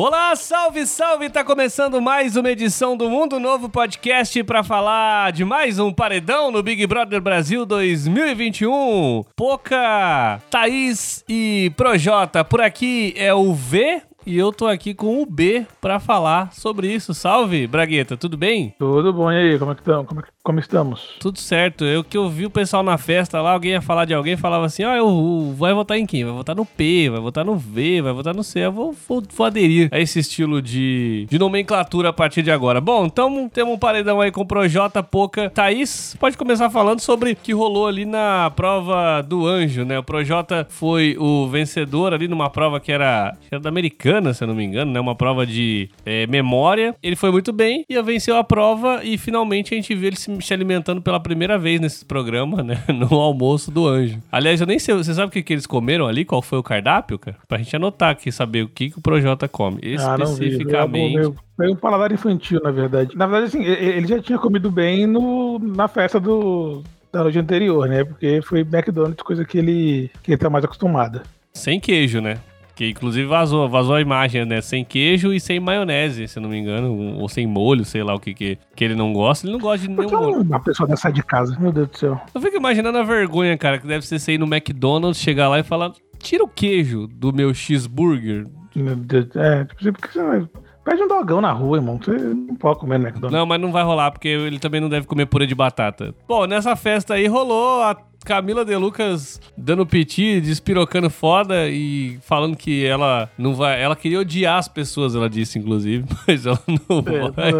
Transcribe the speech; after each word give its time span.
Olá, 0.00 0.36
salve, 0.36 0.86
salve! 0.86 1.28
Tá 1.28 1.42
começando 1.42 2.00
mais 2.00 2.36
uma 2.36 2.48
edição 2.48 2.96
do 2.96 3.10
Mundo 3.10 3.40
Novo 3.40 3.68
Podcast 3.68 4.44
para 4.44 4.62
falar 4.62 5.32
de 5.32 5.44
mais 5.44 5.80
um 5.80 5.92
paredão 5.92 6.52
no 6.52 6.62
Big 6.62 6.86
Brother 6.86 7.20
Brasil 7.20 7.66
2021. 7.66 9.24
Poca, 9.34 10.40
Thaís 10.48 11.24
e 11.28 11.72
Projota, 11.76 12.44
por 12.44 12.60
aqui 12.60 13.12
é 13.16 13.34
o 13.34 13.52
V 13.52 14.00
e 14.24 14.36
eu 14.36 14.52
tô 14.52 14.66
aqui 14.66 14.92
com 14.92 15.22
o 15.22 15.26
B 15.26 15.66
para 15.80 15.98
falar 15.98 16.52
sobre 16.52 16.92
isso. 16.92 17.14
Salve, 17.14 17.66
Bragueta, 17.66 18.14
tudo 18.14 18.36
bem? 18.36 18.74
Tudo 18.78 19.10
bom, 19.10 19.32
e 19.32 19.36
aí, 19.36 19.58
como 19.58 19.72
é 19.72 19.74
que 19.74 19.80
estamos? 19.80 20.06
Como, 20.06 20.20
é 20.20 20.22
que, 20.22 20.28
como 20.48 20.60
estamos? 20.60 21.10
Tudo 21.20 21.38
certo. 21.38 21.84
Eu 21.84 22.02
que 22.02 22.16
eu 22.16 22.26
vi 22.30 22.46
o 22.46 22.50
pessoal 22.50 22.82
na 22.82 22.96
festa 22.96 23.42
lá, 23.42 23.52
alguém 23.52 23.72
ia 23.72 23.82
falar 23.82 24.06
de 24.06 24.14
alguém, 24.14 24.34
falava 24.34 24.64
assim: 24.64 24.82
ó, 24.82 24.92
ah, 24.92 24.96
eu, 24.96 25.54
vai 25.54 25.74
votar 25.74 25.98
em 25.98 26.06
quem? 26.06 26.24
Vai 26.24 26.32
votar 26.32 26.56
no 26.56 26.64
P, 26.64 27.10
vai 27.10 27.20
votar 27.20 27.44
no 27.44 27.54
V, 27.54 28.00
vai 28.00 28.14
votar 28.14 28.34
no 28.34 28.42
C. 28.42 28.60
Eu 28.60 28.72
vou, 28.72 28.96
vou, 29.06 29.22
vou 29.36 29.46
aderir 29.46 29.90
a 29.92 30.00
esse 30.00 30.18
estilo 30.20 30.62
de, 30.62 31.26
de 31.28 31.38
nomenclatura 31.38 32.08
a 32.08 32.12
partir 32.14 32.42
de 32.42 32.50
agora. 32.50 32.80
Bom, 32.80 33.04
então 33.04 33.46
temos 33.52 33.74
um 33.74 33.78
paredão 33.78 34.22
aí 34.22 34.30
com 34.30 34.46
Projota, 34.46 35.02
Poca. 35.02 35.50
Thaís, 35.50 36.16
pode 36.18 36.38
começar 36.38 36.70
falando 36.70 37.00
sobre 37.00 37.32
o 37.32 37.36
que 37.36 37.52
rolou 37.52 37.86
ali 37.86 38.06
na 38.06 38.50
prova 38.56 39.20
do 39.20 39.46
anjo, 39.46 39.84
né? 39.84 39.98
O 39.98 40.02
Projota 40.02 40.66
foi 40.70 41.14
o 41.18 41.46
vencedor 41.48 42.14
ali 42.14 42.26
numa 42.26 42.48
prova 42.48 42.80
que 42.80 42.90
era, 42.90 43.36
era 43.50 43.60
da 43.60 43.68
Americana 43.68 44.32
se 44.32 44.42
eu 44.42 44.48
não 44.48 44.54
me 44.54 44.64
engano, 44.64 44.92
né? 44.92 44.98
Uma 44.98 45.14
prova 45.14 45.46
de 45.46 45.90
é, 46.06 46.26
memória. 46.26 46.96
Ele 47.02 47.16
foi 47.16 47.30
muito 47.30 47.52
bem 47.52 47.84
e 47.86 48.00
venceu 48.00 48.38
a 48.38 48.42
prova 48.42 49.02
e 49.04 49.18
finalmente 49.18 49.74
a 49.74 49.76
gente 49.76 49.94
viu 49.94 50.06
ele 50.06 50.16
se, 50.16 50.37
se 50.46 50.54
alimentando 50.54 51.00
pela 51.00 51.20
primeira 51.20 51.58
vez 51.58 51.80
nesse 51.80 52.04
programa, 52.04 52.62
né? 52.62 52.82
No 52.92 53.16
almoço 53.16 53.70
do 53.70 53.86
anjo. 53.86 54.18
Aliás, 54.30 54.60
eu 54.60 54.66
nem 54.66 54.78
sei, 54.78 54.94
você 54.94 55.14
sabe 55.14 55.28
o 55.28 55.30
que, 55.30 55.42
que 55.42 55.52
eles 55.52 55.66
comeram 55.66 56.06
ali? 56.06 56.24
Qual 56.24 56.42
foi 56.42 56.58
o 56.58 56.62
cardápio, 56.62 57.18
cara? 57.18 57.36
Pra 57.46 57.58
gente 57.58 57.74
anotar 57.76 58.10
aqui, 58.10 58.32
saber 58.32 58.62
o 58.62 58.68
que, 58.68 58.90
que 58.90 58.98
o 58.98 59.02
Projota 59.02 59.46
come. 59.46 59.78
Especificamente. 59.82 61.18
Ah, 61.18 61.32
foi 61.56 61.70
um 61.70 61.76
paladar 61.76 62.10
infantil, 62.12 62.60
na 62.62 62.70
verdade. 62.70 63.16
Na 63.16 63.26
verdade, 63.26 63.56
assim, 63.56 63.64
ele 63.64 64.06
já 64.06 64.20
tinha 64.20 64.38
comido 64.38 64.70
bem 64.70 65.06
no, 65.06 65.58
na 65.58 65.86
festa 65.86 66.18
do, 66.18 66.82
da 67.12 67.22
noite 67.22 67.38
anterior, 67.38 67.88
né? 67.88 68.04
Porque 68.04 68.40
foi 68.42 68.60
McDonald's, 68.60 69.22
coisa 69.22 69.44
que 69.44 69.58
ele, 69.58 70.10
que 70.22 70.32
ele 70.32 70.38
tá 70.38 70.50
mais 70.50 70.64
acostumado. 70.64 71.22
Sem 71.52 71.80
queijo, 71.80 72.20
né? 72.20 72.38
Que 72.78 72.90
inclusive 72.90 73.26
vazou, 73.26 73.68
vazou 73.68 73.96
a 73.96 74.00
imagem, 74.00 74.44
né? 74.44 74.60
Sem 74.60 74.84
queijo 74.84 75.32
e 75.32 75.40
sem 75.40 75.58
maionese, 75.58 76.28
se 76.28 76.38
não 76.38 76.48
me 76.48 76.56
engano. 76.56 77.18
Ou 77.18 77.28
sem 77.28 77.44
molho, 77.44 77.84
sei 77.84 78.04
lá 78.04 78.14
o 78.14 78.20
que, 78.20 78.32
que, 78.32 78.56
que 78.76 78.84
ele 78.84 78.94
não 78.94 79.12
gosta. 79.12 79.44
Ele 79.44 79.54
não 79.54 79.58
gosta 79.58 79.78
de 79.78 79.92
nenhum 79.92 80.08
molho. 80.08 80.42
Uma 80.42 80.60
pessoa 80.60 80.88
dessa 80.88 81.10
de 81.10 81.20
casa, 81.20 81.58
meu 81.58 81.72
Deus 81.72 81.88
do 81.88 81.98
céu. 81.98 82.20
Eu 82.32 82.40
fico 82.40 82.56
imaginando 82.56 82.96
a 82.98 83.02
vergonha, 83.02 83.58
cara, 83.58 83.80
que 83.80 83.86
deve 83.88 84.06
ser 84.06 84.20
sair 84.20 84.38
no 84.38 84.46
McDonald's, 84.46 85.20
chegar 85.20 85.48
lá 85.48 85.58
e 85.58 85.64
falar: 85.64 85.90
tira 86.20 86.44
o 86.44 86.48
queijo 86.48 87.08
do 87.08 87.32
meu 87.32 87.52
cheeseburger. 87.52 88.46
Meu 88.76 88.94
Deus, 88.94 89.26
é, 89.34 89.64
tipo, 89.64 89.98
porque 89.98 90.12
você 90.12 90.22
vai. 90.22 90.48
Pede 90.84 91.02
um 91.02 91.08
dogão 91.08 91.40
na 91.40 91.50
rua, 91.50 91.78
irmão. 91.78 91.98
Você 92.00 92.12
não 92.12 92.54
pode 92.54 92.78
comer 92.78 92.98
no 92.98 93.06
McDonald's. 93.06 93.36
Não, 93.36 93.44
mas 93.44 93.60
não 93.60 93.72
vai 93.72 93.82
rolar, 93.82 94.12
porque 94.12 94.28
ele 94.28 94.60
também 94.60 94.80
não 94.80 94.88
deve 94.88 95.04
comer 95.04 95.26
purê 95.26 95.48
de 95.48 95.54
batata. 95.54 96.14
Bom, 96.28 96.46
nessa 96.46 96.76
festa 96.76 97.14
aí 97.14 97.26
rolou 97.26 97.82
a 97.82 97.96
Camila 98.28 98.62
De 98.62 98.76
Lucas 98.76 99.40
dando 99.56 99.86
piti, 99.86 100.38
despirocando 100.38 101.08
foda 101.08 101.66
e 101.66 102.18
falando 102.20 102.58
que 102.58 102.84
ela 102.84 103.30
não 103.38 103.54
vai. 103.54 103.82
Ela 103.82 103.96
queria 103.96 104.20
odiar 104.20 104.58
as 104.58 104.68
pessoas, 104.68 105.14
ela 105.14 105.30
disse, 105.30 105.58
inclusive, 105.58 106.04
mas 106.28 106.44
ela 106.44 106.60
não 106.68 106.98
é, 106.98 107.30
vai. 107.30 107.52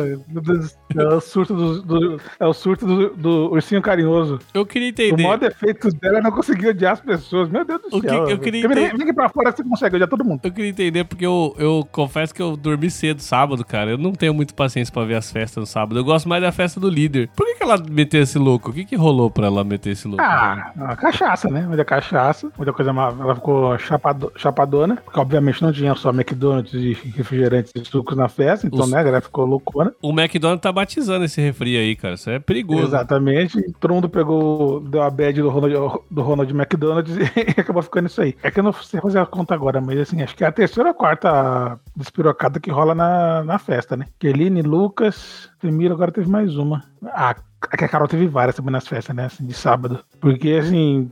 É 0.95 1.07
o 1.07 1.21
surto 1.23 1.55
do, 1.55 1.81
do 1.81 2.21
é 2.39 2.47
o 2.47 2.53
surto 2.53 2.85
do, 2.85 3.17
do, 3.17 3.51
ursinho 3.51 3.81
carinhoso. 3.81 4.41
Eu 4.53 4.67
queria 4.67 4.89
entender. 4.89 5.23
O 5.23 5.25
maior 5.25 5.39
defeito 5.39 5.89
dela 5.89 6.19
é 6.19 6.21
não 6.21 6.31
conseguir 6.31 6.69
odiar 6.69 6.93
as 6.93 7.01
pessoas. 7.01 7.49
Meu 7.49 7.65
Deus 7.65 7.81
do 7.81 7.97
o 7.97 8.01
céu. 8.03 8.27
Que, 8.27 8.33
eu 8.33 8.39
queria 8.39 8.61
entender... 8.61 8.93
Vem 8.93 9.03
aqui 9.05 9.15
pra 9.15 9.31
fora 9.31 9.51
você 9.51 9.65
consegue 9.65 9.97
odiar 9.97 10.11
todo 10.11 10.23
mundo. 10.23 10.41
Eu 10.45 10.53
queria 10.53 10.71
entender 10.71 11.05
porque 11.05 11.25
eu, 11.25 11.57
eu 11.59 11.89
confesso 11.91 12.35
que 12.35 12.43
eu 12.43 12.59
dormi 12.59 12.91
cedo 12.91 13.23
sábado, 13.23 13.65
cara. 13.65 13.93
Eu 13.93 13.99
não 13.99 14.13
tenho 14.13 14.35
muito 14.35 14.55
paciência 14.55 14.93
pra 14.93 15.05
ver 15.05 15.15
as 15.15 15.33
festas 15.33 15.63
no 15.63 15.67
sábado. 15.67 15.99
Eu 15.99 16.05
gosto 16.05 16.29
mais 16.29 16.43
da 16.43 16.53
festa 16.53 16.79
do 16.79 16.91
líder. 16.91 17.31
Por 17.35 17.47
que, 17.47 17.55
que 17.55 17.63
ela 17.63 17.83
meteu 17.91 18.21
esse 18.21 18.39
louco? 18.39 18.71
O 18.71 18.75
que, 18.75 18.85
que 18.85 18.97
rolou 18.97 19.31
pra 19.31 19.47
ela 19.47 19.65
meter 19.65 19.93
esse 19.93 20.07
louco? 20.07 20.23
Ah, 20.23 20.58
a 20.81 20.97
cachaça, 20.97 21.49
né? 21.49 21.63
Muita 21.67 21.85
cachaça, 21.85 22.51
muita 22.57 22.73
coisa 22.73 22.93
mais. 22.93 23.19
Ela 23.19 23.35
ficou 23.35 23.79
chapado, 23.79 24.33
chapadona, 24.37 24.97
porque 24.97 25.19
obviamente 25.19 25.63
não 25.63 25.73
tinha 25.73 25.95
só 25.95 26.11
McDonald's 26.11 26.75
e 26.75 26.93
refrigerantes 26.93 27.73
e 27.75 27.85
sucos 27.85 28.17
na 28.17 28.29
festa, 28.29 28.67
então, 28.67 28.81
Os... 28.81 28.91
né, 28.91 28.99
a 28.99 29.03
galera 29.03 29.23
ficou 29.23 29.45
loucona. 29.45 29.95
O 30.03 30.11
McDonald's 30.11 30.63
tá 30.63 30.73
batizando 30.73 31.25
esse 31.25 31.41
refri 31.41 31.77
aí, 31.77 31.97
cara. 31.97 32.15
Isso 32.15 32.31
é 32.31 32.39
perigoso. 32.39 32.87
Exatamente. 32.87 33.61
Todo 33.81 33.95
mundo 33.95 34.09
pegou, 34.09 34.81
deu 34.81 35.03
a 35.03 35.11
bad 35.11 35.41
do 35.41 35.49
Ronald, 35.49 36.01
do 36.11 36.23
Ronald 36.23 36.51
McDonald's 36.51 37.17
e 37.37 37.61
acabou 37.61 37.83
ficando 37.83 38.07
isso 38.07 38.21
aí. 38.21 38.37
É 38.43 38.51
que 38.51 38.61
eu 38.61 38.65
não 38.65 38.73
sei 38.73 39.01
fazer 39.01 39.19
a 39.19 39.27
conta 39.27 39.55
agora, 39.55 39.81
mas 39.81 39.99
assim, 39.99 40.23
acho 40.23 40.37
que 40.37 40.45
é 40.45 40.47
a 40.47 40.53
terceira 40.53 40.89
ou 40.89 40.93
a 40.93 40.95
quarta 40.95 41.79
despirocada 41.97 42.61
que 42.61 42.71
rola 42.71 42.95
na, 42.95 43.45
na 43.45 43.59
festa, 43.59 43.97
né? 43.97 44.07
Keline, 44.19 44.63
Lucas, 44.63 45.51
Temiro, 45.61 45.95
agora 45.95 46.13
teve 46.13 46.29
mais 46.29 46.57
uma. 46.57 46.85
Ah, 47.07 47.35
que 47.77 47.85
a 47.85 47.89
Carol 47.89 48.07
teve 48.07 48.27
várias 48.29 48.55
também 48.55 48.73
nas 48.73 48.87
festas, 48.87 49.15
né? 49.15 49.25
Assim, 49.27 49.47
de 49.47 49.55
sábado. 49.55 50.05
Porque, 50.21 50.53
assim, 50.53 51.11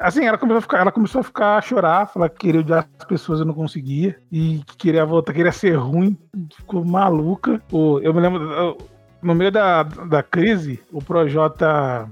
assim, 0.00 0.24
ela 0.24 0.38
começou 0.38 0.58
a 0.58 0.62
ficar, 0.62 0.78
ela 0.78 0.92
começou 0.92 1.20
a 1.20 1.24
ficar 1.24 1.56
a 1.56 1.60
chorar, 1.60 2.06
falar 2.06 2.28
que 2.28 2.38
queria 2.38 2.60
odiar 2.60 2.88
as 2.98 3.04
pessoas 3.04 3.40
e 3.40 3.44
não 3.44 3.54
conseguia. 3.54 4.16
E 4.30 4.62
que 4.66 4.76
queria 4.76 5.04
voltar, 5.04 5.32
queria 5.32 5.52
ser 5.52 5.74
ruim. 5.74 6.16
Ficou 6.56 6.84
maluca. 6.84 7.60
Eu 8.02 8.14
me 8.14 8.20
lembro. 8.20 8.76
No 9.20 9.34
meio 9.34 9.52
da, 9.52 9.84
da 9.84 10.22
crise, 10.22 10.80
o 10.92 11.00
Projota 11.00 12.08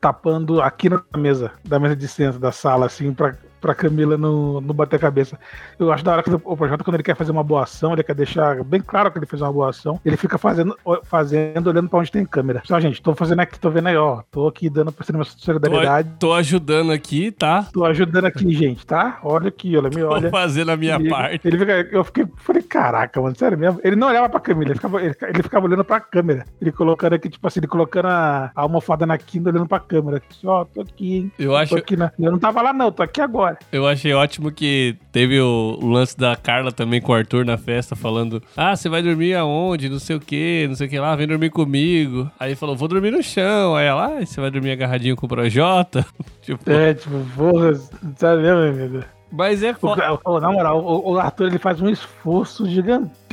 tapando 0.00 0.60
aqui 0.60 0.88
na 0.88 1.02
mesa, 1.16 1.52
da 1.64 1.78
mesa 1.78 1.94
de 1.94 2.08
centro 2.08 2.40
da 2.40 2.50
sala, 2.50 2.86
assim, 2.86 3.12
pra 3.12 3.36
pra 3.60 3.74
Camila 3.74 4.16
no, 4.16 4.60
no 4.60 4.74
bater 4.74 4.98
cabeça. 4.98 5.38
Eu 5.78 5.92
acho 5.92 6.04
da 6.04 6.12
hora 6.12 6.22
que 6.22 6.30
o 6.30 6.56
projeto, 6.56 6.84
quando 6.84 6.94
ele 6.94 7.02
quer 7.02 7.16
fazer 7.16 7.32
uma 7.32 7.44
boa 7.44 7.64
ação, 7.64 7.92
ele 7.92 8.02
quer 8.02 8.14
deixar 8.14 8.62
bem 8.64 8.80
claro 8.80 9.10
que 9.10 9.18
ele 9.18 9.26
fez 9.26 9.42
uma 9.42 9.52
boa 9.52 9.70
ação, 9.70 10.00
ele 10.04 10.16
fica 10.16 10.38
fazendo, 10.38 10.76
fazendo 11.04 11.68
olhando 11.68 11.88
pra 11.88 11.98
onde 11.98 12.10
tem 12.10 12.24
câmera. 12.24 12.62
Então, 12.64 12.80
gente, 12.80 13.02
tô 13.02 13.14
fazendo 13.14 13.40
aqui, 13.40 13.58
tô 13.58 13.70
vendo 13.70 13.88
aí, 13.88 13.96
ó, 13.96 14.22
tô 14.30 14.48
aqui 14.48 14.68
dando 14.68 14.92
pra 14.92 15.04
minha 15.10 15.24
solidariedade. 15.24 16.10
Tô, 16.18 16.28
tô, 16.28 16.32
ajudando 16.34 16.92
aqui, 16.92 17.30
tá? 17.30 17.66
Tô 17.72 17.84
ajudando 17.84 18.26
aqui, 18.26 18.50
gente, 18.52 18.86
tá? 18.86 19.18
Olha 19.22 19.48
aqui, 19.48 19.76
olha, 19.76 19.90
me 19.90 20.02
olha. 20.02 20.22
Tô 20.22 20.30
fazendo 20.30 20.70
a 20.70 20.76
minha 20.76 20.96
ele, 20.96 21.08
parte. 21.08 21.46
Ele 21.46 21.58
fica, 21.58 21.72
eu 21.92 22.04
fiquei, 22.04 22.26
falei, 22.36 22.62
caraca, 22.62 23.20
mano, 23.20 23.36
sério 23.36 23.58
mesmo? 23.58 23.80
Ele 23.82 23.96
não 23.96 24.08
olhava 24.08 24.28
pra 24.28 24.40
Camila, 24.40 24.70
ele 24.70 24.74
ficava, 24.74 25.02
ele, 25.02 25.14
ele 25.20 25.42
ficava 25.42 25.66
olhando 25.66 25.84
pra 25.84 26.00
câmera. 26.00 26.44
Ele 26.60 26.72
colocando 26.72 27.14
aqui, 27.14 27.28
tipo 27.28 27.46
assim, 27.46 27.60
ele 27.60 27.66
colocando 27.66 28.06
a, 28.06 28.50
a 28.54 28.62
almofada 28.62 29.06
na 29.06 29.18
quinta, 29.18 29.50
olhando 29.50 29.66
pra 29.66 29.80
câmera. 29.80 30.22
Ó, 30.44 30.62
oh, 30.62 30.64
tô 30.64 30.80
aqui, 30.80 31.16
hein? 31.16 31.32
Eu 31.38 31.56
acho. 31.56 31.76
Aqui 31.76 31.96
na... 31.96 32.12
Eu 32.18 32.32
não 32.32 32.38
tava 32.38 32.62
lá, 32.62 32.72
não, 32.72 32.90
tô 32.90 33.02
aqui 33.02 33.20
agora. 33.20 33.47
Eu 33.72 33.86
achei 33.86 34.12
ótimo 34.12 34.50
que 34.50 34.96
teve 35.12 35.40
o, 35.40 35.78
lance 35.82 36.16
da 36.16 36.34
Carla 36.36 36.72
também 36.72 37.00
com 37.00 37.12
o 37.12 37.14
Arthur 37.14 37.44
na 37.44 37.56
festa, 37.56 37.94
falando: 37.94 38.42
Ah, 38.56 38.74
você 38.74 38.88
vai 38.88 39.02
dormir 39.02 39.34
aonde? 39.34 39.88
Não 39.88 39.98
sei 39.98 40.16
o 40.16 40.20
que, 40.20 40.66
não 40.68 40.74
sei 40.74 40.86
o 40.86 40.90
que 40.90 40.98
lá, 40.98 41.14
vem 41.16 41.26
dormir 41.26 41.50
comigo. 41.50 42.30
Aí 42.38 42.54
falou: 42.54 42.76
Vou 42.76 42.88
dormir 42.88 43.10
no 43.10 43.22
chão. 43.22 43.76
Aí 43.76 43.86
ela, 43.86 44.18
ah, 44.18 44.26
você 44.26 44.40
vai 44.40 44.50
dormir 44.50 44.72
agarradinho 44.72 45.16
com 45.16 45.26
o 45.26 45.28
Projota? 45.28 46.04
tipo... 46.42 46.70
É, 46.70 46.94
tipo, 46.94 47.18
porra, 47.36 47.74
sabe 48.16 48.42
mesmo, 48.42 48.60
amigo? 48.60 49.04
Mas 49.30 49.62
é 49.62 49.74
foda. 49.74 50.18
Na 50.40 50.50
moral, 50.50 50.82
o, 50.82 51.12
o 51.12 51.18
Arthur 51.18 51.48
ele 51.48 51.58
faz 51.58 51.80
um 51.80 51.88
esforço 51.88 52.66
gigantesco 52.66 53.27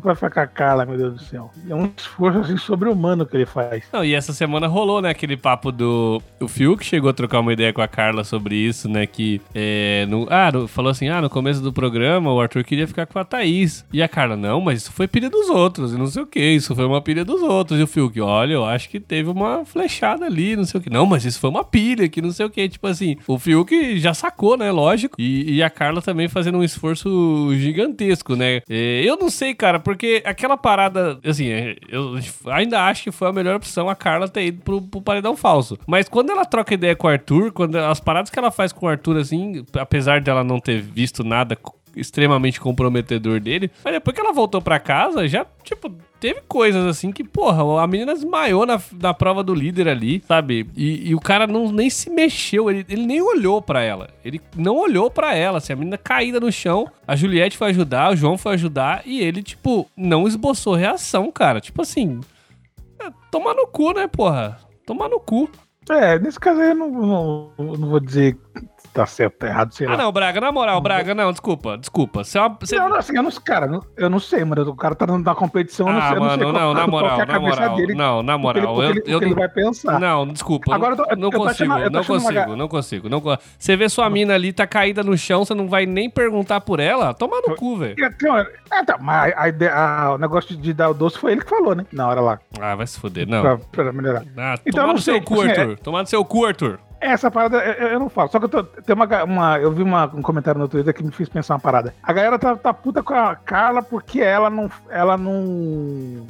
pra 0.00 0.14
ficar 0.14 0.46
Carla, 0.48 0.84
meu 0.84 0.96
Deus 0.96 1.14
do 1.14 1.20
céu. 1.20 1.50
É 1.68 1.74
um 1.74 1.90
esforço 1.96 2.40
assim 2.40 2.56
sobre-humano 2.56 3.24
que 3.24 3.36
ele 3.36 3.46
faz. 3.46 3.84
Não, 3.92 4.04
e 4.04 4.14
essa 4.14 4.32
semana 4.32 4.66
rolou, 4.66 5.00
né, 5.00 5.10
aquele 5.10 5.36
papo 5.36 5.70
do. 5.70 6.20
O 6.40 6.76
que 6.76 6.84
chegou 6.84 7.10
a 7.10 7.12
trocar 7.12 7.40
uma 7.40 7.52
ideia 7.52 7.72
com 7.72 7.80
a 7.80 7.88
Carla 7.88 8.24
sobre 8.24 8.56
isso, 8.56 8.88
né? 8.88 9.06
Que. 9.06 9.40
É, 9.54 10.06
no, 10.08 10.26
ah, 10.30 10.50
falou 10.68 10.90
assim: 10.90 11.08
ah, 11.08 11.20
no 11.20 11.30
começo 11.30 11.60
do 11.60 11.72
programa 11.72 12.32
o 12.32 12.40
Arthur 12.40 12.64
queria 12.64 12.86
ficar 12.86 13.06
com 13.06 13.18
a 13.18 13.24
Thaís. 13.24 13.84
E 13.92 14.02
a 14.02 14.08
Carla, 14.08 14.36
não, 14.36 14.60
mas 14.60 14.82
isso 14.82 14.92
foi 14.92 15.06
pilha 15.06 15.30
dos 15.30 15.48
outros, 15.48 15.92
e 15.92 15.96
não 15.96 16.06
sei 16.06 16.22
o 16.22 16.26
que, 16.26 16.40
isso 16.40 16.74
foi 16.74 16.84
uma 16.84 17.00
pilha 17.00 17.24
dos 17.24 17.42
outros. 17.42 17.78
E 17.78 18.00
o 18.00 18.10
que, 18.10 18.20
olha, 18.20 18.54
eu 18.54 18.64
acho 18.64 18.88
que 18.88 19.00
teve 19.00 19.30
uma 19.30 19.64
flechada 19.64 20.26
ali, 20.26 20.56
não 20.56 20.64
sei 20.64 20.80
o 20.80 20.82
que. 20.82 20.90
Não, 20.90 21.06
mas 21.06 21.24
isso 21.24 21.38
foi 21.38 21.50
uma 21.50 21.64
pilha, 21.64 22.08
que 22.08 22.20
não 22.20 22.30
sei 22.32 22.46
o 22.46 22.50
que. 22.50 22.68
Tipo 22.68 22.86
assim, 22.88 23.16
o 23.26 23.64
que 23.64 23.98
já 23.98 24.12
sacou, 24.12 24.56
né? 24.56 24.70
Lógico. 24.70 25.16
E 25.18 25.36
e, 25.46 25.62
a 25.62 25.70
Carla 25.70 26.00
também 26.00 26.28
fazendo 26.28 26.58
um 26.58 26.64
esforço 26.64 27.50
gigantesco, 27.54 28.34
né? 28.34 28.62
É, 28.68 29.02
eu 29.04 29.16
não 29.16 29.30
sei, 29.36 29.54
cara, 29.54 29.78
porque 29.78 30.22
aquela 30.24 30.56
parada, 30.56 31.18
assim, 31.24 31.48
é, 31.48 31.76
eu 31.88 32.14
ainda 32.46 32.84
acho 32.86 33.04
que 33.04 33.12
foi 33.12 33.28
a 33.28 33.32
melhor 33.32 33.56
opção 33.56 33.88
a 33.88 33.94
Carla 33.94 34.28
ter 34.28 34.46
ido 34.46 34.62
pro, 34.62 34.80
pro 34.80 35.00
paredão 35.00 35.36
falso. 35.36 35.78
Mas 35.86 36.08
quando 36.08 36.30
ela 36.30 36.44
troca 36.44 36.74
ideia 36.74 36.96
com 36.96 37.06
o 37.06 37.10
Arthur, 37.10 37.52
quando 37.52 37.76
as 37.76 38.00
paradas 38.00 38.30
que 38.30 38.38
ela 38.38 38.50
faz 38.50 38.72
com 38.72 38.86
o 38.86 38.88
Arthur, 38.88 39.18
assim, 39.18 39.64
apesar 39.74 40.20
dela 40.20 40.42
não 40.42 40.58
ter 40.58 40.80
visto 40.80 41.22
nada 41.22 41.56
extremamente 41.96 42.60
comprometedor 42.60 43.40
dele. 43.40 43.70
Mas 43.82 43.94
depois 43.94 44.14
que 44.14 44.20
ela 44.20 44.32
voltou 44.32 44.60
para 44.60 44.78
casa, 44.78 45.26
já, 45.26 45.46
tipo, 45.64 45.90
teve 46.20 46.42
coisas 46.46 46.84
assim 46.84 47.10
que, 47.10 47.24
porra, 47.24 47.82
a 47.82 47.86
menina 47.86 48.14
desmaiou 48.14 48.66
na, 48.66 48.80
na 49.00 49.14
prova 49.14 49.42
do 49.42 49.54
líder 49.54 49.88
ali, 49.88 50.22
sabe? 50.26 50.68
E, 50.76 51.10
e 51.10 51.14
o 51.14 51.20
cara 51.20 51.46
não, 51.46 51.72
nem 51.72 51.88
se 51.88 52.10
mexeu, 52.10 52.70
ele, 52.70 52.84
ele 52.88 53.06
nem 53.06 53.22
olhou 53.22 53.62
para 53.62 53.82
ela. 53.82 54.10
Ele 54.24 54.40
não 54.54 54.76
olhou 54.76 55.10
para 55.10 55.34
ela, 55.34 55.58
assim, 55.58 55.72
a 55.72 55.76
menina 55.76 55.96
caída 55.96 56.38
no 56.38 56.52
chão, 56.52 56.90
a 57.06 57.16
Juliette 57.16 57.56
foi 57.56 57.70
ajudar, 57.70 58.12
o 58.12 58.16
João 58.16 58.36
foi 58.36 58.54
ajudar 58.54 59.02
e 59.06 59.20
ele, 59.20 59.42
tipo, 59.42 59.88
não 59.96 60.28
esboçou 60.28 60.74
reação, 60.74 61.30
cara. 61.32 61.60
Tipo 61.60 61.82
assim, 61.82 62.20
é, 63.00 63.10
tomar 63.30 63.54
no 63.54 63.66
cu, 63.66 63.92
né, 63.92 64.06
porra? 64.06 64.58
Tomar 64.84 65.08
no 65.08 65.18
cu. 65.18 65.48
É, 65.88 66.18
nesse 66.18 66.38
caso 66.40 66.60
aí 66.60 66.70
eu 66.70 66.74
não, 66.74 66.90
não, 66.90 67.52
não 67.56 67.88
vou 67.88 68.00
dizer 68.00 68.36
tá 68.96 69.06
certo, 69.06 69.34
tá 69.38 69.46
errado, 69.46 69.72
sei 69.74 69.86
Ah, 69.86 69.90
lá. 69.90 69.96
não, 69.96 70.12
Braga, 70.12 70.40
na 70.40 70.50
moral, 70.50 70.80
Braga, 70.80 71.14
não, 71.14 71.30
desculpa, 71.30 71.76
desculpa. 71.78 72.24
Você 72.24 72.38
é 72.38 72.40
uma. 72.40 72.56
Você... 72.60 72.76
Não, 72.76 72.94
assim, 72.94 73.16
eu 73.16 73.22
não, 73.22 73.30
cara, 73.30 73.80
eu 73.96 74.10
não 74.10 74.18
sei, 74.18 74.44
mano. 74.44 74.62
O 74.70 74.74
cara 74.76 74.94
tá 74.94 75.06
na 75.06 75.34
competição, 75.34 75.86
eu 75.88 75.92
não 75.92 76.00
Ah, 76.00 76.08
sei, 76.08 76.16
eu 76.16 76.20
não 76.20 76.28
sei 76.30 76.38
mano, 76.38 76.52
qual- 76.52 76.64
não, 76.64 76.74
na 76.74 76.86
moral, 76.86 77.20
é 77.20 77.26
na 77.26 77.40
moral. 77.40 77.76
dele, 77.76 77.94
Não, 77.94 78.22
na 78.22 78.32
ele- 78.34 78.42
moral. 78.42 78.82
Eu, 78.82 78.90
ele- 78.90 79.02
eu 79.06 79.18
que 79.18 79.24
ele 79.26 79.34
vai 79.34 79.48
pensar. 79.48 80.00
Não, 80.00 80.26
desculpa. 80.26 80.74
Agora 80.74 80.92
eu 80.94 80.96
tô- 80.96 81.16
não 81.16 81.28
eu 81.28 81.32
consigo, 81.32 81.72
achando- 81.72 81.84
eu 81.84 81.90
não 81.90 82.00
uma 82.00 82.06
consigo, 82.06 82.32
ga- 82.32 82.46
não 82.56 82.68
consigo, 82.68 83.08
não 83.08 83.20
co- 83.20 83.38
Você 83.58 83.76
vê 83.76 83.88
sua 83.88 84.08
mina 84.10 84.34
ali, 84.34 84.52
tá 84.52 84.66
caída 84.66 85.02
no 85.02 85.16
chão, 85.16 85.44
você 85.44 85.54
não 85.54 85.68
vai 85.68 85.86
nem 85.86 86.08
perguntar 86.10 86.60
por 86.62 86.80
ela? 86.80 87.12
Toma 87.14 87.36
no 87.46 87.54
cu, 87.54 87.76
velho. 87.76 87.94
É, 88.72 88.82
tá, 88.84 88.96
mas 89.00 89.32
a 89.36 89.48
ideia, 89.48 89.74
a- 89.74 90.14
o 90.14 90.18
negócio 90.18 90.56
de 90.56 90.72
dar 90.72 90.90
o 90.90 90.94
doce 90.94 91.18
foi 91.18 91.32
ele 91.32 91.42
que 91.42 91.48
falou, 91.50 91.74
né? 91.74 91.84
Na 91.92 92.08
hora 92.08 92.20
lá, 92.20 92.38
Ah, 92.60 92.74
vai 92.74 92.86
se 92.86 92.98
foder, 92.98 93.26
não. 93.28 93.42
pra, 93.42 93.58
pra 93.84 93.92
melhorar. 93.92 94.22
Ah, 94.36 94.54
Então, 94.66 94.80
toma 94.82 94.88
eu 94.92 94.94
no 94.94 95.00
seu 95.00 95.14
tipo 95.14 95.26
cu, 95.34 95.40
assim, 95.42 95.50
é- 95.50 95.60
Arthur. 95.60 95.78
Toma 95.78 96.00
no 96.00 96.06
seu 96.06 96.24
cu, 96.24 96.44
Arthur. 96.46 96.78
Essa 97.00 97.30
parada 97.30 97.58
eu, 97.58 97.88
eu 97.88 97.98
não 98.00 98.08
falo. 98.08 98.30
Só 98.30 98.38
que 98.38 98.46
eu 98.46 98.48
tô, 98.48 98.64
tem 98.64 98.94
uma, 98.94 99.24
uma. 99.24 99.58
Eu 99.58 99.70
vi 99.72 99.82
uma- 99.82 100.06
um 100.06 100.22
comentário 100.22 100.58
no 100.60 100.68
Twitter 100.68 100.94
que 100.94 101.04
me 101.04 101.10
fez 101.12 101.28
pensar 101.28 101.54
uma 101.54 101.60
parada. 101.60 101.94
A 102.02 102.12
galera 102.12 102.38
tá, 102.38 102.56
tá 102.56 102.72
puta 102.72 103.02
com 103.02 103.12
a 103.14 103.36
Carla 103.36 103.82
porque 103.82 104.20
ela 104.20 104.48
não. 104.50 104.70
Ela 104.88 105.16
não. 105.16 106.26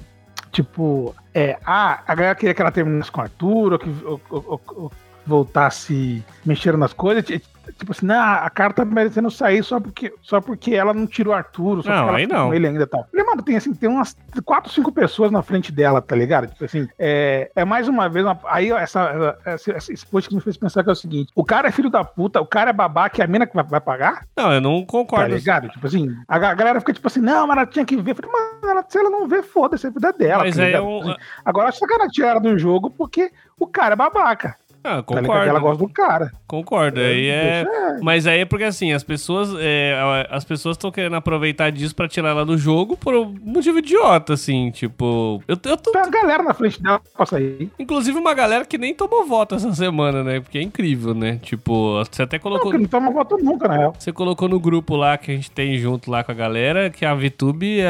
Tipo, 0.50 1.14
é. 1.34 1.58
Ah, 1.64 2.00
a 2.06 2.14
galera 2.14 2.34
queria 2.34 2.54
que 2.54 2.62
ela 2.62 2.72
terminasse 2.72 3.10
com 3.10 3.20
o 3.20 3.24
Arthur, 3.24 3.72
ou 3.74 3.78
que 3.78 3.88
ou- 4.04 4.20
ou- 4.30 4.60
ou 4.76 4.92
voltasse 5.26 6.24
mexendo 6.44 6.78
nas 6.78 6.92
coisas. 6.92 7.24
Ti- 7.66 7.72
Tipo 7.86 7.92
assim, 7.92 8.06
não, 8.06 8.18
a 8.20 8.50
Carla 8.50 8.72
tá 8.74 8.84
merecendo 8.84 9.30
sair 9.30 9.62
só 9.62 9.78
porque, 9.78 10.12
só 10.22 10.40
porque 10.40 10.74
ela 10.74 10.92
não 10.92 11.06
tirou 11.06 11.32
o 11.32 11.36
Arthur, 11.36 11.82
só 11.82 11.90
Não, 11.90 12.06
porque 12.08 12.22
ela 12.24 12.34
não. 12.34 12.48
com 12.48 12.54
ele 12.54 12.66
ainda 12.66 12.86
tal. 12.86 13.06
Falei, 13.10 13.24
mano, 13.26 13.42
tem 13.42 13.56
assim, 13.56 13.72
tem 13.74 13.88
umas 13.88 14.16
quatro, 14.44 14.72
cinco 14.72 14.90
pessoas 14.90 15.30
na 15.30 15.42
frente 15.42 15.70
dela, 15.70 16.00
tá 16.02 16.16
ligado? 16.16 16.48
Tipo 16.48 16.64
assim, 16.64 16.88
é, 16.98 17.50
é 17.54 17.64
mais 17.64 17.86
uma 17.88 18.08
vez, 18.08 18.24
uma- 18.24 18.38
aí 18.46 18.72
ó, 18.72 18.78
essa, 18.78 19.36
essa, 19.44 19.70
esse 19.92 20.06
post 20.06 20.28
que 20.28 20.34
me 20.34 20.40
fez 20.40 20.56
pensar 20.56 20.82
que 20.82 20.88
é 20.88 20.92
o 20.92 20.96
seguinte: 20.96 21.30
o 21.34 21.44
cara 21.44 21.68
é 21.68 21.70
filho 21.72 21.90
da 21.90 22.02
puta, 22.04 22.40
o 22.40 22.46
cara 22.46 22.70
é 22.70 22.72
babaca 22.72 23.20
e 23.20 23.22
a 23.22 23.26
mina 23.26 23.46
que 23.46 23.54
vai, 23.54 23.64
vai 23.64 23.80
pagar? 23.80 24.24
Não, 24.36 24.52
eu 24.52 24.60
não 24.60 24.80
Tá 24.80 24.86
concordo. 24.90 25.34
ligado? 25.34 25.68
Tipo 25.68 25.86
assim, 25.86 26.14
a, 26.26 26.36
a 26.36 26.54
galera 26.54 26.80
fica 26.80 26.92
tipo 26.92 27.06
assim, 27.06 27.20
não, 27.20 27.46
mas 27.46 27.56
ela 27.56 27.66
tinha 27.66 27.84
que 27.84 27.96
ver. 27.96 28.12
Eu 28.12 28.16
falei, 28.16 28.30
mano, 28.32 28.70
ela- 28.70 28.84
se 28.88 28.98
ela 28.98 29.10
não 29.10 29.28
vê, 29.28 29.42
foda-se, 29.42 29.86
é 29.86 29.90
vida 29.90 30.12
dela. 30.12 30.44
Mas 30.44 30.56
tá 30.56 30.62
aí 30.62 30.72
é 30.72 30.80
um. 30.80 31.14
Agora, 31.44 31.70
só 31.72 31.86
que 31.86 31.92
ela 31.92 32.08
tira 32.08 32.28
ela 32.28 32.40
do 32.40 32.58
jogo 32.58 32.90
porque 32.90 33.30
o 33.58 33.66
cara 33.66 33.92
é 33.92 33.96
babaca. 33.96 34.56
Ah, 34.86 35.02
Tá 35.02 35.20
ligado? 35.20 35.36
Ela 35.48 35.60
concordo. 35.60 35.60
gosta 35.60 35.86
do 35.86 35.92
cara. 35.92 36.32
Concordo. 36.46 37.00
Aí 37.00 37.26
é. 37.28 37.64
Deixa- 37.64 37.98
Mas 38.02 38.26
aí 38.26 38.40
é 38.40 38.44
porque 38.44 38.64
assim, 38.64 38.92
as 38.92 39.02
pessoas 39.02 39.50
é, 39.58 40.26
as 40.30 40.44
pessoas 40.44 40.76
estão 40.76 40.90
querendo 40.90 41.16
aproveitar 41.16 41.70
disso 41.70 41.94
pra 41.94 42.08
tirar 42.08 42.30
ela 42.30 42.44
do 42.44 42.56
jogo 42.56 42.96
por 42.96 43.14
um 43.14 43.34
motivo 43.44 43.78
idiota, 43.78 44.34
assim, 44.34 44.70
tipo. 44.70 45.42
Eu, 45.48 45.56
eu 45.64 45.76
tô. 45.76 45.90
Tem 45.92 46.02
uma 46.02 46.10
galera 46.10 46.42
na 46.42 46.54
frente 46.54 46.80
dela 46.82 47.00
pra 47.16 47.26
sair. 47.26 47.70
Inclusive 47.78 48.16
uma 48.18 48.34
galera 48.34 48.64
que 48.64 48.78
nem 48.78 48.94
tomou 48.94 49.26
voto 49.26 49.54
essa 49.54 49.72
semana, 49.74 50.22
né? 50.22 50.40
Porque 50.40 50.58
é 50.58 50.62
incrível, 50.62 51.14
né? 51.14 51.38
Tipo, 51.42 51.98
você 51.98 52.22
até 52.22 52.36
Não, 52.36 52.42
colocou. 52.42 52.66
porque 52.70 52.82
não 52.82 52.88
toma 52.88 53.10
voto 53.10 53.36
nunca, 53.38 53.66
na 53.68 53.76
real. 53.76 53.94
Você 53.98 54.12
colocou 54.12 54.48
no 54.48 54.60
grupo 54.60 54.94
lá 54.96 55.16
que 55.18 55.30
a 55.32 55.34
gente 55.34 55.50
tem 55.50 55.76
junto 55.78 56.10
lá 56.10 56.22
com 56.22 56.32
a 56.32 56.34
galera 56.34 56.90
que 56.90 57.04
a 57.04 57.14
VTube 57.14 57.80
é 57.80 57.86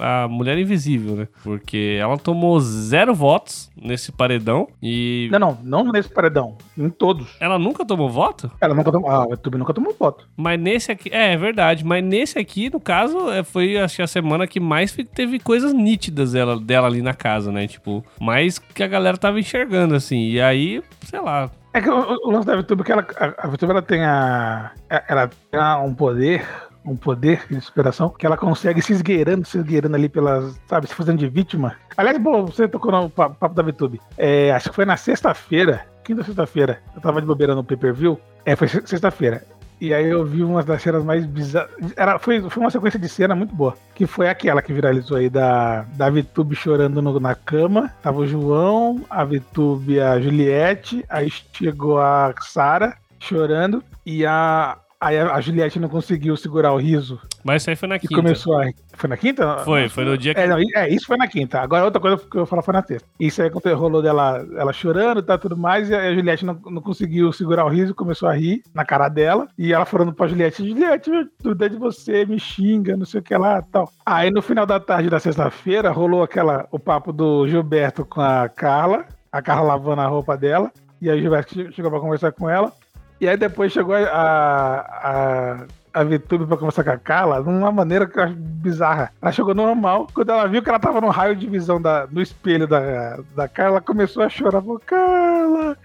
a, 0.00 0.24
a 0.24 0.28
mulher 0.28 0.58
invisível, 0.58 1.14
né? 1.16 1.28
Porque 1.42 1.96
ela 2.00 2.16
tomou 2.18 2.58
zero 2.60 3.14
votos 3.14 3.70
nesse 3.80 4.10
paredão 4.12 4.68
e. 4.82 5.28
Não, 5.30 5.38
não, 5.38 5.58
não 5.84 5.92
nesse 5.92 6.08
paredão. 6.08 6.39
Em 6.76 6.88
todos. 6.90 7.36
Ela 7.40 7.58
nunca 7.58 7.84
tomou 7.84 8.08
voto? 8.10 8.50
Ela 8.60 8.74
nunca 8.74 8.90
tomou. 8.92 9.10
Ah, 9.10 9.26
o 9.26 9.30
YouTube 9.30 9.58
nunca 9.58 9.74
tomou 9.74 9.94
voto. 9.98 10.28
Mas 10.36 10.58
nesse 10.60 10.90
aqui. 10.92 11.10
É, 11.12 11.32
é 11.32 11.36
verdade. 11.36 11.84
Mas 11.84 12.02
nesse 12.04 12.38
aqui, 12.38 12.70
no 12.70 12.80
caso, 12.80 13.30
é, 13.30 13.42
foi 13.42 13.76
acho 13.78 13.96
que 13.96 14.02
a 14.02 14.06
semana 14.06 14.46
que 14.46 14.60
mais 14.60 14.96
teve 15.14 15.38
coisas 15.38 15.72
nítidas 15.72 16.32
dela, 16.32 16.58
dela 16.60 16.86
ali 16.86 17.02
na 17.02 17.14
casa, 17.14 17.50
né? 17.52 17.66
Tipo, 17.66 18.04
mais 18.20 18.58
que 18.58 18.82
a 18.82 18.86
galera 18.88 19.16
tava 19.16 19.38
enxergando, 19.40 19.94
assim. 19.94 20.28
E 20.30 20.40
aí, 20.40 20.82
sei 21.04 21.20
lá. 21.20 21.50
É 21.72 21.80
que 21.80 21.88
o, 21.88 21.94
o 22.26 22.30
lance 22.32 22.46
da 22.46 22.56
VTube 22.56 22.80
é 22.82 22.84
que 22.84 22.92
ela, 22.92 23.06
a, 23.16 23.46
a 23.46 23.48
VTube 23.48 23.70
ela 23.70 23.82
tem 23.82 24.04
a. 24.04 24.72
Ela 25.08 25.28
tem 25.50 25.60
a- 25.60 25.78
um 25.78 25.94
poder. 25.94 26.44
Um 26.82 26.96
poder 26.96 27.42
de 27.50 27.56
inspiração 27.56 28.08
que 28.08 28.24
ela 28.24 28.38
consegue 28.38 28.80
se 28.80 28.90
esgueirando, 28.94 29.44
se 29.46 29.58
esgueirando 29.58 29.94
ali 29.94 30.08
pelas, 30.08 30.58
sabe, 30.66 30.86
se 30.86 30.94
fazendo 30.94 31.18
de 31.18 31.28
vítima. 31.28 31.76
Aliás, 31.94 32.18
pô, 32.18 32.46
você 32.46 32.66
tocou 32.66 32.90
no 32.90 33.10
pa- 33.10 33.28
papo 33.28 33.54
da 33.54 33.62
VTube. 33.62 34.00
É, 34.16 34.50
acho 34.52 34.70
que 34.70 34.74
foi 34.76 34.86
na 34.86 34.96
sexta-feira, 34.96 35.86
quinta 36.04 36.20
ou 36.20 36.24
sexta-feira, 36.26 36.80
eu 36.94 37.00
tava 37.00 37.20
de 37.20 37.26
bobeira 37.26 37.54
no 37.54 37.64
pay-per-view. 37.64 38.18
É, 38.44 38.56
foi 38.56 38.68
se- 38.68 38.82
sexta-feira. 38.86 39.44
E 39.80 39.94
aí 39.94 40.10
eu 40.10 40.24
vi 40.26 40.42
uma 40.42 40.62
das 40.62 40.82
cenas 40.82 41.02
mais 41.02 41.24
bizarras. 41.24 41.70
Era, 41.96 42.18
foi, 42.18 42.38
foi 42.50 42.62
uma 42.62 42.70
sequência 42.70 42.98
de 42.98 43.08
cena 43.08 43.34
muito 43.34 43.54
boa. 43.54 43.74
Que 43.94 44.06
foi 44.06 44.28
aquela 44.28 44.60
que 44.60 44.74
viralizou 44.74 45.16
aí 45.16 45.30
da, 45.30 45.86
da 45.94 46.10
VTube 46.10 46.54
chorando 46.54 47.00
no- 47.00 47.18
na 47.18 47.34
cama. 47.34 47.90
Tava 48.02 48.18
o 48.18 48.26
João, 48.26 49.00
a 49.08 49.24
VTube 49.24 49.98
a 49.98 50.20
Juliette. 50.20 51.02
Aí 51.08 51.30
chegou 51.54 51.98
a 51.98 52.34
Sara 52.42 52.94
chorando. 53.18 53.82
E 54.04 54.26
a, 54.26 54.76
aí 55.00 55.18
a, 55.18 55.40
Juliette 55.40 55.80
não 55.80 55.88
conseguiu 55.88 56.36
segurar 56.36 56.72
o 56.72 56.76
riso. 56.76 57.18
Mas 57.42 57.62
isso 57.62 57.70
aí 57.70 57.76
foi 57.76 57.88
na 57.88 57.98
quinta. 57.98 58.14
começou 58.14 58.60
a. 58.60 58.66
Foi 58.94 59.08
na 59.08 59.16
quinta? 59.16 59.58
Foi, 59.58 59.88
foi 59.88 60.04
no 60.04 60.18
dia 60.18 60.34
que. 60.34 60.40
É, 60.40 60.46
não, 60.46 60.58
é, 60.76 60.88
isso 60.88 61.06
foi 61.06 61.16
na 61.16 61.26
quinta. 61.26 61.60
Agora 61.60 61.84
outra 61.84 62.00
coisa 62.00 62.18
que 62.18 62.24
eu 62.36 62.40
vou 62.40 62.46
falar 62.46 62.62
foi 62.62 62.74
na 62.74 62.82
sexta. 62.82 63.08
Isso 63.18 63.42
aí 63.42 63.50
rolou 63.72 64.02
dela 64.02 64.46
ela 64.56 64.72
chorando 64.72 65.20
e 65.20 65.22
tá, 65.22 65.38
tudo 65.38 65.56
mais, 65.56 65.88
e 65.88 65.94
a 65.94 66.12
Juliette 66.14 66.44
não, 66.44 66.58
não 66.66 66.82
conseguiu 66.82 67.32
segurar 67.32 67.64
o 67.64 67.68
riso, 67.68 67.94
começou 67.94 68.28
a 68.28 68.34
rir 68.34 68.62
na 68.74 68.84
cara 68.84 69.08
dela. 69.08 69.48
E 69.56 69.72
ela 69.72 69.84
falando 69.86 70.12
pra 70.12 70.26
Juliette, 70.28 70.68
Juliette, 70.68 71.10
tudo 71.42 71.64
é 71.64 71.68
de 71.68 71.76
você, 71.76 72.26
me 72.26 72.38
xinga, 72.38 72.96
não 72.96 73.06
sei 73.06 73.20
o 73.20 73.22
que 73.22 73.36
lá 73.36 73.62
tal. 73.62 73.90
Aí 74.04 74.30
no 74.30 74.42
final 74.42 74.66
da 74.66 74.78
tarde 74.78 75.08
da 75.08 75.18
sexta-feira 75.18 75.90
rolou 75.90 76.22
aquela, 76.22 76.66
o 76.70 76.78
papo 76.78 77.12
do 77.12 77.48
Gilberto 77.48 78.04
com 78.04 78.20
a 78.20 78.48
Carla, 78.48 79.04
a 79.32 79.40
Carla 79.40 79.68
lavando 79.68 80.02
a 80.02 80.06
roupa 80.06 80.36
dela, 80.36 80.70
e 81.00 81.08
aí 81.08 81.18
o 81.18 81.22
Gilberto 81.22 81.54
che- 81.54 81.72
chegou 81.72 81.90
pra 81.90 82.00
conversar 82.00 82.32
com 82.32 82.48
ela. 82.50 82.72
E 83.20 83.28
aí 83.28 83.36
depois 83.36 83.70
chegou 83.70 83.94
a, 83.94 84.00
a, 84.02 85.56
a 85.92 86.04
VTube 86.04 86.46
pra 86.46 86.56
conversar 86.56 86.84
com 86.84 86.90
a 86.90 86.96
Carla 86.96 87.40
uma 87.40 87.70
maneira 87.70 88.06
que 88.06 88.18
eu 88.18 88.22
acho 88.22 88.34
bizarra. 88.34 89.12
Ela 89.20 89.30
chegou 89.30 89.54
normal, 89.54 90.06
quando 90.14 90.30
ela 90.30 90.48
viu 90.48 90.62
que 90.62 90.70
ela 90.70 90.78
tava 90.78 91.02
no 91.02 91.08
raio 91.08 91.36
de 91.36 91.46
visão 91.46 91.80
da, 91.80 92.06
do 92.06 92.22
espelho 92.22 92.66
da, 92.66 93.18
da 93.36 93.46
Carla, 93.46 93.72
ela 93.72 93.80
começou 93.82 94.22
a 94.22 94.28
chorar. 94.30 94.62
Falou, 94.62 94.80
Carla, 94.86 95.76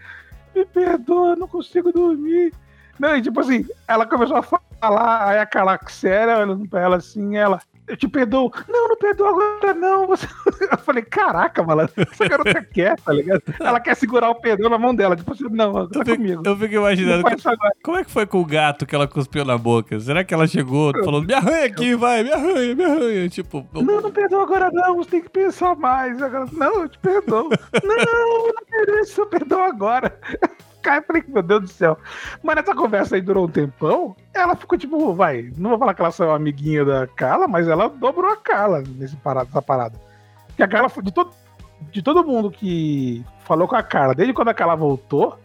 me 0.56 0.66
perdoa, 0.66 1.36
não 1.36 1.48
consigo 1.48 1.92
dormir. 1.92 2.54
Não, 2.98 3.18
e 3.18 3.22
tipo 3.22 3.38
assim, 3.42 3.66
ela 3.86 4.06
começou 4.06 4.38
a 4.38 4.42
falar, 4.42 5.28
aí 5.28 5.38
a 5.38 5.46
Carla 5.46 5.78
séria, 5.88 6.38
olhando 6.38 6.68
pra 6.70 6.80
ela 6.80 6.96
assim, 6.96 7.36
ela, 7.36 7.60
eu 7.88 7.96
te 7.96 8.08
perdoo. 8.08 8.52
Não, 8.68 8.90
não 8.90 8.98
perdoo 8.98 9.28
agora 9.28 9.74
não. 9.74 10.08
Você... 10.08 10.28
Eu 10.72 10.78
falei, 10.80 11.04
caraca, 11.04 11.64
mano, 11.64 11.90
essa 11.96 12.28
garota 12.28 12.62
quer, 12.64 13.00
tá 13.00 13.14
ligado? 13.14 13.42
Ela 13.60 13.80
quer 13.80 13.96
segurar 13.96 14.30
o 14.30 14.36
perdão 14.36 14.70
na 14.70 14.78
mão 14.78 14.96
dela. 14.96 15.16
Tipo 15.16 15.34
assim, 15.34 15.44
não, 15.50 15.88
tá 15.88 16.00
Eu 16.00 16.06
fico, 16.06 16.18
comigo. 16.18 16.42
eu 16.46 16.58
fico 16.58 16.74
Não 16.74 16.82
imaginando. 16.82 17.24
Como 17.84 17.98
é 17.98 18.04
que 18.04 18.12
foi 18.12 18.26
com 18.26 18.40
o 18.42 18.46
gato 18.46 18.86
que 18.86 18.96
ela 18.96 19.08
cuspiu 19.08 19.46
na 19.46 19.58
boca? 19.58 20.00
Será 20.00 20.24
que 20.24 20.34
ela 20.34 20.48
chegou 20.48 20.92
falando, 21.04 21.28
me 21.28 21.34
arranha 21.34 21.66
aqui, 21.66 21.96
vai, 21.96 22.24
me 22.24 22.32
arranha, 22.32 22.76
me 22.76 22.84
arranha? 22.84 23.30
Tipo, 23.30 23.68
Não, 23.74 24.02
não 24.02 24.12
perdoa 24.12 24.44
agora 24.44 24.70
não, 24.72 24.96
você 24.96 25.12
tem 25.12 25.22
que 25.22 25.30
pensar 25.30 25.76
mais. 25.76 26.22
Agora, 26.22 26.48
não, 26.52 26.82
eu 26.82 26.90
te 26.90 26.98
perdoo. 27.00 27.50
não, 27.84 28.48
não 28.48 28.54
mereço, 28.72 29.22
eu 29.22 29.26
perdoo 29.28 29.62
agora. 29.62 30.20
Cara, 30.86 31.00
eu 31.00 31.04
falei, 31.04 31.24
meu 31.28 31.42
Deus 31.42 31.62
do 31.64 31.68
céu. 31.68 31.98
Mas 32.44 32.58
nessa 32.58 32.76
conversa 32.76 33.16
aí 33.16 33.22
durou 33.22 33.46
um 33.46 33.50
tempão, 33.50 34.16
ela 34.32 34.56
ficou 34.56 34.78
tipo, 34.78 35.16
vai, 35.16 35.52
não 35.58 35.72
vou 35.72 35.80
falar 35.80 35.96
que 35.96 36.02
ela 36.02 36.12
saiu 36.12 36.32
amiguinha 36.32 36.86
da 36.86 37.08
Carla, 37.08 37.48
mas 37.48 37.68
ela 37.68 37.90
dobrou 37.90 38.32
a 38.32 38.38
Carla 38.38 38.84
nesse 38.96 39.16
parada, 39.16 39.48
nessa 39.48 39.64
parada. 39.64 40.00
Porque 40.46 40.62
a 40.62 40.68
Carla, 40.68 40.92
de 41.02 41.12
todo, 41.12 41.32
de 41.92 42.04
todo 42.04 42.24
mundo 42.24 42.52
que 42.52 43.26
falou 43.46 43.68
com 43.68 43.76
a 43.76 43.82
Carla, 43.82 44.14
desde 44.14 44.32
quando 44.32 44.50
a 44.50 44.54
Carla 44.54 44.76
voltou, 44.76 45.40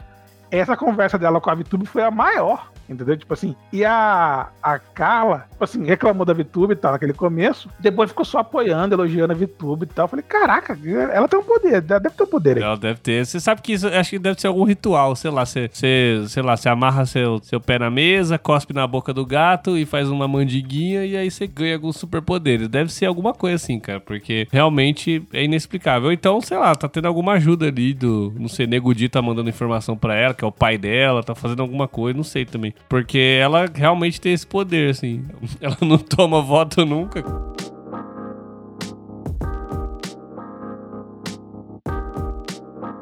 essa 0.50 0.76
conversa 0.76 1.18
dela 1.18 1.40
com 1.40 1.48
a 1.48 1.54
VTube 1.54 1.86
foi 1.86 2.02
a 2.02 2.10
maior. 2.10 2.70
Entendeu? 2.90 3.16
Tipo 3.16 3.32
assim, 3.32 3.54
e 3.72 3.84
a, 3.84 4.48
a 4.60 4.78
Carla, 4.80 5.46
tipo 5.48 5.62
assim, 5.62 5.84
reclamou 5.84 6.26
da 6.26 6.32
VTube 6.32 6.72
e 6.72 6.76
tal 6.76 6.90
naquele 6.90 7.12
começo, 7.12 7.70
depois 7.78 8.10
ficou 8.10 8.24
só 8.24 8.38
apoiando, 8.38 8.96
elogiando 8.96 9.32
a 9.32 9.36
VTube 9.36 9.84
e 9.84 9.86
tal. 9.86 10.08
Falei, 10.08 10.24
caraca, 10.24 10.76
ela 11.12 11.28
tem 11.28 11.38
um 11.38 11.44
poder, 11.44 11.80
deve 11.80 12.10
ter 12.10 12.24
um 12.24 12.26
poder 12.26 12.56
aí. 12.56 12.62
Ela 12.64 12.76
deve 12.76 12.98
ter. 12.98 13.24
Você 13.24 13.38
sabe 13.38 13.62
que 13.62 13.74
isso 13.74 13.86
acho 13.86 14.10
que 14.10 14.18
deve 14.18 14.40
ser 14.40 14.48
algum 14.48 14.64
ritual, 14.64 15.14
sei 15.14 15.30
lá, 15.30 15.46
você, 15.46 15.70
você, 15.72 16.24
sei 16.26 16.42
lá, 16.42 16.56
você 16.56 16.68
amarra 16.68 17.06
seu, 17.06 17.38
seu 17.44 17.60
pé 17.60 17.78
na 17.78 17.90
mesa, 17.90 18.36
cospe 18.38 18.74
na 18.74 18.84
boca 18.88 19.14
do 19.14 19.24
gato 19.24 19.78
e 19.78 19.86
faz 19.86 20.10
uma 20.10 20.26
mandiguinha 20.26 21.06
e 21.06 21.16
aí 21.16 21.30
você 21.30 21.46
ganha 21.46 21.74
alguns 21.76 21.96
superpoderes. 21.96 22.66
Deve 22.68 22.92
ser 22.92 23.06
alguma 23.06 23.32
coisa 23.32 23.54
assim, 23.54 23.78
cara, 23.78 24.00
porque 24.00 24.48
realmente 24.50 25.22
é 25.32 25.44
inexplicável. 25.44 26.10
Então, 26.10 26.40
sei 26.40 26.58
lá, 26.58 26.74
tá 26.74 26.88
tendo 26.88 27.06
alguma 27.06 27.34
ajuda 27.34 27.68
ali 27.68 27.94
do, 27.94 28.34
não 28.36 28.48
sei, 28.48 28.66
Nego 28.66 28.92
Di 28.92 29.08
tá 29.08 29.22
mandando 29.22 29.48
informação 29.48 29.96
pra 29.96 30.16
ela, 30.16 30.34
que 30.34 30.44
é 30.44 30.48
o 30.48 30.50
pai 30.50 30.76
dela, 30.76 31.22
tá 31.22 31.36
fazendo 31.36 31.62
alguma 31.62 31.86
coisa, 31.86 32.16
não 32.16 32.24
sei 32.24 32.44
também. 32.44 32.74
Porque 32.88 33.38
ela 33.40 33.66
realmente 33.72 34.20
tem 34.20 34.32
esse 34.32 34.46
poder, 34.46 34.90
assim. 34.90 35.24
Ela 35.60 35.76
não 35.80 35.98
toma 35.98 36.42
voto 36.42 36.84
nunca. 36.84 37.24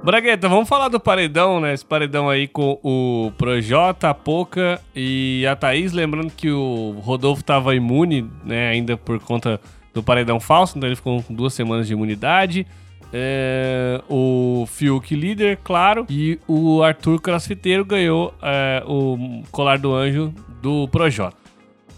Bragueta, 0.08 0.48
vamos 0.48 0.66
falar 0.66 0.88
do 0.88 0.98
paredão, 0.98 1.60
né? 1.60 1.74
Esse 1.74 1.84
paredão 1.84 2.30
aí 2.30 2.48
com 2.48 2.78
o 2.82 3.30
Projota, 3.36 4.08
a 4.08 4.14
Poca 4.14 4.80
e 4.96 5.46
a 5.46 5.54
Thaís. 5.54 5.92
Lembrando 5.92 6.30
que 6.30 6.50
o 6.50 6.92
Rodolfo 7.02 7.44
tava 7.44 7.74
imune, 7.74 8.26
né? 8.42 8.70
Ainda 8.70 8.96
por 8.96 9.20
conta 9.20 9.60
do 9.92 10.02
paredão 10.02 10.40
falso, 10.40 10.78
então 10.78 10.88
ele 10.88 10.96
ficou 10.96 11.22
com 11.22 11.34
duas 11.34 11.52
semanas 11.52 11.86
de 11.86 11.92
imunidade. 11.92 12.66
É, 13.12 14.02
o 14.08 14.64
Fiuk 14.66 15.14
líder, 15.14 15.58
claro, 15.62 16.06
e 16.08 16.38
o 16.46 16.82
Arthur 16.82 17.20
Crossfiteiro 17.20 17.84
ganhou 17.84 18.34
é, 18.42 18.82
o 18.86 19.42
colar 19.50 19.78
do 19.78 19.94
anjo 19.94 20.32
do 20.60 20.86
Projota. 20.88 21.36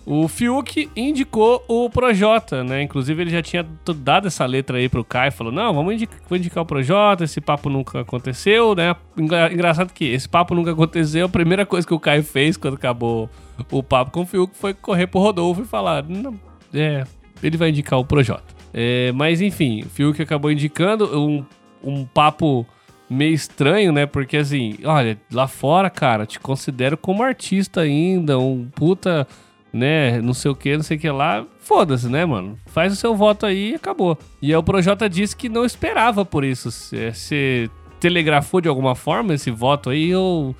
O 0.06 0.26
Fiuk 0.28 0.90
indicou 0.96 1.62
o 1.68 1.88
Projota, 1.90 2.64
né? 2.64 2.82
Inclusive 2.82 3.22
ele 3.22 3.30
já 3.30 3.42
tinha 3.42 3.64
dado 3.96 4.26
essa 4.26 4.46
letra 4.46 4.78
aí 4.78 4.88
pro 4.88 5.04
Kai, 5.04 5.30
falou: 5.30 5.52
"Não, 5.52 5.72
vamos 5.72 5.94
indicar, 5.94 6.18
indicar 6.32 6.62
o 6.62 6.66
Projota, 6.66 7.24
esse 7.24 7.40
papo 7.40 7.68
nunca 7.68 8.00
aconteceu", 8.00 8.74
né? 8.74 8.96
Engraçado 9.16 9.92
que 9.92 10.06
esse 10.06 10.28
papo 10.28 10.54
nunca 10.54 10.72
aconteceu, 10.72 11.26
a 11.26 11.28
primeira 11.28 11.66
coisa 11.66 11.86
que 11.86 11.94
o 11.94 12.00
Kai 12.00 12.22
fez 12.22 12.56
quando 12.56 12.74
acabou 12.74 13.28
o 13.70 13.82
papo 13.82 14.10
com 14.10 14.22
o 14.22 14.26
Fiuk 14.26 14.56
foi 14.56 14.72
correr 14.74 15.06
pro 15.06 15.20
Rodolfo 15.20 15.62
e 15.62 15.66
falar: 15.66 16.02
"Não, 16.08 16.34
é, 16.72 17.04
ele 17.42 17.56
vai 17.56 17.68
indicar 17.68 17.98
o 17.98 18.04
Projota". 18.04 18.59
É, 18.72 19.12
mas 19.12 19.40
enfim, 19.40 19.82
o 19.82 19.88
Fiuk 19.88 20.20
acabou 20.22 20.50
indicando 20.50 21.18
um, 21.18 21.44
um 21.82 22.04
papo 22.04 22.66
meio 23.08 23.34
estranho, 23.34 23.92
né? 23.92 24.06
Porque 24.06 24.36
assim, 24.36 24.78
olha, 24.84 25.18
lá 25.32 25.48
fora, 25.48 25.90
cara, 25.90 26.26
te 26.26 26.38
considero 26.38 26.96
como 26.96 27.22
artista 27.22 27.80
ainda, 27.80 28.38
um 28.38 28.68
puta 28.74 29.26
né, 29.72 30.20
não 30.20 30.34
sei 30.34 30.50
o 30.50 30.54
que, 30.54 30.76
não 30.76 30.82
sei 30.82 30.96
o 30.96 31.00
que 31.00 31.10
lá, 31.10 31.46
foda-se, 31.58 32.08
né, 32.08 32.24
mano? 32.24 32.58
Faz 32.66 32.92
o 32.92 32.96
seu 32.96 33.14
voto 33.14 33.46
aí 33.46 33.72
e 33.72 33.74
acabou. 33.74 34.18
E 34.42 34.50
aí 34.50 34.56
o 34.56 34.62
Projota 34.62 35.08
disse 35.08 35.36
que 35.36 35.48
não 35.48 35.64
esperava 35.64 36.24
por 36.24 36.44
isso. 36.44 36.70
Você 36.70 37.70
telegrafou 37.98 38.60
de 38.60 38.68
alguma 38.68 38.94
forma 38.94 39.34
esse 39.34 39.50
voto 39.50 39.90
aí 39.90 40.14
ou 40.14 40.54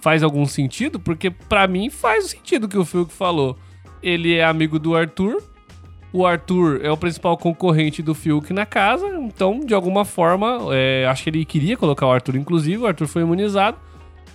faz 0.00 0.22
algum 0.22 0.46
sentido? 0.46 0.98
Porque 0.98 1.30
para 1.30 1.66
mim 1.66 1.90
faz 1.90 2.26
o 2.26 2.28
sentido 2.28 2.68
que 2.68 2.78
o 2.78 2.84
Fiuk 2.84 3.12
falou. 3.12 3.58
Ele 4.02 4.34
é 4.34 4.44
amigo 4.44 4.78
do 4.78 4.94
Arthur, 4.94 5.42
o 6.14 6.24
Arthur 6.24 6.80
é 6.80 6.88
o 6.92 6.96
principal 6.96 7.36
concorrente 7.36 8.00
do 8.00 8.14
Fiuk 8.14 8.52
na 8.52 8.64
casa, 8.64 9.04
então, 9.18 9.58
de 9.58 9.74
alguma 9.74 10.04
forma, 10.04 10.58
é, 10.70 11.04
acho 11.10 11.24
que 11.24 11.30
ele 11.30 11.44
queria 11.44 11.76
colocar 11.76 12.06
o 12.06 12.12
Arthur, 12.12 12.36
inclusive, 12.36 12.84
o 12.84 12.86
Arthur 12.86 13.08
foi 13.08 13.22
imunizado. 13.22 13.76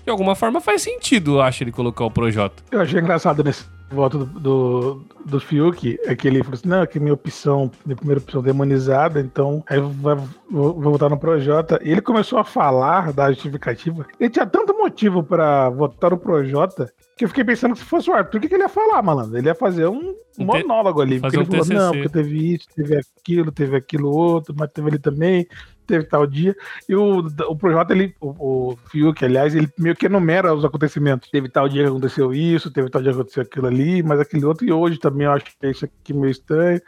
De 0.04 0.12
alguma 0.12 0.36
forma 0.36 0.60
faz 0.60 0.82
sentido, 0.82 1.42
acho, 1.42 1.64
ele 1.64 1.72
colocar 1.72 2.04
o 2.04 2.12
Projota. 2.12 2.62
Eu 2.70 2.82
achei 2.82 3.00
engraçado 3.00 3.42
nesse 3.46 3.64
voto 3.90 4.20
do, 4.20 4.40
do, 4.40 5.02
do 5.26 5.40
Fiuk 5.40 6.00
é 6.04 6.16
que 6.16 6.28
ele 6.28 6.44
falou 6.44 6.56
assim: 6.56 6.68
não, 6.68 6.86
que 6.86 7.00
minha 7.00 7.14
opção, 7.14 7.72
minha 7.86 7.96
primeira 7.96 8.22
opção 8.22 8.42
demonizada, 8.42 9.20
então 9.20 9.64
aí 9.68 9.80
vai, 9.80 10.16
vou, 10.50 10.74
vou 10.74 10.92
votar 10.94 11.10
no 11.10 11.18
Projota. 11.18 11.80
E 11.84 11.92
ele 11.92 12.02
começou 12.02 12.40
a 12.40 12.44
falar 12.44 13.12
da 13.14 13.32
justificativa. 13.32 14.06
Ele 14.20 14.30
tinha 14.30 14.46
tanto 14.46 14.78
motivo 14.78 15.24
para 15.24 15.70
votar 15.70 16.12
no 16.12 16.18
Projota 16.18 16.92
que 17.18 17.26
eu 17.26 17.30
fiquei 17.30 17.44
pensando 17.44 17.74
que 17.74 17.80
se 17.80 17.86
fosse 17.86 18.10
o 18.10 18.14
Arthur, 18.14 18.38
o 18.38 18.42
que, 18.42 18.48
que 18.48 18.56
ele 18.56 18.64
ia 18.64 18.70
falar, 18.70 19.02
malandro? 19.02 19.38
Ele 19.38 19.50
ia 19.50 19.56
fazer 19.56 19.88
um 19.88 20.16
monólogo 20.38 21.02
ali. 21.02 21.20
Porque 21.20 21.36
ele 21.36 21.46
falou: 21.46 21.66
não, 21.66 21.92
porque 21.92 22.10
teve 22.10 22.54
isso, 22.54 22.68
teve 22.74 22.96
aquilo, 22.96 23.52
teve 23.52 23.76
aquilo 23.76 24.10
outro, 24.10 24.56
mas 24.58 24.72
teve 24.72 24.88
ali 24.88 25.00
também 25.00 25.46
teve 25.90 26.06
tal 26.06 26.28
dia. 26.28 26.56
E 26.88 26.96
o, 26.96 27.20
o 27.20 27.56
Projota, 27.56 27.94
ele, 27.94 28.16
o, 28.22 28.72
o 28.72 28.78
Fiuk, 28.90 29.26
aliás, 29.26 29.56
ele 29.56 29.68
meio 29.78 29.96
que 29.96 30.06
enumera 30.06 30.54
os 30.54 30.64
acontecimentos. 30.64 31.30
Teve 31.30 31.50
tal 31.50 31.68
dia 31.68 31.84
que 31.84 31.90
aconteceu 31.90 32.34
isso, 32.34 32.72
teve 32.72 32.90
tal 32.90 33.02
dia 33.02 33.12
que 33.12 33.18
aconteceu 33.18 33.44
aquilo 33.44 33.68
ali, 33.68 34.04
mas 34.04 34.20
aquele 34.20 34.46
outro, 34.46 34.66
e 34.66 34.72
hoje 34.72 35.00
também 35.00 35.26
eu 35.26 35.32
acho 35.32 35.46
que 35.46 35.52
é 35.64 35.72
isso 35.72 35.86
aqui 35.86 36.14
meio 36.14 36.32
estranho. 36.32 36.80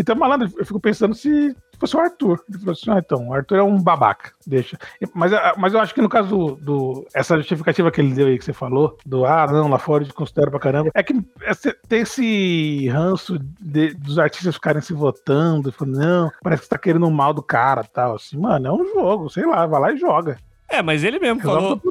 Então, 0.00 0.16
malandro, 0.16 0.50
eu 0.56 0.64
fico 0.64 0.80
pensando 0.80 1.14
se 1.14 1.54
fosse 1.78 1.94
o 1.94 2.00
Arthur. 2.00 2.42
Ele 2.48 2.58
falou 2.58 2.72
assim: 2.72 2.90
ah, 2.90 2.98
então, 2.98 3.28
o 3.28 3.34
Arthur 3.34 3.58
é 3.58 3.62
um 3.62 3.78
babaca, 3.78 4.32
deixa. 4.46 4.78
Mas, 5.12 5.30
ah, 5.34 5.52
mas 5.58 5.74
eu 5.74 5.80
acho 5.80 5.94
que 5.94 6.00
no 6.00 6.08
caso 6.08 6.28
do, 6.28 6.54
do, 6.56 7.06
Essa 7.12 7.36
justificativa 7.36 7.90
que 7.90 8.00
ele 8.00 8.14
deu 8.14 8.26
aí, 8.26 8.38
que 8.38 8.44
você 8.44 8.54
falou, 8.54 8.96
do 9.04 9.26
ah, 9.26 9.46
não, 9.46 9.68
lá 9.68 9.78
fora 9.78 10.02
eu 10.02 10.14
considero 10.14 10.50
pra 10.50 10.58
caramba, 10.58 10.90
é 10.94 11.02
que 11.02 11.12
tem 11.86 12.00
esse 12.00 12.88
ranço 12.88 13.38
de, 13.60 13.92
dos 13.92 14.18
artistas 14.18 14.54
ficarem 14.54 14.80
se 14.80 14.94
votando, 14.94 15.70
falando, 15.70 15.98
não, 15.98 16.32
parece 16.42 16.62
que 16.62 16.68
você 16.68 16.70
tá 16.70 16.78
querendo 16.78 17.06
o 17.06 17.10
mal 17.10 17.34
do 17.34 17.42
cara 17.42 17.84
tal. 17.84 18.14
Assim, 18.14 18.38
mano, 18.38 18.68
é 18.68 18.72
um 18.72 18.94
jogo, 18.94 19.28
sei 19.28 19.44
lá, 19.44 19.66
vai 19.66 19.80
lá 19.82 19.92
e 19.92 19.98
joga. 19.98 20.38
É, 20.70 20.82
mas 20.82 21.02
ele 21.02 21.18
mesmo 21.18 21.40
falou. 21.40 21.82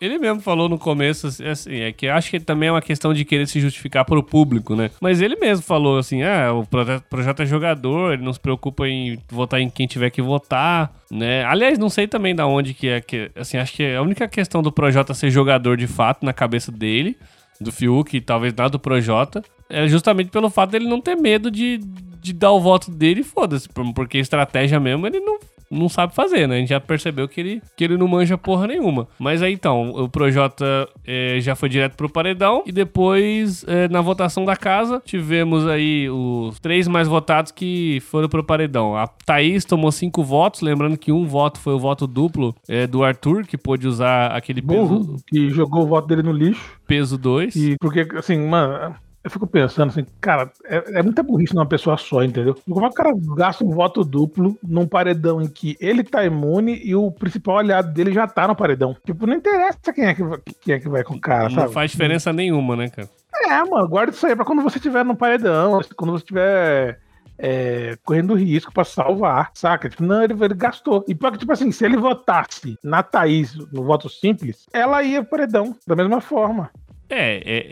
Ele 0.00 0.16
mesmo 0.18 0.40
falou 0.40 0.68
no 0.68 0.78
começo, 0.78 1.26
assim, 1.26 1.44
assim, 1.44 1.80
é 1.80 1.92
que 1.92 2.06
acho 2.06 2.30
que 2.30 2.38
também 2.38 2.68
é 2.68 2.72
uma 2.72 2.80
questão 2.80 3.12
de 3.12 3.24
querer 3.24 3.46
se 3.48 3.60
justificar 3.60 4.04
pro 4.04 4.22
público, 4.22 4.76
né? 4.76 4.90
Mas 5.00 5.20
ele 5.20 5.34
mesmo 5.34 5.64
falou 5.64 5.98
assim: 5.98 6.22
ah, 6.22 6.52
o 6.52 6.64
projeto 7.08 7.42
é 7.42 7.46
jogador, 7.46 8.12
ele 8.12 8.22
não 8.22 8.32
se 8.32 8.38
preocupa 8.38 8.86
em 8.86 9.18
votar 9.28 9.60
em 9.60 9.68
quem 9.68 9.86
tiver 9.86 10.10
que 10.10 10.22
votar, 10.22 10.92
né? 11.10 11.44
Aliás, 11.44 11.76
não 11.76 11.90
sei 11.90 12.06
também 12.06 12.34
da 12.34 12.46
onde 12.46 12.72
que 12.72 12.88
é 12.88 13.00
que. 13.00 13.32
Assim, 13.34 13.58
acho 13.58 13.72
que 13.72 13.94
a 13.94 14.00
única 14.00 14.28
questão 14.28 14.62
do 14.62 14.70
Projota 14.70 15.12
ser 15.12 15.30
jogador 15.30 15.76
de 15.76 15.88
fato 15.88 16.24
na 16.24 16.32
cabeça 16.32 16.70
dele, 16.70 17.16
do 17.60 17.72
Fiuk 17.72 18.16
e 18.16 18.20
talvez 18.20 18.54
nada 18.54 18.70
do 18.70 18.78
Projota, 18.78 19.42
é 19.68 19.88
justamente 19.88 20.30
pelo 20.30 20.48
fato 20.48 20.70
dele 20.70 20.88
não 20.88 21.00
ter 21.00 21.16
medo 21.16 21.50
de, 21.50 21.78
de 21.78 22.32
dar 22.32 22.52
o 22.52 22.60
voto 22.60 22.92
dele 22.92 23.24
foda-se, 23.24 23.68
porque 23.94 24.18
estratégia 24.18 24.78
mesmo 24.78 25.04
ele 25.06 25.18
não 25.18 25.38
não 25.70 25.88
sabe 25.88 26.14
fazer, 26.14 26.46
né? 26.48 26.56
A 26.56 26.58
gente 26.58 26.70
já 26.70 26.80
percebeu 26.80 27.28
que 27.28 27.40
ele, 27.40 27.62
que 27.76 27.84
ele 27.84 27.96
não 27.96 28.08
manja 28.08 28.36
porra 28.36 28.66
nenhuma. 28.66 29.06
Mas 29.18 29.42
aí 29.42 29.52
então, 29.52 29.90
o 29.90 30.08
Projota 30.08 30.88
é, 31.06 31.38
já 31.40 31.54
foi 31.54 31.68
direto 31.68 31.96
pro 31.96 32.10
paredão 32.10 32.62
e 32.66 32.72
depois, 32.72 33.64
é, 33.68 33.88
na 33.88 34.00
votação 34.00 34.44
da 34.44 34.56
casa, 34.56 35.02
tivemos 35.04 35.66
aí 35.66 36.08
os 36.10 36.58
três 36.58 36.88
mais 36.88 37.06
votados 37.06 37.52
que 37.52 38.00
foram 38.00 38.28
pro 38.28 38.42
paredão. 38.42 38.96
A 38.96 39.06
Thaís 39.06 39.64
tomou 39.64 39.92
cinco 39.92 40.24
votos, 40.24 40.62
lembrando 40.62 40.96
que 40.96 41.12
um 41.12 41.26
voto 41.26 41.60
foi 41.60 41.74
o 41.74 41.78
voto 41.78 42.06
duplo 42.06 42.54
é, 42.68 42.86
do 42.86 43.04
Arthur, 43.04 43.46
que 43.46 43.56
pôde 43.56 43.86
usar 43.86 44.28
aquele 44.28 44.62
peso. 44.62 44.88
Burro, 44.88 45.16
que 45.26 45.50
jogou 45.50 45.84
o 45.84 45.86
voto 45.86 46.08
dele 46.08 46.22
no 46.22 46.32
lixo. 46.32 46.80
Peso 46.86 47.16
2. 47.16 47.54
E 47.54 47.76
porque, 47.78 48.06
assim, 48.16 48.38
mano 48.38 48.96
eu 49.22 49.30
fico 49.30 49.46
pensando 49.46 49.90
assim, 49.90 50.06
cara, 50.20 50.50
é, 50.64 50.98
é 50.98 51.02
muita 51.02 51.22
burrice 51.22 51.54
numa 51.54 51.66
pessoa 51.66 51.96
só, 51.98 52.22
entendeu? 52.22 52.56
Como 52.68 52.86
é 52.86 52.88
que 52.88 52.94
o 52.94 52.96
cara 52.96 53.12
gasta 53.36 53.64
um 53.64 53.70
voto 53.70 54.02
duplo 54.02 54.56
num 54.62 54.86
paredão 54.86 55.42
em 55.42 55.48
que 55.48 55.76
ele 55.78 56.02
tá 56.02 56.24
imune 56.24 56.80
e 56.82 56.94
o 56.94 57.10
principal 57.10 57.58
aliado 57.58 57.92
dele 57.92 58.12
já 58.12 58.26
tá 58.26 58.48
no 58.48 58.56
paredão? 58.56 58.96
Tipo, 59.04 59.26
não 59.26 59.34
interessa 59.34 59.92
quem 59.94 60.06
é 60.06 60.14
que, 60.14 60.22
quem 60.62 60.74
é 60.74 60.80
que 60.80 60.88
vai 60.88 61.04
com 61.04 61.14
o 61.14 61.20
cara, 61.20 61.44
não 61.44 61.50
sabe? 61.50 61.66
Não 61.66 61.72
faz 61.72 61.90
diferença 61.90 62.32
nenhuma, 62.32 62.74
né, 62.74 62.88
cara? 62.88 63.08
É, 63.42 63.62
mano, 63.64 63.88
guarda 63.88 64.12
isso 64.12 64.26
aí 64.26 64.34
pra 64.34 64.44
quando 64.44 64.62
você 64.62 64.78
estiver 64.78 65.04
no 65.04 65.16
paredão, 65.16 65.80
quando 65.96 66.12
você 66.12 66.22
estiver 66.22 67.00
é, 67.38 67.98
correndo 68.04 68.34
risco 68.34 68.72
pra 68.72 68.84
salvar, 68.84 69.50
saca? 69.54 69.88
Tipo, 69.88 70.02
não, 70.02 70.22
ele, 70.22 70.32
ele 70.32 70.54
gastou. 70.54 71.04
E 71.06 71.14
pior 71.14 71.32
que, 71.32 71.38
tipo 71.38 71.52
assim, 71.52 71.70
se 71.72 71.84
ele 71.84 71.96
votasse 71.96 72.78
na 72.82 73.02
Thaís 73.02 73.54
no 73.72 73.84
voto 73.84 74.08
simples, 74.08 74.66
ela 74.72 75.02
ia 75.02 75.22
pro 75.22 75.32
paredão, 75.32 75.76
da 75.86 75.94
mesma 75.94 76.20
forma. 76.20 76.70
É, 77.08 77.36
é, 77.38 77.66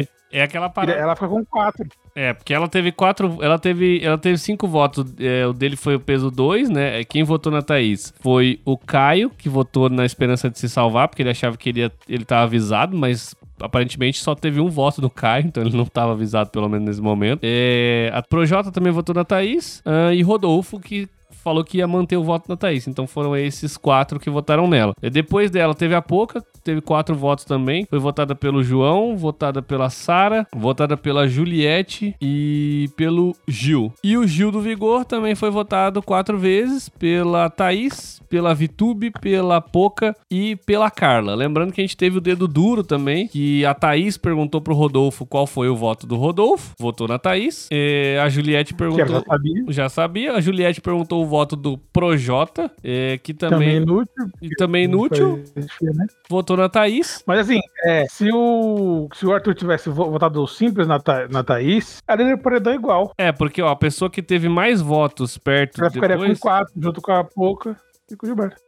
é, 0.00 0.08
é 0.34 0.42
aquela 0.42 0.68
parada. 0.68 0.98
Ela 0.98 1.14
fica 1.14 1.28
com 1.28 1.44
quatro. 1.44 1.86
É, 2.12 2.32
porque 2.32 2.52
ela 2.52 2.66
teve 2.66 2.90
quatro. 2.90 3.38
Ela 3.40 3.56
teve, 3.56 4.04
ela 4.04 4.18
teve 4.18 4.36
cinco 4.36 4.66
votos. 4.66 5.04
É, 5.20 5.46
o 5.46 5.52
dele 5.52 5.76
foi 5.76 5.94
o 5.94 6.00
peso 6.00 6.28
dois, 6.28 6.68
né? 6.68 7.04
Quem 7.04 7.22
votou 7.22 7.52
na 7.52 7.62
Thaís 7.62 8.12
foi 8.20 8.60
o 8.64 8.76
Caio, 8.76 9.30
que 9.30 9.48
votou 9.48 9.88
na 9.88 10.04
esperança 10.04 10.50
de 10.50 10.58
se 10.58 10.68
salvar, 10.68 11.06
porque 11.06 11.22
ele 11.22 11.30
achava 11.30 11.56
que 11.56 11.68
ele, 11.68 11.80
ia, 11.80 11.92
ele 12.08 12.24
tava 12.24 12.42
avisado, 12.42 12.96
mas 12.96 13.32
aparentemente 13.60 14.18
só 14.18 14.34
teve 14.34 14.60
um 14.60 14.68
voto 14.68 15.00
do 15.00 15.08
Caio, 15.08 15.46
então 15.46 15.62
ele 15.62 15.76
não 15.76 15.84
estava 15.84 16.12
avisado, 16.12 16.50
pelo 16.50 16.68
menos 16.68 16.86
nesse 16.86 17.00
momento. 17.00 17.40
É, 17.44 18.10
a 18.12 18.20
Projota 18.20 18.72
também 18.72 18.92
votou 18.92 19.14
na 19.14 19.24
Thaís. 19.24 19.80
Uh, 19.86 20.12
e 20.12 20.20
Rodolfo, 20.22 20.80
que 20.80 21.08
falou 21.44 21.62
que 21.62 21.78
ia 21.78 21.86
manter 21.86 22.16
o 22.16 22.24
voto 22.24 22.48
na 22.48 22.56
Thaís. 22.56 22.88
Então 22.88 23.06
foram 23.06 23.36
esses 23.36 23.76
quatro 23.76 24.18
que 24.18 24.30
votaram 24.30 24.66
nela. 24.66 24.94
E 25.02 25.10
depois 25.10 25.50
dela 25.50 25.74
teve 25.74 25.94
a 25.94 26.00
Poca, 26.00 26.42
teve 26.64 26.80
quatro 26.80 27.14
votos 27.14 27.44
também. 27.44 27.86
Foi 27.88 27.98
votada 27.98 28.34
pelo 28.34 28.64
João, 28.64 29.16
votada 29.16 29.60
pela 29.60 29.90
Sara, 29.90 30.46
votada 30.54 30.96
pela 30.96 31.28
Juliette 31.28 32.16
e 32.20 32.88
pelo 32.96 33.36
Gil. 33.46 33.92
E 34.02 34.16
o 34.16 34.26
Gil 34.26 34.50
do 34.50 34.60
Vigor 34.60 35.04
também 35.04 35.34
foi 35.34 35.50
votado 35.50 36.02
quatro 36.02 36.38
vezes 36.38 36.88
pela 36.88 37.50
Thaís, 37.50 38.22
pela 38.30 38.54
Vitube, 38.54 39.10
pela 39.20 39.60
Poca 39.60 40.16
e 40.30 40.56
pela 40.64 40.90
Carla. 40.90 41.34
Lembrando 41.34 41.72
que 41.72 41.80
a 41.80 41.84
gente 41.84 41.96
teve 41.96 42.18
o 42.18 42.20
dedo 42.20 42.48
duro 42.48 42.82
também, 42.82 43.28
que 43.28 43.64
a 43.66 43.74
Thaís 43.74 44.16
perguntou 44.16 44.60
pro 44.60 44.74
Rodolfo 44.74 45.26
qual 45.26 45.46
foi 45.46 45.68
o 45.68 45.76
voto 45.76 46.06
do 46.06 46.16
Rodolfo, 46.16 46.72
votou 46.78 47.06
na 47.06 47.18
Thaís. 47.18 47.68
E 47.70 48.16
a 48.22 48.28
Juliette 48.28 48.72
perguntou. 48.72 49.06
Já 49.06 49.20
sabia. 49.20 49.64
Já 49.68 49.88
sabia. 49.88 50.32
A 50.32 50.40
Juliette 50.40 50.80
perguntou 50.80 51.22
o 51.22 51.26
voto 51.34 51.56
do 51.56 51.76
Projota, 51.76 52.70
é, 52.82 53.18
que 53.18 53.34
também. 53.34 53.58
Também 53.58 53.76
inútil. 53.76 54.30
E 54.40 54.48
também 54.50 54.84
inútil. 54.84 55.42
Né? 55.56 56.06
Votou 56.30 56.56
na 56.56 56.68
Thaís. 56.68 57.24
Mas 57.26 57.40
assim, 57.40 57.58
é, 57.84 58.06
se, 58.08 58.30
o, 58.32 59.08
se 59.12 59.26
o 59.26 59.32
Arthur 59.32 59.54
tivesse 59.54 59.90
votado 59.90 60.46
simples 60.46 60.86
na, 60.86 61.00
na 61.28 61.42
Thaís, 61.42 62.00
ela 62.06 62.22
iria 62.22 62.38
paredão 62.38 62.72
igual. 62.72 63.12
É, 63.18 63.32
porque 63.32 63.60
ó, 63.60 63.70
a 63.70 63.76
pessoa 63.76 64.08
que 64.08 64.22
teve 64.22 64.48
mais 64.48 64.80
votos 64.80 65.36
perto. 65.36 65.80
Ela 65.80 65.90
ficaria 65.90 66.16
depois... 66.16 66.38
com 66.38 66.48
quatro, 66.48 66.72
junto 66.76 67.02
com 67.02 67.12
a 67.12 67.24
Pouca. 67.24 67.76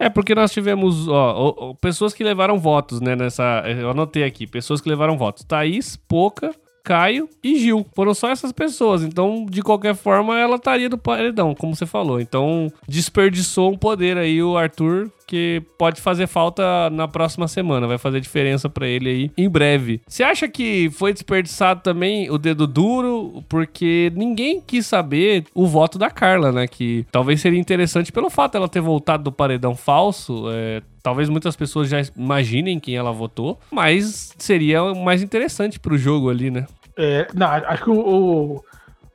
É, 0.00 0.08
porque 0.08 0.34
nós 0.34 0.50
tivemos, 0.50 1.06
ó, 1.06 1.54
ó, 1.58 1.74
pessoas 1.74 2.14
que 2.14 2.24
levaram 2.24 2.58
votos, 2.58 3.02
né, 3.02 3.14
nessa... 3.14 3.62
Eu 3.66 3.90
anotei 3.90 4.24
aqui, 4.24 4.46
pessoas 4.46 4.80
que 4.80 4.88
levaram 4.88 5.16
votos. 5.18 5.44
Thaís, 5.44 5.94
Poca, 5.94 6.52
Caio 6.86 7.28
e 7.42 7.58
Gil. 7.58 7.84
Foram 7.96 8.14
só 8.14 8.30
essas 8.30 8.52
pessoas. 8.52 9.02
Então, 9.02 9.44
de 9.50 9.60
qualquer 9.60 9.96
forma, 9.96 10.38
ela 10.38 10.54
estaria 10.54 10.88
no 10.88 10.96
paredão, 10.96 11.52
como 11.52 11.74
você 11.74 11.84
falou. 11.84 12.20
Então, 12.20 12.72
desperdiçou 12.88 13.72
um 13.72 13.76
poder 13.76 14.16
aí 14.16 14.40
o 14.40 14.56
Arthur 14.56 15.10
que 15.26 15.60
pode 15.76 16.00
fazer 16.00 16.26
falta 16.28 16.88
na 16.90 17.08
próxima 17.08 17.48
semana, 17.48 17.86
vai 17.86 17.98
fazer 17.98 18.20
diferença 18.20 18.68
para 18.68 18.86
ele 18.86 19.08
aí 19.08 19.30
em 19.36 19.48
breve. 19.48 20.00
Você 20.06 20.22
acha 20.22 20.48
que 20.48 20.88
foi 20.90 21.12
desperdiçado 21.12 21.80
também 21.82 22.30
o 22.30 22.38
dedo 22.38 22.66
duro 22.66 23.42
porque 23.48 24.12
ninguém 24.14 24.62
quis 24.64 24.86
saber 24.86 25.44
o 25.52 25.66
voto 25.66 25.98
da 25.98 26.08
Carla, 26.10 26.52
né? 26.52 26.68
Que 26.68 27.04
talvez 27.10 27.40
seria 27.40 27.58
interessante 27.58 28.12
pelo 28.12 28.30
fato 28.30 28.52
dela 28.52 28.68
ter 28.68 28.80
voltado 28.80 29.24
do 29.24 29.32
paredão 29.32 29.74
falso, 29.74 30.44
é, 30.50 30.80
Talvez 31.06 31.28
muitas 31.28 31.54
pessoas 31.54 31.88
já 31.88 31.98
imaginem 32.16 32.80
quem 32.80 32.96
ela 32.96 33.12
votou, 33.12 33.60
mas 33.70 34.34
seria 34.38 34.92
mais 34.92 35.22
interessante 35.22 35.78
pro 35.78 35.96
jogo 35.96 36.28
ali, 36.28 36.50
né? 36.50 36.66
É, 36.98 37.28
não, 37.32 37.46
acho 37.46 37.84
que 37.84 37.90
o, 37.90 38.00
o, 38.00 38.64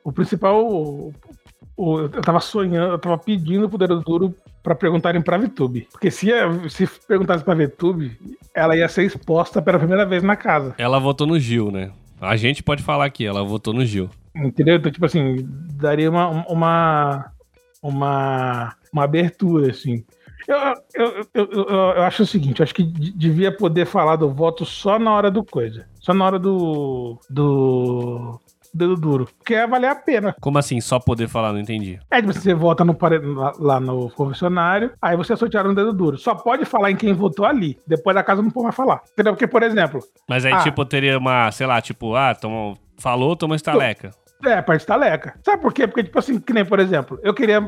o 0.02 0.10
principal. 0.10 0.66
O, 0.66 1.12
o, 1.76 1.98
eu 1.98 2.22
tava 2.22 2.40
sonhando, 2.40 2.92
eu 2.92 2.98
tava 2.98 3.18
pedindo 3.18 3.68
pro 3.68 3.76
Dedo 3.76 4.00
Duro 4.00 4.34
pra 4.62 4.74
perguntarem 4.74 5.20
pra 5.20 5.36
VTube. 5.36 5.86
Porque 5.92 6.10
se, 6.10 6.30
se 6.70 6.88
perguntasse 7.06 7.44
pra 7.44 7.54
VTube, 7.54 8.18
ela 8.54 8.74
ia 8.74 8.88
ser 8.88 9.04
exposta 9.04 9.60
pela 9.60 9.78
primeira 9.78 10.06
vez 10.06 10.22
na 10.22 10.34
casa. 10.34 10.74
Ela 10.78 10.98
votou 10.98 11.26
no 11.26 11.38
Gil, 11.38 11.70
né? 11.70 11.90
A 12.18 12.36
gente 12.36 12.62
pode 12.62 12.82
falar 12.82 13.04
aqui, 13.04 13.26
ela 13.26 13.44
votou 13.44 13.74
no 13.74 13.84
Gil. 13.84 14.08
Entendeu? 14.34 14.76
Então, 14.76 14.90
tipo 14.90 15.04
assim, 15.04 15.46
daria 15.74 16.08
uma, 16.08 16.30
uma, 16.48 17.32
uma, 17.82 18.74
uma 18.90 19.04
abertura, 19.04 19.70
assim. 19.70 20.02
Eu, 20.46 20.56
eu, 20.94 21.28
eu, 21.34 21.68
eu, 21.68 22.02
acho 22.02 22.22
o 22.22 22.26
seguinte, 22.26 22.60
eu 22.60 22.64
acho 22.64 22.74
que 22.74 22.82
devia 22.82 23.54
poder 23.54 23.86
falar 23.86 24.16
do 24.16 24.32
voto 24.32 24.64
só 24.64 24.98
na 24.98 25.12
hora 25.12 25.30
do 25.30 25.44
coisa. 25.44 25.86
Só 26.00 26.12
na 26.12 26.24
hora 26.24 26.38
do. 26.38 27.18
do. 27.30 28.40
Dedo 28.74 28.96
duro. 28.96 29.28
Porque 29.38 29.52
ia 29.52 29.66
valer 29.66 29.88
a 29.88 29.94
pena. 29.94 30.34
Como 30.40 30.56
assim, 30.56 30.80
só 30.80 30.98
poder 30.98 31.28
falar? 31.28 31.52
Não 31.52 31.60
entendi. 31.60 32.00
É, 32.10 32.22
tipo, 32.22 32.32
você 32.32 32.54
vota 32.54 32.82
no, 32.82 32.96
lá 33.58 33.78
no 33.78 34.08
confessionário, 34.10 34.92
aí 35.00 35.14
você 35.14 35.34
é 35.34 35.36
sorteado 35.36 35.68
no 35.68 35.74
dedo 35.74 35.92
duro. 35.92 36.16
Só 36.16 36.34
pode 36.34 36.64
falar 36.64 36.90
em 36.90 36.96
quem 36.96 37.12
votou 37.12 37.44
ali. 37.44 37.78
Depois 37.86 38.14
da 38.14 38.22
casa 38.22 38.40
não 38.40 38.50
pode 38.50 38.64
mais 38.64 38.74
falar. 38.74 39.02
Entendeu? 39.12 39.34
Porque, 39.34 39.46
por 39.46 39.62
exemplo. 39.62 40.00
Mas 40.26 40.46
aí, 40.46 40.54
ah, 40.54 40.62
tipo, 40.62 40.86
teria 40.86 41.18
uma, 41.18 41.52
sei 41.52 41.66
lá, 41.66 41.82
tipo, 41.82 42.14
ah, 42.14 42.34
toma, 42.34 42.74
falou, 42.96 43.36
toma 43.36 43.56
estaleca. 43.56 44.10
É, 44.44 44.54
a 44.54 44.62
parte 44.62 44.84
taleca. 44.84 45.34
Sabe 45.44 45.62
por 45.62 45.72
quê? 45.72 45.86
Porque, 45.86 46.02
tipo 46.02 46.18
assim, 46.18 46.40
que 46.40 46.52
nem, 46.52 46.64
por 46.64 46.80
exemplo, 46.80 47.18
eu 47.22 47.32
queria. 47.32 47.62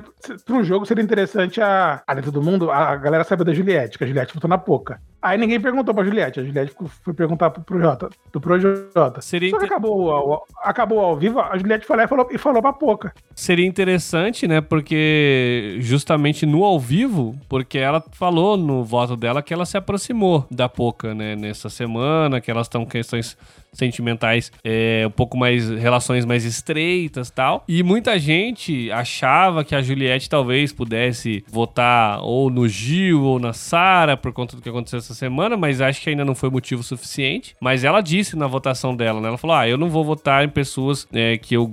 Para 0.44 0.56
um 0.56 0.64
jogo 0.64 0.84
seria 0.84 1.04
interessante 1.04 1.60
a. 1.60 2.02
Ali 2.06 2.22
todo 2.22 2.42
mundo, 2.42 2.70
a 2.70 2.96
galera 2.96 3.22
saber 3.24 3.44
da 3.44 3.54
Juliette, 3.54 3.96
que 3.96 4.04
a 4.04 4.06
Juliette 4.06 4.34
votou 4.34 4.48
na 4.48 4.58
Poca. 4.58 5.00
Aí 5.24 5.38
ninguém 5.38 5.58
perguntou 5.58 5.94
pra 5.94 6.04
Juliette. 6.04 6.38
A 6.38 6.44
Juliette 6.44 6.76
foi 7.02 7.14
perguntar 7.14 7.48
pro 7.48 7.62
Projota, 7.62 8.10
do 8.30 8.38
Projota. 8.38 9.22
Seria 9.22 9.48
Só 9.48 9.58
que 9.58 9.64
acabou, 9.64 10.44
acabou 10.62 11.00
ao 11.00 11.16
vivo, 11.16 11.40
a 11.40 11.56
Juliette 11.56 11.86
foi 11.86 11.96
lá 11.96 12.04
e 12.04 12.08
falou, 12.08 12.28
e 12.30 12.36
falou 12.36 12.60
pra 12.60 12.74
Poca. 12.74 13.14
Seria 13.34 13.66
interessante, 13.66 14.46
né? 14.46 14.60
Porque 14.60 15.78
justamente 15.80 16.44
no 16.44 16.62
ao 16.62 16.78
vivo, 16.78 17.34
porque 17.48 17.78
ela 17.78 18.04
falou 18.12 18.58
no 18.58 18.84
voto 18.84 19.16
dela 19.16 19.42
que 19.42 19.54
ela 19.54 19.64
se 19.64 19.78
aproximou 19.78 20.46
da 20.50 20.68
Poca, 20.68 21.14
né? 21.14 21.34
Nessa 21.34 21.70
semana, 21.70 22.38
que 22.38 22.50
elas 22.50 22.66
estão 22.66 22.84
questões 22.84 23.34
sentimentais, 23.74 24.52
é, 24.62 25.04
um 25.06 25.10
pouco 25.10 25.36
mais, 25.36 25.68
relações 25.68 26.24
mais 26.24 26.44
estreitas 26.44 27.30
tal. 27.30 27.64
E 27.66 27.82
muita 27.82 28.18
gente 28.18 28.90
achava 28.90 29.64
que 29.64 29.74
a 29.74 29.82
Juliette 29.82 30.30
talvez 30.30 30.72
pudesse 30.72 31.44
votar 31.48 32.20
ou 32.22 32.48
no 32.50 32.68
Gil 32.68 33.22
ou 33.22 33.38
na 33.38 33.52
Sara 33.52 34.16
por 34.16 34.32
conta 34.32 34.56
do 34.56 34.62
que 34.62 34.68
aconteceu 34.68 34.98
essa 34.98 35.13
semana, 35.14 35.56
mas 35.56 35.80
acho 35.80 36.02
que 36.02 36.10
ainda 36.10 36.24
não 36.24 36.34
foi 36.34 36.50
motivo 36.50 36.82
suficiente. 36.82 37.56
Mas 37.60 37.84
ela 37.84 38.00
disse 38.00 38.36
na 38.36 38.46
votação 38.46 38.94
dela, 38.94 39.20
né? 39.20 39.28
Ela 39.28 39.38
falou: 39.38 39.56
Ah, 39.56 39.68
eu 39.68 39.78
não 39.78 39.88
vou 39.88 40.04
votar 40.04 40.44
em 40.44 40.48
pessoas 40.48 41.06
é, 41.12 41.38
que 41.38 41.54
eu 41.54 41.64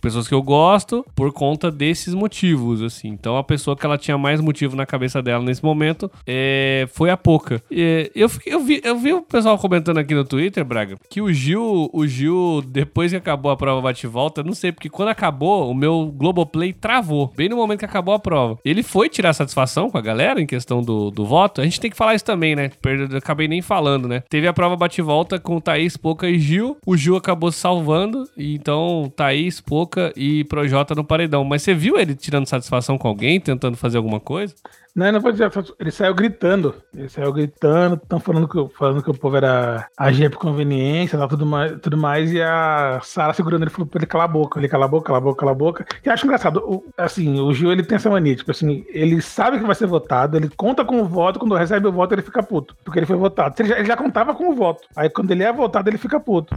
pessoas 0.00 0.28
que 0.28 0.34
eu 0.34 0.42
gosto 0.42 1.04
por 1.14 1.32
conta 1.32 1.70
desses 1.70 2.14
motivos, 2.14 2.82
assim. 2.82 3.08
Então 3.08 3.36
a 3.36 3.44
pessoa 3.44 3.76
que 3.76 3.84
ela 3.84 3.98
tinha 3.98 4.18
mais 4.18 4.40
motivo 4.40 4.76
na 4.76 4.86
cabeça 4.86 5.22
dela 5.22 5.42
nesse 5.42 5.62
momento 5.62 6.10
é, 6.26 6.86
foi 6.92 7.10
a 7.10 7.16
Poca. 7.16 7.62
É, 7.70 8.10
eu, 8.14 8.30
eu, 8.46 8.60
vi, 8.60 8.80
eu 8.84 8.98
vi 8.98 9.12
o 9.12 9.22
pessoal 9.22 9.58
comentando 9.58 9.98
aqui 9.98 10.14
no 10.14 10.24
Twitter, 10.24 10.64
Braga, 10.64 10.96
que 11.10 11.20
o 11.20 11.32
Gil, 11.32 11.90
o 11.92 12.06
Gil, 12.06 12.62
depois 12.66 13.10
que 13.10 13.16
acabou 13.16 13.50
a 13.50 13.56
prova 13.56 13.80
bate-volta, 13.82 14.42
não 14.42 14.54
sei, 14.54 14.72
porque 14.72 14.88
quando 14.88 15.08
acabou, 15.08 15.70
o 15.70 15.74
meu 15.74 16.06
Globoplay 16.06 16.72
travou. 16.72 17.32
Bem 17.36 17.48
no 17.48 17.56
momento 17.56 17.80
que 17.80 17.84
acabou 17.84 18.14
a 18.14 18.18
prova. 18.18 18.58
Ele 18.64 18.82
foi 18.82 19.08
tirar 19.08 19.32
satisfação 19.32 19.90
com 19.90 19.98
a 19.98 20.00
galera 20.00 20.40
em 20.40 20.46
questão 20.46 20.82
do, 20.82 21.10
do 21.10 21.24
voto. 21.24 21.60
A 21.60 21.64
gente 21.64 21.80
tem 21.80 21.90
que 21.90 21.96
falar 21.96 22.14
isso 22.14 22.24
também, 22.24 22.54
né? 22.54 22.70
Acabei 23.16 23.48
nem 23.48 23.62
falando, 23.62 24.08
né? 24.08 24.22
Teve 24.28 24.46
a 24.46 24.52
prova 24.52 24.76
bate-volta 24.76 25.38
com 25.38 25.60
Thaís, 25.60 25.96
Poca 25.96 26.28
e 26.28 26.38
Gil. 26.38 26.76
O 26.86 26.96
Gil 26.96 27.16
acabou 27.16 27.50
salvando. 27.52 28.28
E 28.36 28.54
então, 28.54 29.12
Thaís, 29.14 29.60
Poca 29.60 30.12
e 30.16 30.44
Projota 30.44 30.94
no 30.94 31.04
paredão. 31.04 31.44
Mas 31.44 31.62
você 31.62 31.74
viu 31.74 31.98
ele 31.98 32.14
tirando 32.14 32.46
satisfação 32.46 32.96
com 32.98 33.08
alguém, 33.08 33.40
tentando 33.40 33.76
fazer 33.76 33.96
alguma 33.98 34.20
coisa? 34.20 34.54
Não, 34.98 35.12
não 35.12 35.20
vou 35.20 35.30
dizer, 35.30 35.48
ele 35.78 35.92
saiu 35.92 36.12
gritando. 36.12 36.74
Ele 36.92 37.08
saiu 37.08 37.32
gritando, 37.32 37.94
estão 37.94 38.18
falando 38.18 38.48
que, 38.48 38.76
falando 38.76 39.00
que 39.00 39.08
o 39.08 39.14
povo 39.14 39.36
era 39.36 39.86
agir 39.96 40.28
por 40.28 40.40
conveniência, 40.40 41.16
tudo 41.28 41.46
mais, 41.46 41.80
tudo 41.80 41.96
mais, 41.96 42.32
e 42.32 42.42
a 42.42 42.98
Sara 43.04 43.32
segurando 43.32 43.62
ele 43.62 43.70
falou 43.70 43.86
pra 43.86 44.00
ele 44.00 44.06
calar 44.06 44.24
a 44.24 44.32
boca. 44.32 44.58
Ele 44.58 44.68
cala 44.68 44.86
a 44.86 44.88
boca, 44.88 45.06
cala 45.06 45.18
a 45.18 45.20
boca, 45.20 45.38
cala 45.38 45.52
a 45.52 45.54
boca. 45.54 45.86
E 46.04 46.10
acho 46.10 46.26
engraçado, 46.26 46.58
o, 46.66 46.84
assim, 46.96 47.38
o 47.38 47.54
Gil 47.54 47.70
ele 47.70 47.84
tem 47.84 47.94
essa 47.94 48.10
mania, 48.10 48.34
tipo 48.34 48.50
assim, 48.50 48.84
ele 48.88 49.22
sabe 49.22 49.60
que 49.60 49.64
vai 49.64 49.76
ser 49.76 49.86
votado, 49.86 50.36
ele 50.36 50.50
conta 50.56 50.84
com 50.84 51.00
o 51.00 51.04
voto, 51.04 51.38
quando 51.38 51.54
recebe 51.54 51.86
o 51.86 51.92
voto 51.92 52.12
ele 52.16 52.22
fica 52.22 52.42
puto, 52.42 52.74
porque 52.84 52.98
ele 52.98 53.06
foi 53.06 53.16
votado. 53.16 53.54
Ele 53.56 53.68
já, 53.68 53.78
ele 53.78 53.86
já 53.86 53.96
contava 53.96 54.34
com 54.34 54.50
o 54.50 54.54
voto. 54.56 54.82
Aí 54.96 55.08
quando 55.08 55.30
ele 55.30 55.44
é 55.44 55.52
votado, 55.52 55.88
ele 55.88 55.98
fica 55.98 56.18
puto. 56.18 56.56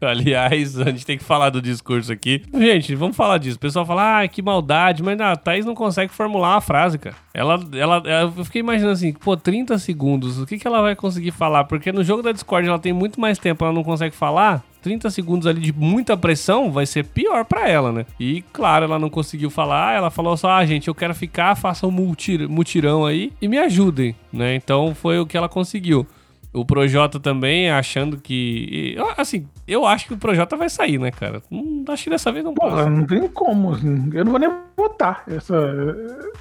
Aliás, 0.00 0.78
a 0.80 0.90
gente 0.90 1.04
tem 1.04 1.18
que 1.18 1.24
falar 1.24 1.50
do 1.50 1.60
discurso 1.60 2.12
aqui. 2.12 2.42
Gente, 2.54 2.94
vamos 2.94 3.16
falar 3.16 3.38
disso. 3.38 3.56
O 3.56 3.60
pessoal 3.60 3.84
fala, 3.84 4.20
ah, 4.20 4.28
que 4.28 4.40
maldade, 4.40 5.02
mas 5.02 5.20
a 5.20 5.34
Thaís 5.34 5.66
não 5.66 5.74
consegue 5.74 6.12
formular 6.12 6.54
uma 6.54 6.60
frase, 6.60 6.98
cara. 6.98 7.16
Ela, 7.34 7.60
ela, 7.72 8.02
eu 8.06 8.44
fiquei 8.44 8.60
imaginando 8.60 8.92
assim, 8.92 9.12
pô, 9.12 9.36
30 9.36 9.78
segundos, 9.78 10.40
o 10.40 10.46
que, 10.46 10.58
que 10.58 10.66
ela 10.66 10.80
vai 10.80 10.94
conseguir 10.94 11.30
falar? 11.30 11.64
Porque 11.64 11.92
no 11.92 12.04
jogo 12.04 12.22
da 12.22 12.32
Discord 12.32 12.68
ela 12.68 12.78
tem 12.78 12.92
muito 12.92 13.20
mais 13.20 13.38
tempo, 13.38 13.64
ela 13.64 13.74
não 13.74 13.84
consegue 13.84 14.14
falar. 14.14 14.64
30 14.82 15.10
segundos 15.10 15.46
ali 15.46 15.60
de 15.60 15.72
muita 15.72 16.16
pressão 16.16 16.70
vai 16.70 16.86
ser 16.86 17.04
pior 17.04 17.44
para 17.44 17.68
ela, 17.68 17.92
né? 17.92 18.06
E 18.18 18.42
claro, 18.52 18.84
ela 18.84 18.98
não 18.98 19.10
conseguiu 19.10 19.50
falar, 19.50 19.96
ela 19.96 20.10
falou 20.10 20.36
só: 20.36 20.50
ah, 20.50 20.64
gente, 20.64 20.88
eu 20.88 20.94
quero 20.94 21.14
ficar, 21.14 21.56
façam 21.56 21.88
um 21.88 22.14
mutirão 22.48 23.04
aí 23.04 23.32
e 23.42 23.48
me 23.48 23.58
ajudem, 23.58 24.14
né? 24.32 24.54
Então 24.54 24.94
foi 24.94 25.18
o 25.18 25.26
que 25.26 25.36
ela 25.36 25.48
conseguiu. 25.48 26.06
O 26.52 26.64
Projota 26.64 27.20
também 27.20 27.70
achando 27.70 28.18
que. 28.20 28.96
Assim, 29.16 29.46
eu 29.66 29.86
acho 29.86 30.06
que 30.06 30.14
o 30.14 30.18
Projota 30.18 30.56
vai 30.56 30.70
sair, 30.70 30.98
né, 30.98 31.10
cara? 31.10 31.42
Não, 31.50 31.84
acho 31.92 32.04
que 32.04 32.10
dessa 32.10 32.32
vez 32.32 32.44
não 32.44 32.54
pode. 32.54 32.88
Não 32.88 33.06
tem 33.06 33.28
como. 33.28 33.74
Assim. 33.74 34.10
Eu 34.14 34.24
não 34.24 34.32
vou 34.32 34.40
nem 34.40 34.50
votar 34.76 35.24
essa, 35.26 35.56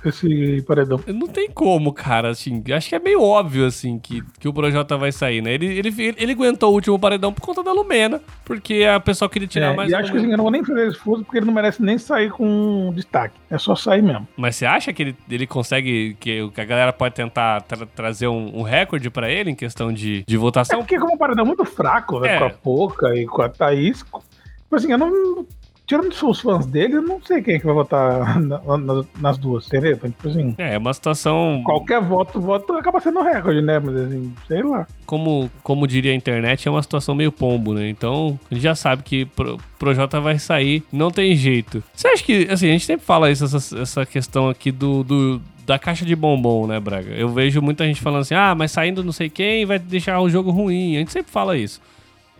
esse 0.06 0.64
paredão. 0.68 1.00
Não 1.08 1.28
tem 1.28 1.50
como, 1.50 1.92
cara. 1.92 2.30
Assim, 2.30 2.64
acho 2.72 2.90
que 2.90 2.96
é 2.96 3.00
meio 3.00 3.22
óbvio, 3.22 3.66
assim, 3.66 4.00
que, 4.00 4.24
que 4.40 4.48
o 4.48 4.54
Projota 4.54 4.96
vai 4.96 5.12
sair, 5.12 5.42
né? 5.42 5.54
Ele, 5.54 5.66
ele, 5.66 6.16
ele 6.18 6.32
aguentou 6.32 6.72
o 6.72 6.74
último 6.74 6.98
paredão 7.00 7.34
por 7.34 7.42
conta 7.42 7.64
da 7.64 7.72
Lumena, 7.72 8.22
porque 8.46 8.84
a 8.84 9.00
pessoa 9.00 9.28
queria 9.28 9.48
tirar 9.48 9.74
é, 9.74 9.76
mais. 9.76 9.92
E 9.92 9.96
acho 9.96 10.12
que 10.12 10.18
assim, 10.18 10.32
eu 10.32 10.38
não 10.38 10.44
vou 10.44 10.52
nem 10.52 10.64
fazer 10.64 10.88
esforço 10.88 11.24
porque 11.24 11.40
ele 11.40 11.48
não 11.48 11.54
merece 11.54 11.82
nem 11.82 11.98
sair 11.98 12.30
com 12.32 12.94
destaque. 12.96 13.36
É 13.50 13.58
só 13.58 13.76
sair 13.76 14.02
mesmo. 14.02 14.28
Mas 14.38 14.56
você 14.56 14.66
acha 14.66 14.94
que 14.94 15.02
ele, 15.02 15.16
ele 15.30 15.48
consegue. 15.48 16.16
Que, 16.20 16.50
que 16.50 16.62
a 16.62 16.66
galera 16.66 16.94
pode 16.94 17.16
tentar 17.16 17.62
tra 17.62 17.86
trazer 17.88 18.28
um, 18.28 18.60
um 18.60 18.62
recorde 18.62 19.10
para 19.10 19.30
ele 19.32 19.50
em 19.50 19.56
questão 19.56 19.92
de, 19.92 19.97
de 19.98 20.38
votação? 20.38 20.80
É 20.80 20.82
porque, 20.82 20.98
como 20.98 21.14
um 21.14 21.18
paredão 21.18 21.46
muito 21.46 21.66
fraco, 21.66 22.20
né? 22.20 22.36
É. 22.36 22.40
Com 22.40 22.46
a 22.46 22.50
Poca 22.50 23.16
e 23.16 23.26
com 23.26 23.42
a 23.42 23.50
Thaís. 23.50 24.00
Tipo 24.00 24.76
assim, 24.76 24.92
eu 24.92 24.98
não 24.98 25.46
tirando 25.88 26.12
os 26.12 26.42
fãs 26.42 26.66
dele, 26.66 26.98
eu 26.98 27.02
não 27.02 27.22
sei 27.22 27.42
quem 27.42 27.56
é 27.56 27.60
que 27.60 27.66
vai 27.66 27.74
votar 27.74 28.40
na, 28.42 28.60
na, 28.78 29.06
nas 29.20 29.38
duas, 29.38 29.66
entendeu? 29.68 29.94
Então, 29.94 30.12
tipo 30.12 30.28
assim. 30.28 30.54
É, 30.58 30.76
é 30.76 30.78
uma 30.78 30.94
situação. 30.94 31.62
Qualquer 31.66 32.02
voto, 32.02 32.42
voto 32.42 32.74
acaba 32.74 33.00
sendo 33.00 33.22
recorde, 33.22 33.62
né? 33.62 33.80
Mas 33.80 33.96
assim, 33.96 34.34
sei 34.48 34.62
lá. 34.62 34.86
Como, 35.06 35.50
como 35.64 35.88
diria 35.88 36.12
a 36.12 36.16
internet, 36.16 36.68
é 36.68 36.72
uma 36.72 36.84
situação 36.84 37.16
meio 37.16 37.32
pombo, 37.32 37.74
né? 37.74 37.88
Então, 37.88 38.38
a 38.52 38.54
gente 38.54 38.64
já 38.64 38.76
sabe 38.76 39.02
que 39.02 39.26
pro, 39.26 39.58
Projota 39.80 40.20
vai 40.20 40.38
sair, 40.38 40.84
não 40.92 41.10
tem 41.10 41.34
jeito. 41.36 41.82
Você 41.94 42.10
acha 42.10 42.24
que, 42.24 42.48
assim, 42.52 42.68
a 42.68 42.72
gente 42.72 42.86
sempre 42.86 43.06
fala 43.06 43.32
isso, 43.32 43.46
essa, 43.46 43.82
essa 43.82 44.06
questão 44.06 44.50
aqui 44.50 44.72
do, 44.72 45.04
do 45.04 45.42
da 45.68 45.78
caixa 45.78 46.06
de 46.06 46.16
bombom, 46.16 46.66
né, 46.66 46.80
Braga? 46.80 47.14
Eu 47.14 47.28
vejo 47.28 47.62
muita 47.62 47.86
gente 47.86 48.00
falando 48.00 48.22
assim, 48.22 48.34
ah, 48.34 48.56
mas 48.56 48.72
saindo 48.72 49.04
não 49.04 49.12
sei 49.12 49.30
quem 49.30 49.66
vai 49.66 49.78
deixar 49.78 50.18
o 50.22 50.30
jogo 50.30 50.50
ruim. 50.50 50.96
A 50.96 51.00
gente 51.00 51.12
sempre 51.12 51.30
fala 51.30 51.58
isso. 51.58 51.82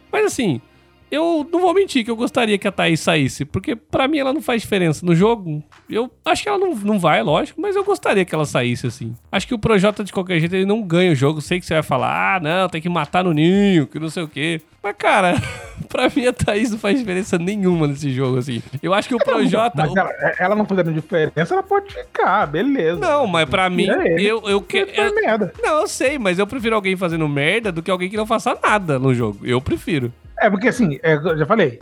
Mas 0.10 0.26
assim, 0.26 0.62
eu 1.12 1.46
não 1.52 1.60
vou 1.60 1.74
mentir 1.74 2.06
que 2.06 2.10
eu 2.10 2.16
gostaria 2.16 2.58
que 2.58 2.66
a 2.66 2.72
Thaís 2.72 3.02
saísse, 3.02 3.44
porque 3.44 3.76
para 3.76 4.08
mim 4.08 4.20
ela 4.20 4.32
não 4.32 4.42
faz 4.42 4.62
diferença 4.62 5.06
no 5.06 5.14
jogo. 5.14 5.62
Eu 5.90 6.10
acho 6.24 6.42
que 6.42 6.48
ela 6.48 6.58
não, 6.58 6.74
não 6.74 6.98
vai, 6.98 7.22
lógico, 7.22 7.60
mas 7.60 7.76
eu 7.76 7.84
gostaria 7.84 8.24
que 8.24 8.34
ela 8.34 8.46
saísse 8.46 8.88
assim. 8.88 9.14
Acho 9.30 9.46
que 9.46 9.54
o 9.54 9.60
Projota, 9.60 10.06
de 10.06 10.14
qualquer 10.14 10.40
jeito, 10.40 10.56
ele 10.56 10.66
não 10.66 10.82
ganha 10.82 11.12
o 11.12 11.16
jogo. 11.16 11.42
Sei 11.42 11.60
que 11.60 11.66
você 11.66 11.74
vai 11.74 11.84
falar, 11.84 12.36
ah, 12.36 12.40
não, 12.40 12.70
tem 12.70 12.82
que 12.82 12.88
matar 12.88 13.26
no 13.26 13.34
ninho, 13.34 13.88
que 13.88 14.00
não 14.00 14.10
sei 14.10 14.24
o 14.24 14.28
quê. 14.30 14.62
Mas, 14.82 14.96
cara, 14.98 15.36
pra 15.90 16.10
mim 16.14 16.26
a 16.26 16.34
Thaís 16.34 16.72
não 16.72 16.78
faz 16.78 17.00
diferença 17.00 17.38
nenhuma 17.38 17.88
nesse 17.88 18.12
jogo, 18.12 18.38
assim. 18.38 18.62
Eu 18.82 18.94
acho 18.94 19.08
que 19.08 19.16
o 19.16 19.18
Projota. 19.18 19.76
Mas 19.76 19.96
ela, 19.96 20.12
ela 20.40 20.56
não 20.56 20.66
fazendo 20.66 20.94
diferença, 20.94 21.54
ela 21.54 21.64
pode 21.64 21.94
ficar, 21.94 22.46
beleza. 22.46 23.00
Não, 23.00 23.26
mas 23.28 23.50
pra 23.50 23.70
mim, 23.70 23.90
ele. 23.90 24.26
eu, 24.26 24.42
eu 24.48 24.62
quero. 24.62 24.94
faz 24.94 25.14
merda. 25.14 25.54
Não, 25.62 25.82
eu 25.82 25.88
sei, 25.88 26.18
mas 26.18 26.40
eu 26.40 26.48
prefiro 26.48 26.76
alguém 26.76 26.96
fazendo 26.96 27.28
merda 27.28 27.72
do 27.72 27.82
que 27.82 27.92
alguém 27.92 28.10
que 28.10 28.18
não 28.18 28.26
faça 28.26 28.58
nada 28.62 29.00
no 29.00 29.14
jogo. 29.14 29.40
Eu 29.44 29.62
prefiro. 29.62 30.12
É, 30.40 30.50
porque 30.50 30.68
assim, 30.68 31.00
é, 31.02 31.16
eu 31.16 31.38
já 31.38 31.46
falei, 31.46 31.80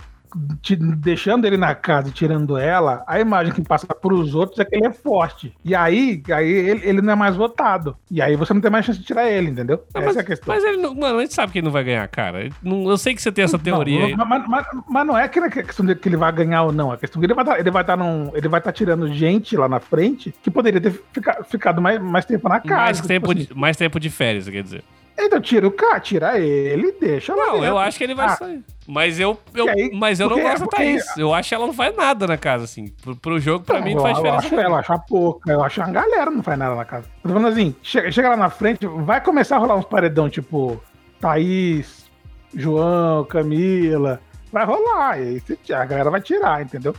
te- 0.62 0.76
deixando 0.76 1.46
ele 1.46 1.58
na 1.58 1.74
casa 1.76 2.10
e 2.10 2.12
tirando 2.12 2.58
ela, 2.58 3.04
a 3.08 3.20
imagem 3.20 3.54
que 3.54 3.62
passa 3.62 3.88
pros 3.88 4.36
outros 4.36 4.60
é 4.60 4.66
que 4.66 4.76
ele 4.76 4.86
é 4.88 4.92
forte. 4.92 5.54
E 5.64 5.74
aí, 5.76 6.22
aí 6.32 6.50
ele, 6.50 6.82
ele 6.88 7.02
não 7.02 7.14
é 7.14 7.16
mais 7.16 7.36
votado. 7.36 7.96
E 8.10 8.22
aí 8.22 8.36
você 8.36 8.54
não 8.54 8.62
tem 8.62 8.72
mais 8.72 8.86
chance 8.86 9.00
de 9.00 9.06
tirar 9.06 9.30
ele, 9.30 9.50
entendeu? 9.50 9.84
Ah, 9.94 10.00
Essa 10.00 10.06
mas, 10.08 10.18
é 10.18 10.20
a 10.20 10.24
questão. 10.24 10.54
mas 10.54 10.64
ele 10.64 10.78
não. 10.78 10.94
Mano, 10.96 11.18
a 11.20 11.22
gente 11.22 11.34
sabe 11.34 11.52
que 11.52 11.60
ele 11.60 11.66
não 11.66 11.72
vai 11.72 11.84
ganhar, 11.84 12.08
cara. 12.08 12.50
Não- 12.62 12.90
eu 12.90 12.98
sei 12.98 13.14
que 13.14 13.22
você 13.22 13.32
tem 13.32 13.44
essa 13.44 13.60
teoria 13.60 14.00
Não, 14.00 14.06
aí. 14.06 14.16
mas, 14.16 14.48
mas- 14.48 14.68
mas- 14.90 15.08
não 15.08 15.18
é 15.18 15.28
que- 15.28 15.40
a 15.40 15.50
questão 15.50 15.86
de 15.86 15.96
que 15.96 16.10
ele 16.10 16.18
vai 16.18 16.32
ganhar 16.32 16.64
ou 16.64 16.72
não. 16.72 16.92
A 16.92 16.98
questão 16.98 17.20
é 17.20 17.22
que 17.22 17.26
ele 17.28 17.34
vai 17.34 17.44
estar 17.44 17.60
ele 17.60 17.72
vai 17.72 17.84
tá 17.84 17.96
num- 17.98 18.32
ele 18.34 18.48
vai 18.48 18.62
tá 18.62 18.72
tirando 18.72 19.12
gente 19.14 19.56
lá 19.58 19.68
na 19.70 19.80
frente 19.80 20.34
que 20.42 20.50
poderia 20.52 20.80
ter 20.82 20.92
fica- 21.12 21.44
ficado 21.44 21.82
mais, 21.82 22.02
mais 22.02 22.26
tempo 22.26 22.48
na 22.50 22.60
casa. 22.60 22.82
Mais 22.82 22.98
tipo 22.98 23.08
tempo, 23.08 23.32
assim. 23.32 23.46
de, 23.46 23.54
mais 23.56 23.78
tempo 23.78 24.00
de 24.00 24.10
férias, 24.10 24.48
quer 24.50 24.64
dizer. 24.64 24.84
Então 25.18 25.40
tira 25.40 25.66
o 25.68 25.72
cara, 25.72 26.00
tira 26.00 26.38
ele 26.38 26.92
deixa 26.92 27.34
lá 27.34 27.48
Não, 27.48 27.64
eu 27.64 27.78
acho 27.78 27.98
que 27.98 28.04
ele 28.04 28.14
vai 28.16 28.26
Ah, 28.28 28.36
sair. 28.36 28.64
Mas 28.88 29.20
eu, 29.20 29.40
eu, 29.54 29.68
aí, 29.70 29.90
mas 29.94 30.20
eu 30.20 30.30
não 30.30 30.40
gosto 30.40 30.60
da 30.66 30.68
Thaís. 30.68 31.04
Eu 31.18 31.34
acho 31.34 31.50
que 31.50 31.56
ela 31.56 31.66
não 31.66 31.74
faz 31.74 31.96
nada 31.96 32.28
na 32.28 32.38
casa, 32.38 32.66
assim. 32.66 32.88
Pro, 33.02 33.16
pro 33.16 33.40
jogo, 33.40 33.66
pra 33.66 33.82
mim, 33.82 33.96
não 33.96 34.02
faz 34.02 34.18
eu, 34.18 34.24
diferença. 34.24 34.46
acho 34.46 34.56
ela, 34.56 34.70
eu 34.70 34.76
acho 34.76 34.94
a 34.94 35.00
pouca. 35.00 35.52
Eu 35.52 35.64
acho 35.64 35.82
a 35.82 35.88
galera 35.90 36.30
não 36.30 36.44
faz 36.44 36.60
nada 36.60 36.76
na 36.76 36.86
casa. 36.86 37.08
Tô 37.24 37.30
falando 37.30 37.48
assim, 37.48 37.74
chega, 37.82 38.12
chega 38.12 38.30
lá 38.30 38.38
na 38.38 38.50
frente, 38.50 38.86
vai 38.86 39.22
começar 39.22 39.56
a 39.56 39.60
rolar 39.60 39.76
uns 39.78 39.86
paredão, 39.86 40.30
tipo, 40.30 40.80
Thaís, 41.20 42.06
João, 42.54 43.24
Camila. 43.26 44.20
Vai 44.52 44.66
rolar. 44.66 45.20
E 45.20 45.24
aí 45.24 45.42
a 45.74 45.86
galera 45.86 46.12
vai 46.12 46.22
tirar, 46.22 46.62
entendeu? 46.62 46.94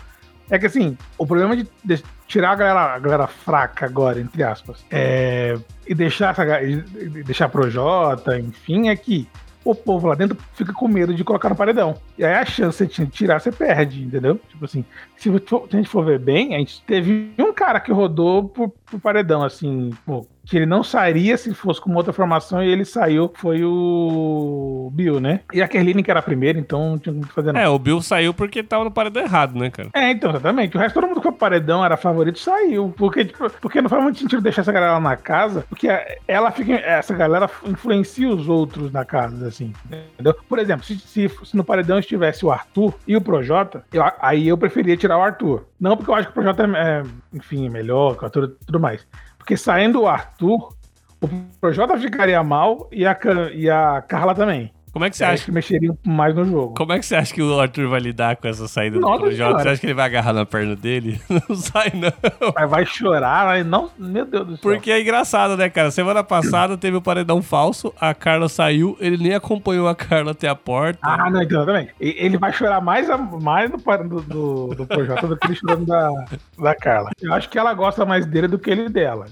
É 0.50 0.58
que 0.58 0.66
assim, 0.66 0.96
o 1.18 1.26
problema 1.26 1.56
de, 1.56 1.66
de 1.84 2.02
tirar 2.26 2.50
a 2.52 2.54
galera, 2.56 2.80
a 2.94 2.98
galera 2.98 3.26
fraca 3.26 3.84
agora, 3.86 4.20
entre 4.20 4.42
aspas, 4.42 4.84
é, 4.90 5.58
e 5.86 5.94
deixar 5.94 6.30
essa, 6.30 6.62
e 6.62 6.76
deixar 7.24 7.48
pro 7.48 7.68
Jota, 7.70 8.38
enfim, 8.38 8.88
é 8.88 8.96
que 8.96 9.28
o 9.64 9.74
povo 9.74 10.06
lá 10.06 10.14
dentro 10.14 10.38
fica 10.54 10.72
com 10.72 10.86
medo 10.86 11.12
de 11.12 11.24
colocar 11.24 11.48
no 11.48 11.56
paredão. 11.56 11.96
E 12.16 12.24
aí 12.24 12.34
a 12.34 12.44
chance 12.44 12.86
de 12.86 13.06
tirar, 13.08 13.40
você 13.40 13.50
perde, 13.50 14.04
entendeu? 14.04 14.40
Tipo 14.48 14.64
assim, 14.64 14.84
se, 15.16 15.28
for- 15.40 15.66
se 15.68 15.74
a 15.74 15.78
gente 15.78 15.88
for 15.88 16.04
ver 16.04 16.20
bem, 16.20 16.54
a 16.54 16.58
gente 16.58 16.80
teve 16.86 17.32
um 17.36 17.52
cara 17.52 17.80
que 17.80 17.90
rodou 17.92 18.48
pro, 18.48 18.72
pro 18.86 18.98
paredão, 18.98 19.42
assim, 19.42 19.90
pô, 20.06 20.26
que 20.44 20.56
ele 20.56 20.66
não 20.66 20.82
sairia 20.84 21.36
se 21.36 21.52
fosse 21.52 21.80
com 21.80 21.92
outra 21.94 22.12
formação 22.12 22.62
e 22.62 22.68
ele 22.68 22.84
saiu, 22.84 23.30
foi 23.34 23.62
o 23.64 24.90
Bill, 24.92 25.20
né? 25.20 25.40
E 25.52 25.60
a 25.60 25.68
Kerline 25.68 26.02
que 26.02 26.10
era 26.10 26.20
a 26.20 26.22
primeira, 26.22 26.58
então 26.58 26.90
não 26.90 26.98
tinha 26.98 27.12
muito 27.12 27.28
que 27.28 27.34
fazer 27.34 27.52
não. 27.52 27.60
É, 27.60 27.68
o 27.68 27.78
Bill 27.78 28.00
saiu 28.00 28.32
porque 28.32 28.62
tava 28.62 28.84
no 28.84 28.90
paredão 28.90 29.22
errado, 29.22 29.58
né, 29.58 29.70
cara? 29.70 29.88
É, 29.92 30.10
então, 30.10 30.30
exatamente. 30.30 30.76
O 30.76 30.80
resto, 30.80 30.94
todo 30.94 31.04
mundo 31.08 31.16
que 31.16 31.22
foi 31.22 31.32
pro 31.32 31.40
paredão, 31.40 31.84
era 31.84 31.96
favorito, 31.96 32.38
saiu. 32.38 32.94
Porque, 32.96 33.24
tipo, 33.24 33.50
porque 33.60 33.80
não 33.82 33.88
faz 33.88 34.02
muito 34.02 34.18
sentido 34.18 34.40
deixar 34.42 34.62
essa 34.62 34.72
galera 34.72 34.92
lá 34.94 35.00
na 35.00 35.16
casa, 35.16 35.64
porque 35.68 35.88
ela 36.28 36.50
fica. 36.50 36.74
Essa 36.74 37.14
galera 37.14 37.50
influencia 37.66 38.28
os 38.28 38.48
outros 38.48 38.92
na 38.92 39.04
casa, 39.04 39.48
assim. 39.48 39.72
Entendeu? 40.14 40.34
Por 40.48 40.58
exemplo, 40.58 40.84
se, 40.84 40.98
se, 40.98 41.28
se 41.44 41.56
no 41.56 41.64
paredão 41.64 41.98
estivesse 41.98 42.44
o 42.46 42.50
Arthur 42.50 42.94
e 43.06 43.16
o 43.16 43.20
Projota, 43.20 43.84
eu- 43.92 44.04
aí 44.20 44.48
eu 44.48 44.56
preferia 44.58 44.96
tirar 44.96 45.18
o 45.18 45.22
Arthur. 45.22 45.64
Não 45.80 45.96
porque 45.96 46.10
eu 46.10 46.14
acho 46.14 46.26
que 46.28 46.30
o 46.30 46.34
Projota 46.34 46.62
é, 46.64 46.66
é, 47.00 47.02
enfim, 47.34 47.68
melhor 47.68 48.16
que 48.16 48.22
o 48.22 48.24
Arthur 48.26 48.52
e 48.66 48.72
tudo 48.76 48.82
mais. 48.82 49.06
Porque 49.38 49.56
saindo 49.56 50.02
o 50.02 50.08
Arthur, 50.08 50.74
o 51.20 51.28
Projota 51.60 51.98
ficaria 51.98 52.42
mal 52.42 52.88
e 52.92 53.06
a, 53.06 53.18
e 53.52 53.68
a 53.70 54.02
Carla 54.02 54.34
também. 54.34 54.72
Como 54.96 55.04
é 55.04 55.10
que 55.10 55.16
você 55.18 55.24
Eu 55.24 55.26
acha? 55.26 55.34
acho 55.34 55.44
que 55.44 55.52
mexeriam 55.52 55.98
mais 56.06 56.34
no 56.34 56.46
jogo. 56.46 56.72
Como 56.74 56.90
é 56.94 56.98
que 56.98 57.04
você 57.04 57.16
acha 57.16 57.34
que 57.34 57.42
o 57.42 57.60
Arthur 57.60 57.86
vai 57.90 58.00
lidar 58.00 58.34
com 58.36 58.48
essa 58.48 58.66
saída 58.66 58.94
do 58.96 59.02
Nossa 59.02 59.18
Projota? 59.24 59.36
Senhora. 59.36 59.62
Você 59.62 59.68
acha 59.68 59.80
que 59.80 59.86
ele 59.88 59.92
vai 59.92 60.06
agarrar 60.06 60.32
na 60.32 60.46
perna 60.46 60.74
dele? 60.74 61.20
Não 61.28 61.54
sai, 61.54 61.92
não. 61.94 62.10
Mas 62.54 62.70
vai 62.70 62.86
chorar, 62.86 63.44
vai, 63.44 63.62
não, 63.62 63.90
meu 63.98 64.24
Deus 64.24 64.46
do 64.46 64.52
céu. 64.56 64.62
Porque 64.62 64.90
é 64.90 64.98
engraçado, 65.02 65.54
né, 65.54 65.68
cara? 65.68 65.90
Semana 65.90 66.24
passada 66.24 66.78
teve 66.78 66.96
o 66.96 67.02
paredão 67.02 67.42
falso, 67.42 67.92
a 68.00 68.14
Carla 68.14 68.48
saiu, 68.48 68.96
ele 68.98 69.18
nem 69.18 69.34
acompanhou 69.34 69.86
a 69.86 69.94
Carla 69.94 70.30
até 70.30 70.48
a 70.48 70.54
porta. 70.54 70.98
Ah, 71.02 71.28
não, 71.28 71.42
então, 71.42 71.66
também. 71.66 71.90
Ele 72.00 72.38
vai 72.38 72.50
chorar 72.54 72.80
mais, 72.80 73.10
a- 73.10 73.18
mais 73.18 73.70
no, 73.70 73.76
do, 73.76 74.20
do, 74.22 74.74
do 74.76 74.86
Projota 74.86 75.26
do 75.26 75.36
que 75.36 75.46
ele 75.46 75.56
chorando 75.56 75.84
da, 75.84 76.10
da 76.58 76.74
Carla. 76.74 77.10
Eu 77.20 77.34
acho 77.34 77.50
que 77.50 77.58
ela 77.58 77.74
gosta 77.74 78.06
mais 78.06 78.24
dele 78.24 78.48
do 78.48 78.58
que 78.58 78.70
ele 78.70 78.88
dela. 78.88 79.26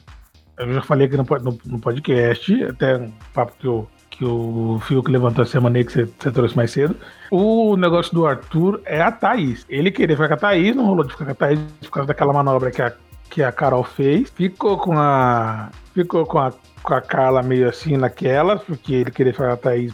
Eu 0.59 0.75
já 0.75 0.83
falei 0.83 1.07
aqui 1.07 1.17
no, 1.17 1.25
no, 1.25 1.59
no 1.65 1.79
podcast, 1.81 2.65
até 2.65 2.97
um 2.99 3.11
papo 3.33 3.55
que 3.59 3.67
o, 3.67 3.89
que 4.17 4.25
o 4.25 4.81
Fiuk 4.87 5.11
levantou 5.11 5.43
essa 5.43 5.53
semana 5.53 5.79
aí 5.79 5.85
que 5.85 5.93
você, 5.93 6.05
você 6.05 6.31
trouxe 6.31 6.57
mais 6.57 6.71
cedo. 6.71 6.97
O 7.31 7.77
negócio 7.77 8.15
do 8.15 8.27
Arthur 8.27 8.81
é 8.85 9.01
a 9.01 9.11
Thaís. 9.11 9.67
Ele 9.69 9.91
queria 9.91 10.17
ficar 10.17 10.29
com 10.29 10.35
a 10.35 10.37
Thaís, 10.37 10.75
não 10.75 10.87
rolou 10.87 11.05
de 11.05 11.13
ficar 11.13 11.25
com 11.25 11.33
a 11.33 11.35
Thaís 11.35 11.61
por 11.81 11.91
causa 11.91 12.07
daquela 12.09 12.33
manobra 12.33 12.71
que 12.71 12.81
a, 12.81 12.93
que 13.29 13.43
a 13.43 13.51
Carol 13.51 13.85
fez. 13.85 14.31
Ficou 14.31 14.79
com 14.79 14.99
a. 14.99 15.71
Ficou 15.93 16.25
com 16.25 16.39
a, 16.39 16.53
com 16.83 16.95
a 16.95 17.01
Carla 17.01 17.43
meio 17.43 17.69
assim 17.69 17.97
naquela, 17.97 18.57
porque 18.57 18.95
ele 18.95 19.11
queria 19.11 19.33
ficar 19.33 19.49
com 19.49 19.53
a 19.53 19.57
Thaís. 19.57 19.93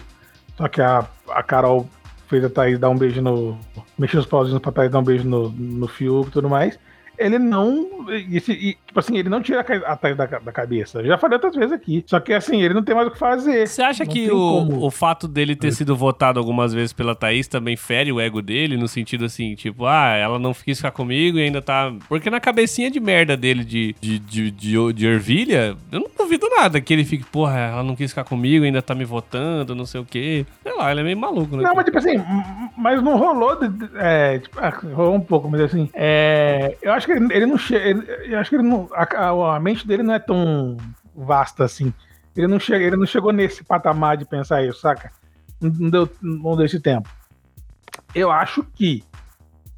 Só 0.56 0.68
que 0.68 0.82
a, 0.82 1.06
a 1.28 1.42
Carol 1.42 1.88
fez 2.28 2.44
a 2.44 2.50
Thaís 2.50 2.78
dar 2.78 2.90
um 2.90 2.98
beijo 2.98 3.22
no. 3.22 3.58
Mexeu 3.98 4.20
os 4.20 4.26
pauzinhos 4.26 4.60
pra 4.60 4.72
Thaís 4.72 4.90
dar 4.90 4.98
um 4.98 5.04
beijo 5.04 5.26
no, 5.26 5.48
no 5.48 5.88
Fiuk 5.88 6.28
e 6.28 6.32
tudo 6.32 6.48
mais. 6.48 6.78
Ele 7.20 7.38
não. 7.38 7.86
esse- 8.32 8.52
e, 8.52 8.72
tipo 8.86 8.98
assim, 8.98 9.16
ele 9.18 9.28
não 9.28 9.40
tira 9.42 9.60
a 9.86 9.94
da, 10.14 10.26
da 10.26 10.52
cabeça. 10.52 11.00
Eu 11.00 11.06
já 11.06 11.18
falei 11.18 11.34
outras 11.36 11.54
vezes 11.54 11.72
aqui. 11.72 12.02
Só 12.06 12.18
que 12.18 12.32
assim, 12.32 12.62
ele 12.62 12.74
não 12.74 12.82
tem 12.82 12.94
mais 12.94 13.06
o 13.08 13.10
que 13.10 13.18
fazer. 13.18 13.66
Você 13.68 13.82
acha 13.82 14.04
Não 14.04 14.12
que 14.12 14.30
o, 14.30 14.36
como. 14.36 14.84
o 14.86 14.90
fato 14.90 15.28
dele 15.28 15.54
ter 15.54 15.72
sido 15.72 15.94
votado 15.94 16.38
algumas 16.40 16.72
vezes 16.72 16.92
pela 16.92 17.14
Thaís 17.14 17.46
também 17.46 17.76
fere 17.76 18.10
o 18.10 18.20
ego 18.20 18.40
dele, 18.42 18.76
no 18.76 18.88
sentido 18.88 19.24
assim, 19.26 19.54
tipo, 19.54 19.84
ah, 19.86 20.14
ela 20.16 20.38
não 20.38 20.52
quis 20.54 20.78
ficar 20.78 20.90
comigo 20.90 21.38
e 21.38 21.42
ainda 21.42 21.60
tá. 21.60 21.92
Porque 22.08 22.30
na 22.30 22.40
cabecinha 22.40 22.90
de 22.90 22.98
merda 22.98 23.36
dele 23.36 23.64
de, 23.64 23.94
de, 24.00 24.18
de, 24.18 24.50
de, 24.50 24.92
de 24.92 25.06
ervilha, 25.06 25.76
eu 25.92 26.00
não 26.00 26.10
duvido 26.16 26.48
nada 26.48 26.80
que 26.80 26.92
ele 26.92 27.04
fique, 27.04 27.24
porra, 27.24 27.58
ela 27.58 27.82
não 27.82 27.94
quis 27.94 28.10
ficar 28.10 28.24
comigo, 28.24 28.64
ainda 28.64 28.80
tá 28.80 28.94
me 28.94 29.04
votando, 29.04 29.74
não 29.74 29.84
sei 29.86 30.00
o 30.00 30.04
quê. 30.04 30.46
Sei 30.62 30.74
lá, 30.74 30.90
ele 30.90 31.00
é 31.00 31.04
meio 31.04 31.16
maluco, 31.18 31.56
né? 31.56 31.62
Não, 31.62 31.74
mas 31.74 31.84
tipo 31.84 31.98
assim, 31.98 32.14
mas 32.76 33.02
não 33.02 33.16
rolou. 33.16 33.58
é, 33.96 34.38
tipo, 34.38 34.58
ah, 34.58 34.70
rolou 34.94 35.14
um 35.14 35.20
pouco, 35.20 35.48
mas 35.50 35.60
assim, 35.60 35.88
é, 35.92 36.76
eu 36.82 36.92
acho 36.92 37.06
que 37.06 37.09
ele, 37.12 37.34
ele 37.34 37.46
não 37.46 37.58
chega. 37.58 38.12
Eu 38.24 38.38
acho 38.38 38.50
que 38.50 38.56
ele 38.56 38.62
não, 38.62 38.88
a, 38.92 39.54
a- 39.56 39.60
mente 39.60 39.86
dele 39.86 40.02
não 40.02 40.14
é 40.14 40.18
tão 40.18 40.76
vasta 41.14 41.64
assim. 41.64 41.92
Ele 42.36 42.46
não, 42.46 42.58
chega, 42.60 42.84
ele 42.84 42.96
não 42.96 43.06
chegou 43.06 43.32
nesse 43.32 43.64
patamar 43.64 44.16
de 44.16 44.24
pensar 44.24 44.64
isso, 44.64 44.80
saca? 44.80 45.10
Não, 45.60 45.90
deu, 45.90 46.08
não 46.22 46.56
deu 46.56 46.64
esse 46.64 46.80
tempo. 46.80 47.08
Eu 48.14 48.30
acho 48.30 48.64
que 48.74 49.02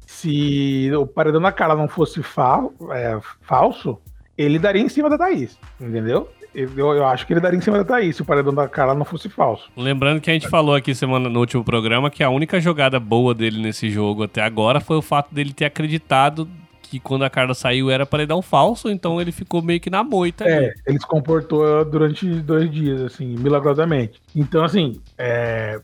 se 0.05 0.89
o 0.95 1.05
paredão 1.05 1.41
da 1.41 1.51
Carla 1.51 1.75
não 1.75 1.87
fosse 1.87 2.21
fal, 2.23 2.73
é, 2.91 3.19
falso, 3.41 3.99
ele 4.37 4.59
daria 4.59 4.81
em 4.81 4.89
cima 4.89 5.09
da 5.09 5.17
Thaís, 5.17 5.57
entendeu? 5.81 6.29
Eu, 6.53 6.69
eu 6.77 7.05
acho 7.07 7.25
que 7.25 7.33
ele 7.33 7.39
daria 7.39 7.57
em 7.57 7.61
cima 7.61 7.77
da 7.79 7.83
Thaís 7.83 8.15
se 8.15 8.21
o 8.21 8.25
paredão 8.25 8.53
da 8.53 8.67
Carla 8.69 8.93
não 8.93 9.03
fosse 9.03 9.27
falso. 9.27 9.71
Lembrando 9.75 10.21
que 10.21 10.29
a 10.29 10.33
gente 10.33 10.47
falou 10.47 10.75
aqui 10.75 10.93
semana 10.93 11.27
no 11.27 11.39
último 11.39 11.63
programa 11.63 12.11
que 12.11 12.23
a 12.23 12.29
única 12.29 12.59
jogada 12.61 12.99
boa 12.99 13.33
dele 13.33 13.59
nesse 13.59 13.89
jogo 13.89 14.23
até 14.23 14.41
agora 14.43 14.79
foi 14.79 14.95
o 14.97 15.01
fato 15.01 15.33
dele 15.33 15.51
ter 15.51 15.65
acreditado 15.65 16.47
que 16.83 16.99
quando 16.99 17.23
a 17.23 17.29
Carla 17.29 17.53
saiu 17.53 17.89
era 17.89 18.05
para 18.05 18.19
ele 18.19 18.27
dar 18.27 18.35
um 18.35 18.41
falso, 18.41 18.89
então 18.89 19.19
ele 19.19 19.31
ficou 19.31 19.61
meio 19.61 19.79
que 19.79 19.89
na 19.89 20.03
moita. 20.03 20.43
ali. 20.43 20.65
É, 20.65 20.73
ele 20.85 20.99
se 20.99 21.07
comportou 21.07 21.83
durante 21.85 22.27
dois 22.27 22.69
dias, 22.69 23.01
assim, 23.01 23.35
milagrosamente. 23.37 24.21
Então, 24.35 24.63
assim, 24.63 25.01
é, 25.17 25.79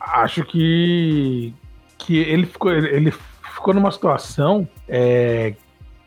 acho 0.00 0.44
que, 0.44 1.54
que 1.98 2.18
ele, 2.18 2.46
ficou, 2.46 2.72
ele, 2.72 3.12
ficou 3.54 3.74
numa 3.74 3.90
situação 3.90 4.66
é, 4.88 5.54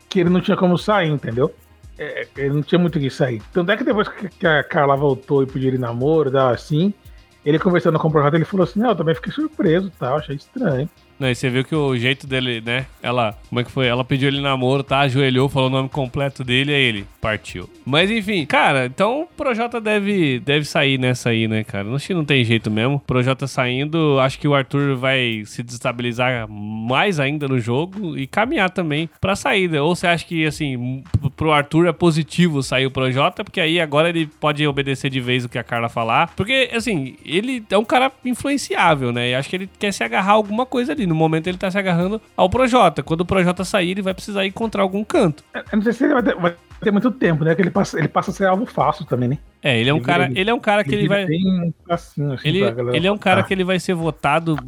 que 0.08 0.20
ele 0.20 0.30
não 0.30 0.40
tinha 0.40 0.56
como 0.56 0.76
sair, 0.76 1.08
entendeu? 1.08 1.54
É, 1.96 2.26
ele 2.36 2.54
não 2.54 2.62
tinha 2.62 2.78
muito 2.78 2.96
o 2.96 3.00
que 3.00 3.08
sair. 3.08 3.40
Tanto 3.52 3.70
é 3.70 3.76
que 3.76 3.84
depois 3.84 4.08
que, 4.08 4.46
a 4.46 4.64
Carla 4.64 4.96
voltou 4.96 5.42
e 5.42 5.46
pediu 5.46 5.70
ele 5.70 5.78
namoro, 5.78 6.36
assim, 6.38 6.92
ele 7.44 7.58
conversando 7.58 7.98
com 7.98 8.08
o 8.08 8.10
projeto, 8.10 8.34
ele 8.34 8.44
falou 8.44 8.64
assim, 8.64 8.80
não, 8.80 8.90
eu 8.90 8.96
também 8.96 9.14
fiquei 9.14 9.32
surpreso, 9.32 9.92
tal, 9.98 10.16
achei 10.16 10.34
estranho. 10.34 10.90
Não, 11.18 11.30
e 11.30 11.34
você 11.34 11.48
viu 11.48 11.64
que 11.64 11.74
o 11.74 11.96
jeito 11.96 12.26
dele, 12.26 12.60
né? 12.60 12.86
Ela, 13.02 13.36
como 13.48 13.60
é 13.60 13.64
que 13.64 13.70
foi? 13.70 13.86
Ela 13.86 14.04
pediu 14.04 14.28
ele 14.28 14.40
namoro, 14.40 14.82
tá? 14.82 15.00
Ajoelhou, 15.00 15.48
falou 15.48 15.68
o 15.68 15.72
nome 15.72 15.88
completo 15.88 16.42
dele, 16.42 16.74
aí 16.74 16.82
ele 16.82 17.06
partiu. 17.20 17.68
Mas 17.84 18.10
enfim, 18.10 18.44
cara, 18.44 18.86
então 18.86 19.22
o 19.22 19.26
Projota 19.26 19.80
deve, 19.80 20.40
deve 20.40 20.64
sair 20.64 20.98
nessa 20.98 21.30
aí, 21.30 21.46
né, 21.48 21.64
cara? 21.64 21.88
Que 21.98 22.12
não 22.12 22.24
tem 22.24 22.44
jeito 22.44 22.70
mesmo. 22.70 23.00
Projota 23.06 23.46
saindo, 23.46 24.18
acho 24.20 24.38
que 24.38 24.48
o 24.48 24.54
Arthur 24.54 24.96
vai 24.96 25.42
se 25.46 25.62
desestabilizar 25.62 26.48
mais 26.48 27.18
ainda 27.18 27.48
no 27.48 27.58
jogo 27.58 28.16
e 28.16 28.26
caminhar 28.26 28.70
também 28.70 29.08
pra 29.20 29.36
saída. 29.36 29.82
Ou 29.82 29.94
você 29.94 30.06
acha 30.06 30.24
que, 30.24 30.44
assim, 30.44 31.02
pro 31.36 31.52
Arthur 31.52 31.86
é 31.86 31.92
positivo 31.92 32.62
sair 32.62 32.86
o 32.86 32.90
Projota, 32.90 33.44
porque 33.44 33.60
aí 33.60 33.80
agora 33.80 34.08
ele 34.08 34.26
pode 34.26 34.66
obedecer 34.66 35.10
de 35.10 35.20
vez 35.20 35.44
o 35.44 35.48
que 35.48 35.58
a 35.58 35.64
Carla 35.64 35.88
falar. 35.88 36.32
Porque, 36.36 36.70
assim, 36.72 37.16
ele 37.24 37.64
é 37.70 37.78
um 37.78 37.84
cara 37.84 38.12
influenciável, 38.24 39.12
né? 39.12 39.30
E 39.30 39.34
acho 39.34 39.48
que 39.48 39.56
ele 39.56 39.70
quer 39.78 39.92
se 39.92 40.04
agarrar 40.04 40.32
a 40.32 40.34
alguma 40.34 40.66
coisa 40.66 40.92
ali. 40.92 41.03
No 41.06 41.14
momento 41.14 41.46
ele 41.46 41.58
tá 41.58 41.70
se 41.70 41.78
agarrando 41.78 42.20
ao 42.36 42.48
Projota. 42.48 43.02
Quando 43.02 43.22
o 43.22 43.26
Projota 43.26 43.64
sair, 43.64 43.92
ele 43.92 44.02
vai 44.02 44.14
precisar 44.14 44.46
encontrar 44.46 44.82
algum 44.82 45.04
canto. 45.04 45.44
Eu 45.54 45.62
não 45.72 45.82
sei 45.82 45.92
se 45.92 46.04
ele 46.04 46.14
vai 46.14 46.22
ter, 46.22 46.36
vai 46.36 46.54
ter 46.80 46.90
muito 46.90 47.10
tempo, 47.10 47.44
né? 47.44 47.54
Que 47.54 47.62
ele 47.62 47.70
passa, 47.70 47.98
ele 47.98 48.08
passa 48.08 48.30
a 48.30 48.34
ser 48.34 48.46
alvo 48.46 48.66
fácil 48.66 49.04
também, 49.04 49.28
né? 49.28 49.38
É, 49.66 49.80
ele 49.80 49.88
é 49.88 49.94
um 49.94 50.00
cara, 50.00 50.30
ele- 50.34 50.50
é 50.50 50.54
um 50.54 50.60
cara 50.60 50.84
que 50.84 50.94
ele, 50.94 51.08
vai 51.08 51.26
assim, 51.88 52.22
ele, 52.44 52.60
ele 52.92 53.06
é 53.06 53.10
um 53.10 53.16
cara 53.16 53.42
que 53.42 53.54
ele 53.54 53.64
vai 53.64 53.80
ser 53.80 53.94
votado 53.94 54.58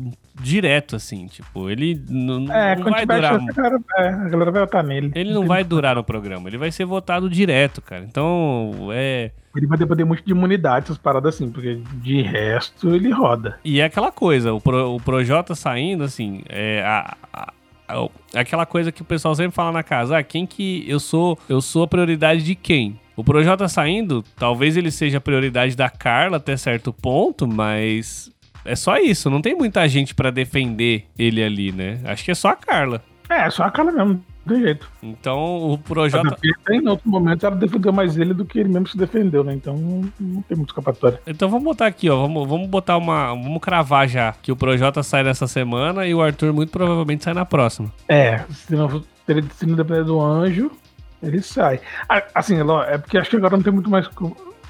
direto 0.40 0.96
assim, 0.96 1.26
tipo, 1.26 1.68
ele 1.68 2.02
n- 2.08 2.46
n- 2.46 2.50
É, 2.50 2.74
não 2.76 2.90
vai 2.90 3.04
durar 3.04 3.34
chance, 3.34 3.50
a 3.50 3.52
galera, 3.54 3.78
é, 3.98 4.08
a 4.08 4.28
galera 4.30 4.50
vai 4.50 4.60
votar 4.62 4.82
nele. 4.82 5.12
ele 5.14 5.34
não 5.34 5.46
vai 5.46 5.62
durar 5.62 5.96
no 5.96 6.02
programa, 6.02 6.48
ele 6.48 6.56
vai 6.56 6.70
ser 6.72 6.86
votado 6.86 7.28
direto, 7.28 7.82
cara. 7.82 8.04
Então, 8.04 8.88
é. 8.90 9.32
Ele 9.54 9.66
vai 9.66 9.76
depender 9.76 10.04
muito 10.04 10.24
de 10.24 10.30
imunidade, 10.32 10.84
essas 10.86 10.96
paradas 10.98 11.34
assim, 11.34 11.50
porque 11.50 11.78
de 12.02 12.22
resto 12.22 12.94
ele 12.94 13.10
roda. 13.10 13.58
E 13.62 13.80
é 13.80 13.84
aquela 13.84 14.10
coisa, 14.10 14.54
o, 14.54 14.60
Pro, 14.62 14.94
o 14.94 15.00
Projota 15.00 15.54
saindo, 15.54 16.04
assim, 16.04 16.42
é 16.48 16.82
a, 16.82 17.14
a- 17.34 17.52
a- 17.88 18.08
aquela 18.40 18.64
coisa 18.64 18.90
que 18.90 19.02
o 19.02 19.04
pessoal 19.04 19.34
sempre 19.34 19.52
fala 19.54 19.72
na 19.72 19.82
casa, 19.82 20.16
ah, 20.18 20.22
quem 20.22 20.46
que 20.46 20.84
eu 20.88 20.98
sou, 20.98 21.38
eu 21.50 21.60
sou 21.60 21.82
a 21.82 21.86
prioridade 21.86 22.42
de 22.42 22.54
quem? 22.54 22.98
O 23.16 23.24
Projota 23.24 23.66
saindo, 23.66 24.22
talvez 24.36 24.76
ele 24.76 24.90
seja 24.90 25.18
a 25.18 25.20
prioridade 25.20 25.74
da 25.74 25.88
Carla 25.88 26.36
até 26.36 26.56
certo 26.56 26.92
ponto, 26.92 27.46
mas 27.46 28.30
é 28.64 28.76
só 28.76 28.98
isso, 28.98 29.30
não 29.30 29.40
tem 29.40 29.54
muita 29.56 29.88
gente 29.88 30.14
pra 30.14 30.30
defender 30.30 31.04
ele 31.18 31.42
ali, 31.42 31.72
né? 31.72 31.98
Acho 32.04 32.24
que 32.24 32.30
é 32.30 32.34
só 32.34 32.48
a 32.48 32.56
Carla. 32.56 33.02
É, 33.28 33.50
só 33.50 33.64
a 33.64 33.70
cara 33.70 33.90
mesmo, 33.90 34.22
não 34.44 34.54
tem 34.54 34.62
jeito. 34.62 34.88
Então 35.02 35.72
o 35.72 35.78
Projota. 35.78 36.36
Pepita, 36.36 36.74
em 36.74 36.88
outros 36.88 37.10
momentos, 37.10 37.42
ela 37.42 37.56
defendeu 37.56 37.92
mais 37.92 38.16
ele 38.16 38.32
do 38.32 38.44
que 38.44 38.58
ele 38.58 38.68
mesmo 38.68 38.88
se 38.88 38.96
defendeu, 38.96 39.42
né? 39.42 39.54
Então 39.54 39.76
não, 39.76 40.42
tem 40.42 40.56
muito 40.56 40.70
escapatória. 40.70 41.20
Então 41.26 41.48
vamos 41.48 41.64
botar 41.64 41.86
aqui, 41.86 42.08
ó. 42.08 42.16
Vamos, 42.22 42.48
vamos 42.48 42.68
botar 42.68 42.96
uma. 42.96 43.28
Vamos 43.28 43.60
cravar 43.60 44.08
já 44.08 44.32
que 44.40 44.52
o 44.52 44.56
Projota 44.56 45.02
sai 45.02 45.24
nessa 45.24 45.48
semana 45.48 46.06
e 46.06 46.14
o 46.14 46.22
Arthur 46.22 46.52
muito 46.52 46.70
provavelmente 46.70 47.24
sai 47.24 47.34
na 47.34 47.44
próxima. 47.44 47.92
É, 48.08 48.44
se 48.50 48.76
não, 48.76 49.02
se 49.56 49.66
não 49.66 49.74
depender 49.74 50.04
do 50.04 50.20
anjo, 50.20 50.70
ele 51.26 51.42
sai. 51.42 51.80
Assim, 52.34 52.56
é 52.88 52.98
porque 52.98 53.18
acho 53.18 53.30
que 53.30 53.36
agora 53.36 53.56
não 53.56 53.62
tem 53.62 53.72
muito 53.72 53.90
mais. 53.90 54.08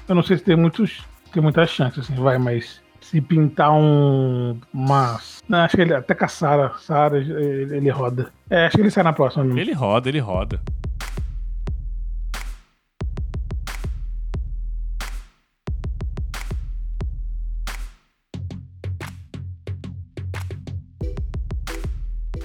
Eu 0.07 0.15
não 0.15 0.23
sei 0.23 0.37
se 0.37 0.43
tem 0.43 0.55
muitos. 0.55 1.05
Tem 1.31 1.43
muita 1.43 1.65
chance, 1.67 1.99
assim, 1.99 2.15
vai, 2.15 2.37
mas 2.37 2.81
se 3.01 3.21
pintar 3.21 3.71
um. 3.71 4.59
Mas. 4.73 5.41
Não, 5.47 5.59
acho 5.59 5.75
que 5.75 5.81
ele 5.81 5.93
até 5.93 6.13
com 6.13 6.25
a 6.25 6.27
Sara, 6.27 6.71
Sara, 6.79 7.17
ele, 7.17 7.75
ele 7.75 7.89
roda. 7.89 8.31
É, 8.49 8.65
acho 8.65 8.75
que 8.75 8.81
ele 8.81 8.91
sai 8.91 9.03
na 9.03 9.13
próxima 9.13 9.43
mesmo. 9.43 9.59
Ele 9.59 9.73
roda, 9.73 10.09
ele 10.09 10.19
roda. 10.19 10.59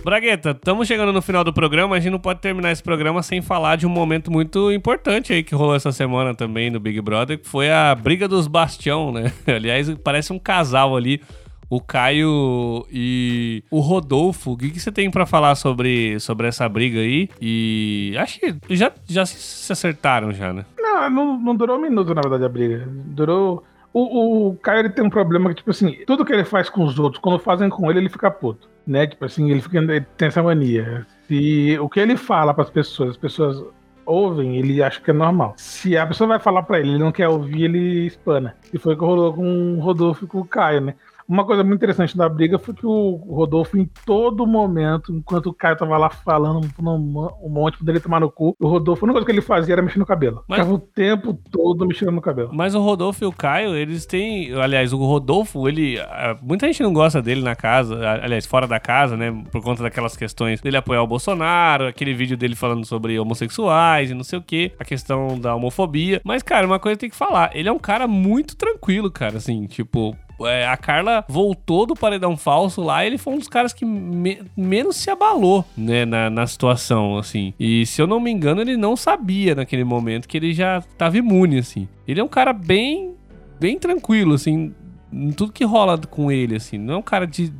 Bragueta, 0.04 0.50
estamos 0.50 0.88
chegando 0.88 1.12
no 1.12 1.22
final 1.22 1.44
do 1.44 1.52
programa, 1.52 1.96
a 1.96 2.00
gente 2.00 2.10
não 2.12 2.18
pode 2.18 2.40
terminar 2.40 2.72
esse 2.72 2.82
programa 2.82 3.22
sem 3.22 3.40
falar 3.40 3.76
de 3.76 3.86
um 3.86 3.90
momento 3.90 4.30
muito 4.32 4.70
importante 4.72 5.32
aí 5.32 5.42
que 5.42 5.54
rolou 5.54 5.74
essa 5.76 5.92
semana 5.92 6.34
também 6.34 6.70
no 6.70 6.80
Big 6.80 7.00
Brother, 7.00 7.38
que 7.38 7.48
foi 7.48 7.70
a 7.70 7.94
briga 7.94 8.26
dos 8.26 8.46
Bastião, 8.48 9.12
né? 9.12 9.32
Aliás, 9.46 9.88
parece 10.02 10.32
um 10.32 10.38
casal 10.38 10.96
ali, 10.96 11.20
o 11.70 11.80
Caio 11.80 12.84
e 12.90 13.62
o 13.70 13.78
Rodolfo. 13.80 14.52
O 14.52 14.56
que, 14.56 14.70
que 14.70 14.80
você 14.80 14.90
tem 14.90 15.10
pra 15.10 15.24
falar 15.24 15.54
sobre, 15.54 16.18
sobre 16.20 16.48
essa 16.48 16.68
briga 16.68 16.98
aí? 17.00 17.28
E 17.40 18.14
acho 18.18 18.40
que 18.40 18.54
já, 18.70 18.90
já 19.08 19.24
se- 19.24 19.38
se 19.38 19.72
acertaram 19.72 20.32
já, 20.32 20.52
né? 20.52 20.64
Não, 20.78 21.08
não, 21.10 21.38
não 21.40 21.56
durou 21.56 21.78
um 21.78 21.80
minuto, 21.82 22.12
na 22.14 22.20
verdade, 22.20 22.44
a 22.44 22.48
briga. 22.48 22.86
Durou. 22.88 23.64
O, 23.92 24.48
o 24.48 24.56
Caio 24.56 24.80
ele 24.80 24.90
tem 24.90 25.04
um 25.04 25.10
problema 25.10 25.50
que, 25.50 25.56
tipo 25.56 25.70
assim, 25.70 25.98
tudo 26.06 26.24
que 26.24 26.32
ele 26.32 26.44
faz 26.44 26.70
com 26.70 26.84
os 26.84 26.98
outros, 26.98 27.20
quando 27.20 27.38
fazem 27.38 27.68
com 27.68 27.90
ele, 27.90 28.00
ele 28.00 28.08
fica 28.08 28.30
puto. 28.30 28.68
Né? 28.86 29.06
Tipo 29.06 29.24
assim, 29.24 29.50
ele, 29.50 29.60
fica, 29.60 29.78
ele 29.78 30.00
tem 30.16 30.28
essa 30.28 30.42
mania. 30.42 31.06
Se 31.28 31.78
o 31.78 31.88
que 31.88 32.00
ele 32.00 32.16
fala 32.16 32.54
pras 32.54 32.70
pessoas, 32.70 33.10
as 33.10 33.16
pessoas 33.16 33.62
ouvem, 34.04 34.56
ele 34.56 34.82
acha 34.82 35.00
que 35.00 35.10
é 35.10 35.14
normal. 35.14 35.54
Se 35.56 35.96
a 35.96 36.06
pessoa 36.06 36.28
vai 36.28 36.38
falar 36.38 36.62
pra 36.62 36.80
ele, 36.80 36.90
ele 36.90 36.98
não 36.98 37.12
quer 37.12 37.28
ouvir, 37.28 37.64
ele 37.64 38.06
espana. 38.06 38.56
E 38.72 38.78
foi 38.78 38.94
o 38.94 38.98
que 38.98 39.04
rolou 39.04 39.32
com 39.34 39.74
o 39.74 39.80
Rodolfo 39.80 40.24
e 40.24 40.28
com 40.28 40.40
o 40.40 40.44
Caio, 40.44 40.80
né? 40.80 40.94
Uma 41.32 41.46
coisa 41.46 41.64
muito 41.64 41.76
interessante 41.76 42.14
da 42.14 42.28
briga 42.28 42.58
foi 42.58 42.74
que 42.74 42.84
o 42.86 43.14
Rodolfo, 43.30 43.78
em 43.78 43.88
todo 44.04 44.46
momento, 44.46 45.14
enquanto 45.14 45.46
o 45.46 45.54
Caio 45.54 45.78
tava 45.78 45.96
lá 45.96 46.10
falando 46.10 46.60
um, 46.78 47.48
monte 47.48 47.82
dele 47.82 48.00
tomar 48.00 48.20
no 48.20 48.30
cu, 48.30 48.54
o 48.60 48.68
Rodolfo, 48.68 49.02
a 49.02 49.06
única 49.06 49.14
coisa 49.14 49.24
que 49.24 49.32
ele 49.32 49.40
fazia 49.40 49.72
era 49.74 49.80
mexer 49.80 49.98
no 49.98 50.04
cabelo. 50.04 50.44
Mas- 50.46 50.58
Ficava 50.58 50.74
o 50.74 50.78
tempo 50.78 51.32
todo 51.50 51.86
mexendo 51.86 52.10
no 52.12 52.20
cabelo. 52.20 52.50
Mas 52.52 52.74
o 52.74 52.80
Rodolfo 52.82 53.24
e 53.24 53.26
o 53.26 53.32
Caio, 53.32 53.74
eles 53.74 54.04
têm. 54.04 54.52
Aliás, 54.60 54.92
o 54.92 54.98
Rodolfo, 54.98 55.66
ele. 55.66 55.98
ah, 56.00 56.36
Muita 56.42 56.66
gente 56.66 56.82
não 56.82 56.92
gosta 56.92 57.22
dele 57.22 57.40
na 57.40 57.56
casa, 57.56 57.98
aliás, 58.22 58.44
fora 58.44 58.66
da 58.66 58.78
casa, 58.78 59.16
né? 59.16 59.32
Por 59.50 59.62
conta 59.62 59.82
daquelas 59.82 60.14
questões 60.14 60.60
dele 60.60 60.76
apoiar 60.76 61.02
o 61.02 61.06
Bolsonaro, 61.06 61.86
aquele 61.86 62.12
vídeo 62.12 62.36
dele 62.36 62.54
falando 62.54 62.84
sobre 62.84 63.18
homossexuais 63.18 64.10
e 64.10 64.14
não 64.14 64.22
sei 64.22 64.38
o 64.38 64.42
que, 64.42 64.70
a 64.78 64.84
questão 64.84 65.40
da 65.40 65.54
homofobia. 65.54 66.20
Mas, 66.24 66.42
cara, 66.42 66.66
uma 66.66 66.78
coisa 66.78 66.98
tem 66.98 67.08
que 67.08 67.16
falar: 67.16 67.50
ele 67.56 67.70
é 67.70 67.72
um 67.72 67.78
cara 67.78 68.06
muito 68.06 68.54
tranquilo, 68.54 69.10
cara, 69.10 69.38
assim, 69.38 69.66
tipo. 69.66 70.14
É, 70.40 70.66
a 70.66 70.76
Carla 70.76 71.24
voltou 71.28 71.86
do 71.86 71.94
paredão 71.94 72.36
falso 72.36 72.80
lá, 72.82 73.04
ele 73.06 73.18
foi 73.18 73.34
um 73.34 73.38
dos 73.38 73.48
caras 73.48 73.72
que 73.72 73.84
me- 73.84 74.40
menos 74.56 74.96
se 74.96 75.10
abalou, 75.10 75.64
né, 75.76 76.04
na, 76.04 76.28
na 76.30 76.46
situação, 76.46 77.18
assim. 77.18 77.52
E 77.58 77.84
se 77.86 78.00
eu 78.02 78.06
não 78.06 78.18
me 78.20 78.30
engano, 78.30 78.60
ele 78.60 78.76
não 78.76 78.96
sabia 78.96 79.54
naquele 79.54 79.84
momento 79.84 80.26
que 80.28 80.36
ele 80.36 80.52
já 80.52 80.82
tava 80.98 81.16
imune, 81.18 81.58
assim. 81.58 81.86
Ele 82.08 82.20
é 82.20 82.24
um 82.24 82.28
cara 82.28 82.52
bem, 82.52 83.14
bem 83.60 83.78
tranquilo, 83.78 84.34
assim, 84.34 84.74
em 85.12 85.30
tudo 85.30 85.52
que 85.52 85.64
rola 85.64 85.96
com 85.98 86.30
ele, 86.32 86.56
assim. 86.56 86.78
Não 86.78 86.94
é 86.94 86.96
um 86.96 87.02
cara 87.02 87.26
de, 87.26 87.52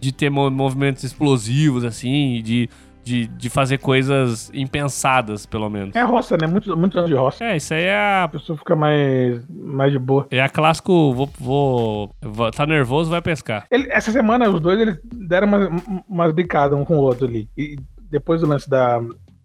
de 0.00 0.12
ter 0.12 0.30
mo- 0.30 0.50
movimentos 0.50 1.02
explosivos, 1.04 1.84
assim, 1.84 2.40
de, 2.42 2.68
de, 3.04 3.26
de 3.26 3.50
fazer 3.50 3.78
coisas 3.78 4.50
impensadas, 4.54 5.46
pelo 5.46 5.68
menos. 5.68 5.94
É 5.94 6.02
roça, 6.02 6.36
né? 6.40 6.46
Muitos, 6.46 6.74
muitos 6.76 6.96
anos 6.96 7.10
de 7.10 7.16
roça. 7.16 7.44
É, 7.44 7.56
isso 7.56 7.74
aí 7.74 7.84
é 7.84 7.94
a 7.94 8.24
A 8.24 8.28
pessoa 8.28 8.56
fica 8.58 8.74
mais, 8.74 9.42
mais 9.48 9.92
de 9.92 9.98
boa. 9.98 10.26
É 10.30 10.40
a 10.40 10.48
clássico, 10.48 11.12
vou, 11.12 11.30
vou, 11.38 12.10
vou- 12.22 12.50
Tá 12.50 12.66
nervoso, 12.66 13.10
vai 13.10 13.20
pescar. 13.22 13.66
Ele- 13.70 13.88
essa 13.90 14.10
semana, 14.10 14.48
os 14.48 14.60
dois 14.60 14.80
eles 14.80 14.98
deram 15.04 15.46
umas, 15.48 15.82
umas 16.08 16.32
bicadas 16.32 16.78
um 16.78 16.84
com 16.84 16.96
o 16.96 17.02
outro 17.02 17.26
ali. 17.26 17.48
E 17.56 17.76
depois 18.10 18.40
do 18.40 18.46
lance 18.46 18.68
da. 18.68 19.00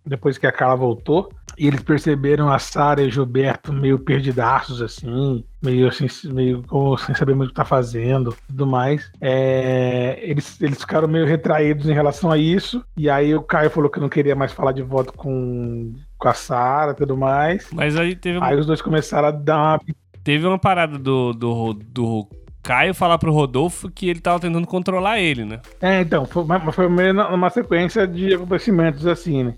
Depois 0.05 0.37
que 0.37 0.47
a 0.47 0.51
Carla 0.51 0.75
voltou, 0.75 1.29
e 1.59 1.67
eles 1.67 1.81
perceberam 1.81 2.49
a 2.51 2.57
Sara 2.57 3.01
e 3.01 3.07
o 3.07 3.11
Gilberto 3.11 3.73
meio 3.73 3.99
perdidaços, 3.99 4.81
assim, 4.81 5.43
meio 5.61 5.87
assim, 5.89 6.07
meio 6.31 6.63
como 6.63 6.97
sem 6.97 7.13
saber 7.13 7.35
muito 7.35 7.49
o 7.49 7.51
que 7.51 7.55
tá 7.57 7.65
fazendo 7.65 8.35
tudo 8.47 8.65
mais. 8.65 9.11
É, 9.19 10.17
eles, 10.21 10.59
eles 10.61 10.79
ficaram 10.79 11.07
meio 11.07 11.25
retraídos 11.25 11.87
em 11.89 11.93
relação 11.93 12.31
a 12.31 12.37
isso. 12.37 12.83
E 12.97 13.09
aí 13.09 13.35
o 13.35 13.41
Caio 13.41 13.69
falou 13.69 13.89
que 13.89 13.99
não 13.99 14.09
queria 14.09 14.35
mais 14.35 14.51
falar 14.53 14.71
de 14.71 14.81
voto 14.81 15.11
com, 15.13 15.93
com 16.17 16.27
a 16.27 16.33
Sara 16.33 16.91
e 16.93 16.95
tudo 16.95 17.17
mais. 17.17 17.67
Mas 17.73 17.97
aí 17.97 18.15
teve, 18.15 18.37
uma- 18.37 18.47
Aí 18.47 18.57
os 18.57 18.65
dois 18.65 18.81
começaram 18.81 19.27
a 19.27 19.31
dar 19.31 19.57
uma 19.57 19.79
teve 20.23 20.45
uma 20.45 20.59
parada 20.59 20.97
do, 20.97 21.33
do, 21.33 21.73
do 21.73 22.27
Caio 22.61 22.93
falar 22.93 23.17
pro 23.17 23.31
Rodolfo 23.31 23.89
que 23.89 24.09
ele 24.09 24.19
tava 24.19 24.39
tentando 24.39 24.67
controlar 24.67 25.19
ele, 25.19 25.43
né? 25.45 25.59
É, 25.81 26.01
então, 26.01 26.25
foi, 26.25 26.43
mas 26.43 26.75
foi 26.75 26.87
meio 26.89 27.13
numa 27.13 27.49
sequência 27.49 28.07
de 28.07 28.33
acontecimentos 28.35 29.07
assim, 29.07 29.43
né? 29.43 29.55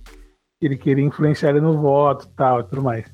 Ele 0.62 0.78
queria 0.78 1.04
influenciar 1.04 1.50
ele 1.50 1.62
no 1.62 1.78
voto 1.82 2.26
e 2.26 2.30
tal 2.36 2.60
e 2.60 2.63
tudo 2.63 2.82
mais. 2.84 3.06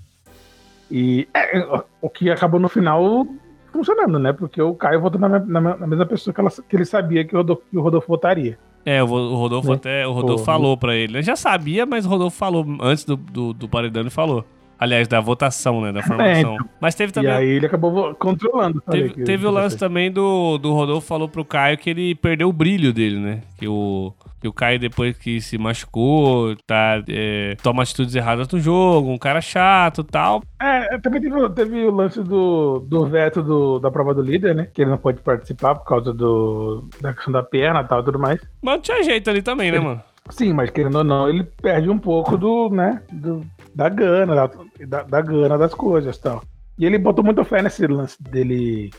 E 0.89 1.27
é, 1.33 1.60
o- 1.60 1.83
o 2.03 2.10
que 2.10 2.29
acabou 2.29 2.60
no 2.60 2.69
final 2.69 3.25
funcionando, 3.71 4.17
né? 4.19 4.33
Porque 4.33 4.62
o 4.62 4.73
Caio 4.73 5.01
votou 5.01 5.19
na, 5.19 5.27
na 5.39 5.60
na 5.77 5.88
mesma 5.88 6.05
pessoa 6.05 6.33
que, 6.33 6.39
ela- 6.39 6.49
que 6.49 6.75
ele 6.75 6.86
sabia 6.86 7.23
que 7.25 7.33
o 7.36 7.38
Rodolfo, 7.39 7.62
que 7.69 7.77
o 7.77 7.81
Rodolfo 7.81 8.07
votaria. 8.07 8.57
É, 8.86 9.03
o, 9.03 9.05
Rodolfo 9.07 9.69
Né? 9.69 9.75
até. 9.75 10.07
O 10.07 10.13
Rodolfo 10.13 10.45
falou 10.45 10.77
pra 10.77 10.95
ele. 10.95 11.17
Ele 11.17 11.23
já 11.23 11.36
sabia, 11.36 11.86
mas 11.86 12.05
o 12.05 12.10
Rodolfo 12.10 12.38
falou 12.38 12.65
antes 12.81 13.03
do, 13.03 13.17
do, 13.17 13.53
do 13.53 13.67
paredão 13.67 14.01
ele 14.01 14.10
falou. 14.10 14.45
Aliás, 14.79 15.07
da 15.07 15.19
votação, 15.19 15.81
né? 15.81 15.91
Da 15.91 16.01
formação. 16.07 16.55
Mas 16.79 16.95
teve 16.95 17.12
também. 17.12 17.31
É, 17.31 17.33
E 17.33 17.38
aí 17.38 17.47
ele 17.49 17.65
acabou 17.65 18.13
controlando. 18.15 18.79
Teve, 18.89 19.10
teve 19.25 19.45
o 19.45 19.51
lance 19.51 19.75
também 19.77 20.10
do, 20.12 20.57
do 20.57 20.71
Rodolfo 20.73 21.05
falou 21.07 21.27
pro 21.27 21.43
Caio 21.43 21.77
que 21.77 21.89
ele 21.89 22.15
perdeu 22.15 22.47
o 22.47 22.53
brilho 22.53 22.93
dele, 22.93 23.19
né? 23.19 23.41
Que 23.57 23.67
o, 23.67 24.13
que 24.39 24.47
o 24.47 24.54
Caio, 24.54 24.80
depois 24.80 25.17
que 25.17 25.41
se 25.41 25.58
machucou, 25.58 26.56
tá, 26.67 27.04
é, 27.10 27.56
toma 27.63 27.84
atitudes 27.84 28.13
erradas 28.15 28.47
no 28.50 28.60
jogo, 28.60 29.10
um 29.12 29.17
cara 29.17 29.41
chato 29.41 30.02
e 30.02 30.04
tal. 30.12 30.43
É, 30.62 30.97
também 31.00 31.21
teve, 31.21 31.50
teve 31.50 31.86
o 31.86 31.91
lance 31.91 32.21
do, 32.21 32.80
do 32.80 33.06
veto 33.08 33.41
do- 33.41 33.80
da 33.80 33.89
prova 33.89 34.13
do 34.13 34.21
líder, 34.21 34.54
né? 34.56 34.67
Que 34.73 34.82
ele 34.84 34.91
não 34.91 34.97
pode 34.97 35.21
participar 35.21 35.76
por 35.76 35.86
causa 35.86 36.13
do, 36.13 36.88
da 37.02 37.13
questão 37.13 37.32
da 37.34 37.41
perna 37.43 37.82
e 37.82 37.88
tal 37.88 38.02
e 38.02 38.06
tudo 38.06 38.19
mais. 38.19 38.39
Mas 38.62 38.76
não 38.76 38.82
tinha 38.82 39.04
jeito 39.04 39.30
ali 39.30 39.41
também, 39.41 39.71
né, 39.71 39.80
mano? 39.80 40.02
Sim, 40.30 40.54
mas 40.54 40.69
querendo 40.69 40.97
ou 40.97 41.04
não, 41.04 41.30
ele 41.30 41.43
perde 41.43 41.89
um 41.89 41.97
pouco 41.97 42.38
do, 42.38 42.69
né, 42.69 43.02
do- 43.12 43.45
da 43.73 43.88
gana, 43.89 44.36
da, 44.36 44.50
da, 44.86 45.04
da 45.04 45.21
gana 45.21 45.58
das 45.58 45.73
coisas 45.73 46.15
e 46.17 46.21
tal. 46.21 46.43
E 46.78 46.86
ele 46.86 46.97
botou 46.97 47.23
muita 47.23 47.43
fé 47.43 47.62
nesse 47.62 47.88
lance 47.88 48.21
dele, 48.21 48.91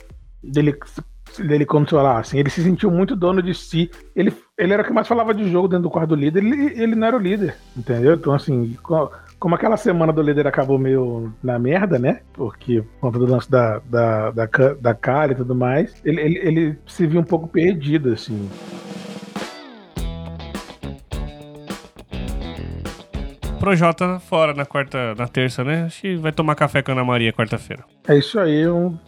dele, 0.42 0.74
dele 1.38 1.64
controlar, 1.66 2.18
assim, 2.20 2.38
ele 2.38 2.50
se 2.50 2.62
sentiu 2.62 2.90
muito 2.90 3.14
dono 3.14 3.42
de 3.42 3.54
si. 3.54 3.90
Ele, 4.16 4.32
ele 4.58 4.72
era 4.72 4.82
o 4.82 4.84
que 4.84 4.92
mais 4.92 5.06
falava 5.06 5.32
de 5.32 5.48
jogo 5.48 5.68
dentro 5.68 5.84
do 5.84 5.90
quarto 5.90 6.08
do 6.08 6.16
líder, 6.16 6.42
ele, 6.42 6.82
ele 6.82 6.96
não 6.96 7.06
era 7.06 7.16
o 7.16 7.20
líder, 7.20 7.54
entendeu? 7.76 8.14
Então, 8.14 8.34
assim, 8.34 8.76
como 9.38 9.54
aquela 9.54 9.76
semana 9.76 10.12
do 10.12 10.20
líder 10.20 10.48
acabou 10.48 10.76
meio 10.80 11.32
na 11.40 11.60
merda, 11.60 11.96
né? 11.96 12.20
Porque 12.32 12.82
por 12.82 13.00
conta 13.00 13.18
do 13.20 13.26
lance 13.26 13.48
da, 13.48 13.80
da, 13.88 14.32
da, 14.32 14.48
da 14.80 14.94
cara 14.94 15.30
e 15.30 15.36
tudo 15.36 15.54
mais, 15.54 15.94
ele, 16.04 16.20
ele, 16.20 16.38
ele 16.38 16.78
se 16.88 17.06
viu 17.06 17.20
um 17.20 17.24
pouco 17.24 17.46
perdido, 17.46 18.12
assim. 18.12 18.50
Projota 23.60 24.18
fora 24.18 24.54
na 24.54 24.66
quarta, 24.66 25.14
na 25.14 25.28
terça, 25.28 25.62
né? 25.62 25.84
Acho 25.84 26.00
que 26.00 26.16
vai 26.16 26.32
tomar 26.32 26.56
café 26.56 26.82
com 26.82 26.90
a 26.90 26.94
Ana 26.94 27.04
Maria 27.04 27.32
quarta-feira. 27.32 27.84
É 28.08 28.18
isso 28.18 28.40
aí, 28.40 28.68
um 28.68 28.98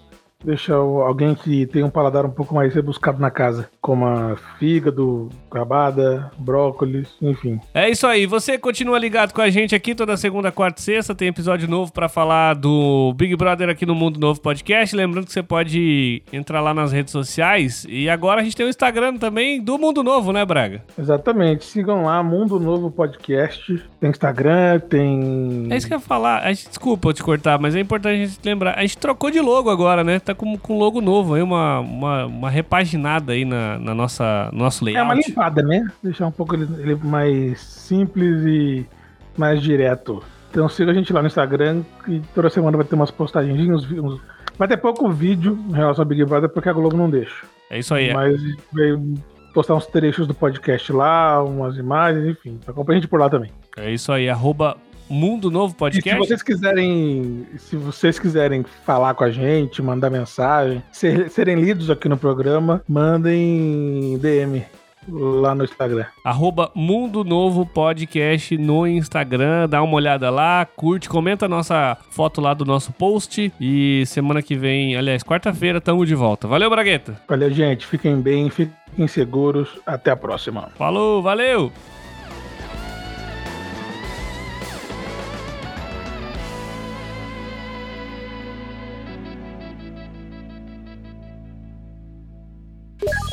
deixa 0.44 0.74
alguém 0.74 1.34
que 1.34 1.66
tem 1.66 1.82
um 1.82 1.90
paladar 1.90 2.24
um 2.24 2.30
pouco 2.30 2.54
mais 2.54 2.74
rebuscado 2.74 3.20
na 3.20 3.30
casa, 3.30 3.68
como 3.80 4.06
a 4.06 4.36
fígado, 4.58 5.28
rabada, 5.52 6.30
brócolis, 6.38 7.08
enfim. 7.20 7.60
É 7.74 7.90
isso 7.90 8.06
aí. 8.06 8.26
Você 8.26 8.58
continua 8.58 8.98
ligado 8.98 9.32
com 9.32 9.40
a 9.40 9.50
gente 9.50 9.74
aqui 9.74 9.94
toda 9.94 10.16
segunda, 10.16 10.52
quarta 10.52 10.80
e 10.80 10.84
sexta. 10.84 11.14
Tem 11.14 11.28
episódio 11.28 11.68
novo 11.68 11.92
para 11.92 12.08
falar 12.08 12.54
do 12.54 13.12
Big 13.16 13.34
Brother 13.36 13.68
aqui 13.68 13.84
no 13.84 13.94
Mundo 13.94 14.18
Novo 14.18 14.40
Podcast. 14.40 14.94
Lembrando 14.94 15.26
que 15.26 15.32
você 15.32 15.42
pode 15.42 16.22
entrar 16.32 16.60
lá 16.60 16.72
nas 16.72 16.92
redes 16.92 17.12
sociais. 17.12 17.86
E 17.88 18.08
agora 18.08 18.40
a 18.40 18.44
gente 18.44 18.56
tem 18.56 18.66
o 18.66 18.68
Instagram 18.68 19.16
também 19.16 19.60
do 19.60 19.78
Mundo 19.78 20.02
Novo, 20.02 20.32
né, 20.32 20.44
Braga? 20.44 20.82
Exatamente. 20.98 21.64
Sigam 21.64 22.04
lá, 22.04 22.22
Mundo 22.22 22.58
Novo 22.58 22.90
Podcast. 22.90 23.82
Tem 24.00 24.10
Instagram, 24.10 24.80
tem. 24.80 25.68
É 25.70 25.76
isso 25.76 25.86
que 25.86 25.94
eu 25.94 25.98
ia 25.98 26.04
falar. 26.04 26.50
Desculpa 26.52 27.08
eu 27.08 27.12
te 27.12 27.22
cortar, 27.22 27.58
mas 27.58 27.74
é 27.74 27.80
importante 27.80 28.22
a 28.22 28.26
gente 28.26 28.38
lembrar. 28.44 28.78
A 28.78 28.82
gente 28.82 28.98
trocou 28.98 29.30
de 29.30 29.40
logo 29.40 29.70
agora, 29.70 30.02
né? 30.04 30.18
Tá 30.34 30.34
com, 30.34 30.56
com 30.56 30.78
logo 30.78 31.00
novo 31.00 31.34
aí, 31.34 31.42
uma, 31.42 31.80
uma, 31.80 32.26
uma 32.26 32.50
repaginada 32.50 33.32
aí 33.32 33.44
na, 33.44 33.78
na 33.78 33.94
nossa 33.94 34.50
nosso 34.52 34.84
layout. 34.84 35.00
É 35.00 35.02
uma 35.02 35.14
limpada, 35.14 35.62
né? 35.62 35.86
Deixar 36.02 36.26
um 36.26 36.32
pouco 36.32 36.54
ele, 36.54 36.68
ele 36.80 36.94
mais 36.94 37.60
simples 37.60 38.44
e 38.44 38.86
mais 39.36 39.62
direto. 39.62 40.22
Então 40.50 40.68
siga 40.68 40.90
a 40.90 40.94
gente 40.94 41.12
lá 41.12 41.20
no 41.20 41.28
Instagram, 41.28 41.82
que 42.04 42.20
toda 42.34 42.50
semana 42.50 42.76
vai 42.76 42.86
ter 42.86 42.94
umas 42.94 43.10
postagens, 43.10 43.56
uns, 43.68 43.90
uns, 43.90 44.20
vai 44.58 44.66
ter 44.66 44.76
pouco 44.76 45.08
vídeo 45.10 45.58
em 45.68 45.72
relação 45.72 46.02
ao 46.02 46.08
Big 46.08 46.24
Brother, 46.24 46.48
porque 46.48 46.68
a 46.68 46.72
Globo 46.72 46.96
não 46.96 47.08
deixa. 47.08 47.46
É 47.70 47.78
isso 47.78 47.94
aí. 47.94 48.12
Mas 48.12 48.40
vai 48.72 48.98
postar 49.54 49.74
uns 49.74 49.86
trechos 49.86 50.26
do 50.26 50.34
podcast 50.34 50.92
lá, 50.92 51.42
umas 51.42 51.76
imagens, 51.76 52.26
enfim. 52.26 52.58
Acompanha 52.66 52.98
a 52.98 53.00
gente 53.00 53.08
por 53.08 53.20
lá 53.20 53.30
também. 53.30 53.50
É 53.76 53.90
isso 53.92 54.12
aí, 54.12 54.28
arroba 54.28 54.76
Mundo 55.10 55.50
Novo 55.50 55.74
Podcast. 55.74 56.08
E 56.08 56.12
se 56.12 56.18
vocês 56.18 56.42
quiserem, 56.42 57.46
se 57.58 57.76
vocês 57.76 58.18
quiserem 58.18 58.64
falar 58.86 59.14
com 59.14 59.24
a 59.24 59.30
gente, 59.30 59.82
mandar 59.82 60.08
mensagem, 60.08 60.82
ser, 60.92 61.28
serem 61.28 61.56
lidos 61.56 61.90
aqui 61.90 62.08
no 62.08 62.16
programa, 62.16 62.82
mandem 62.88 64.16
DM 64.18 64.64
lá 65.08 65.54
no 65.54 65.64
Instagram. 65.64 66.04
Arroba 66.24 66.70
Mundo 66.74 67.24
Novo 67.24 67.66
Podcast 67.66 68.56
no 68.56 68.86
Instagram. 68.86 69.68
Dá 69.68 69.82
uma 69.82 69.94
olhada 69.94 70.30
lá, 70.30 70.64
curte, 70.64 71.08
comenta 71.08 71.46
a 71.46 71.48
nossa 71.48 71.96
foto 72.10 72.40
lá 72.40 72.54
do 72.54 72.64
nosso 72.64 72.92
post. 72.92 73.52
E 73.60 74.04
semana 74.06 74.42
que 74.42 74.56
vem, 74.56 74.96
aliás, 74.96 75.22
quarta-feira, 75.22 75.80
tamo 75.80 76.06
de 76.06 76.14
volta. 76.14 76.46
Valeu, 76.46 76.70
Bragueta. 76.70 77.20
Valeu, 77.28 77.50
gente. 77.50 77.86
Fiquem 77.86 78.20
bem, 78.20 78.50
fiquem 78.50 79.08
seguros. 79.08 79.68
Até 79.86 80.10
a 80.10 80.16
próxima. 80.16 80.68
Falou, 80.76 81.22
valeu! 81.22 81.72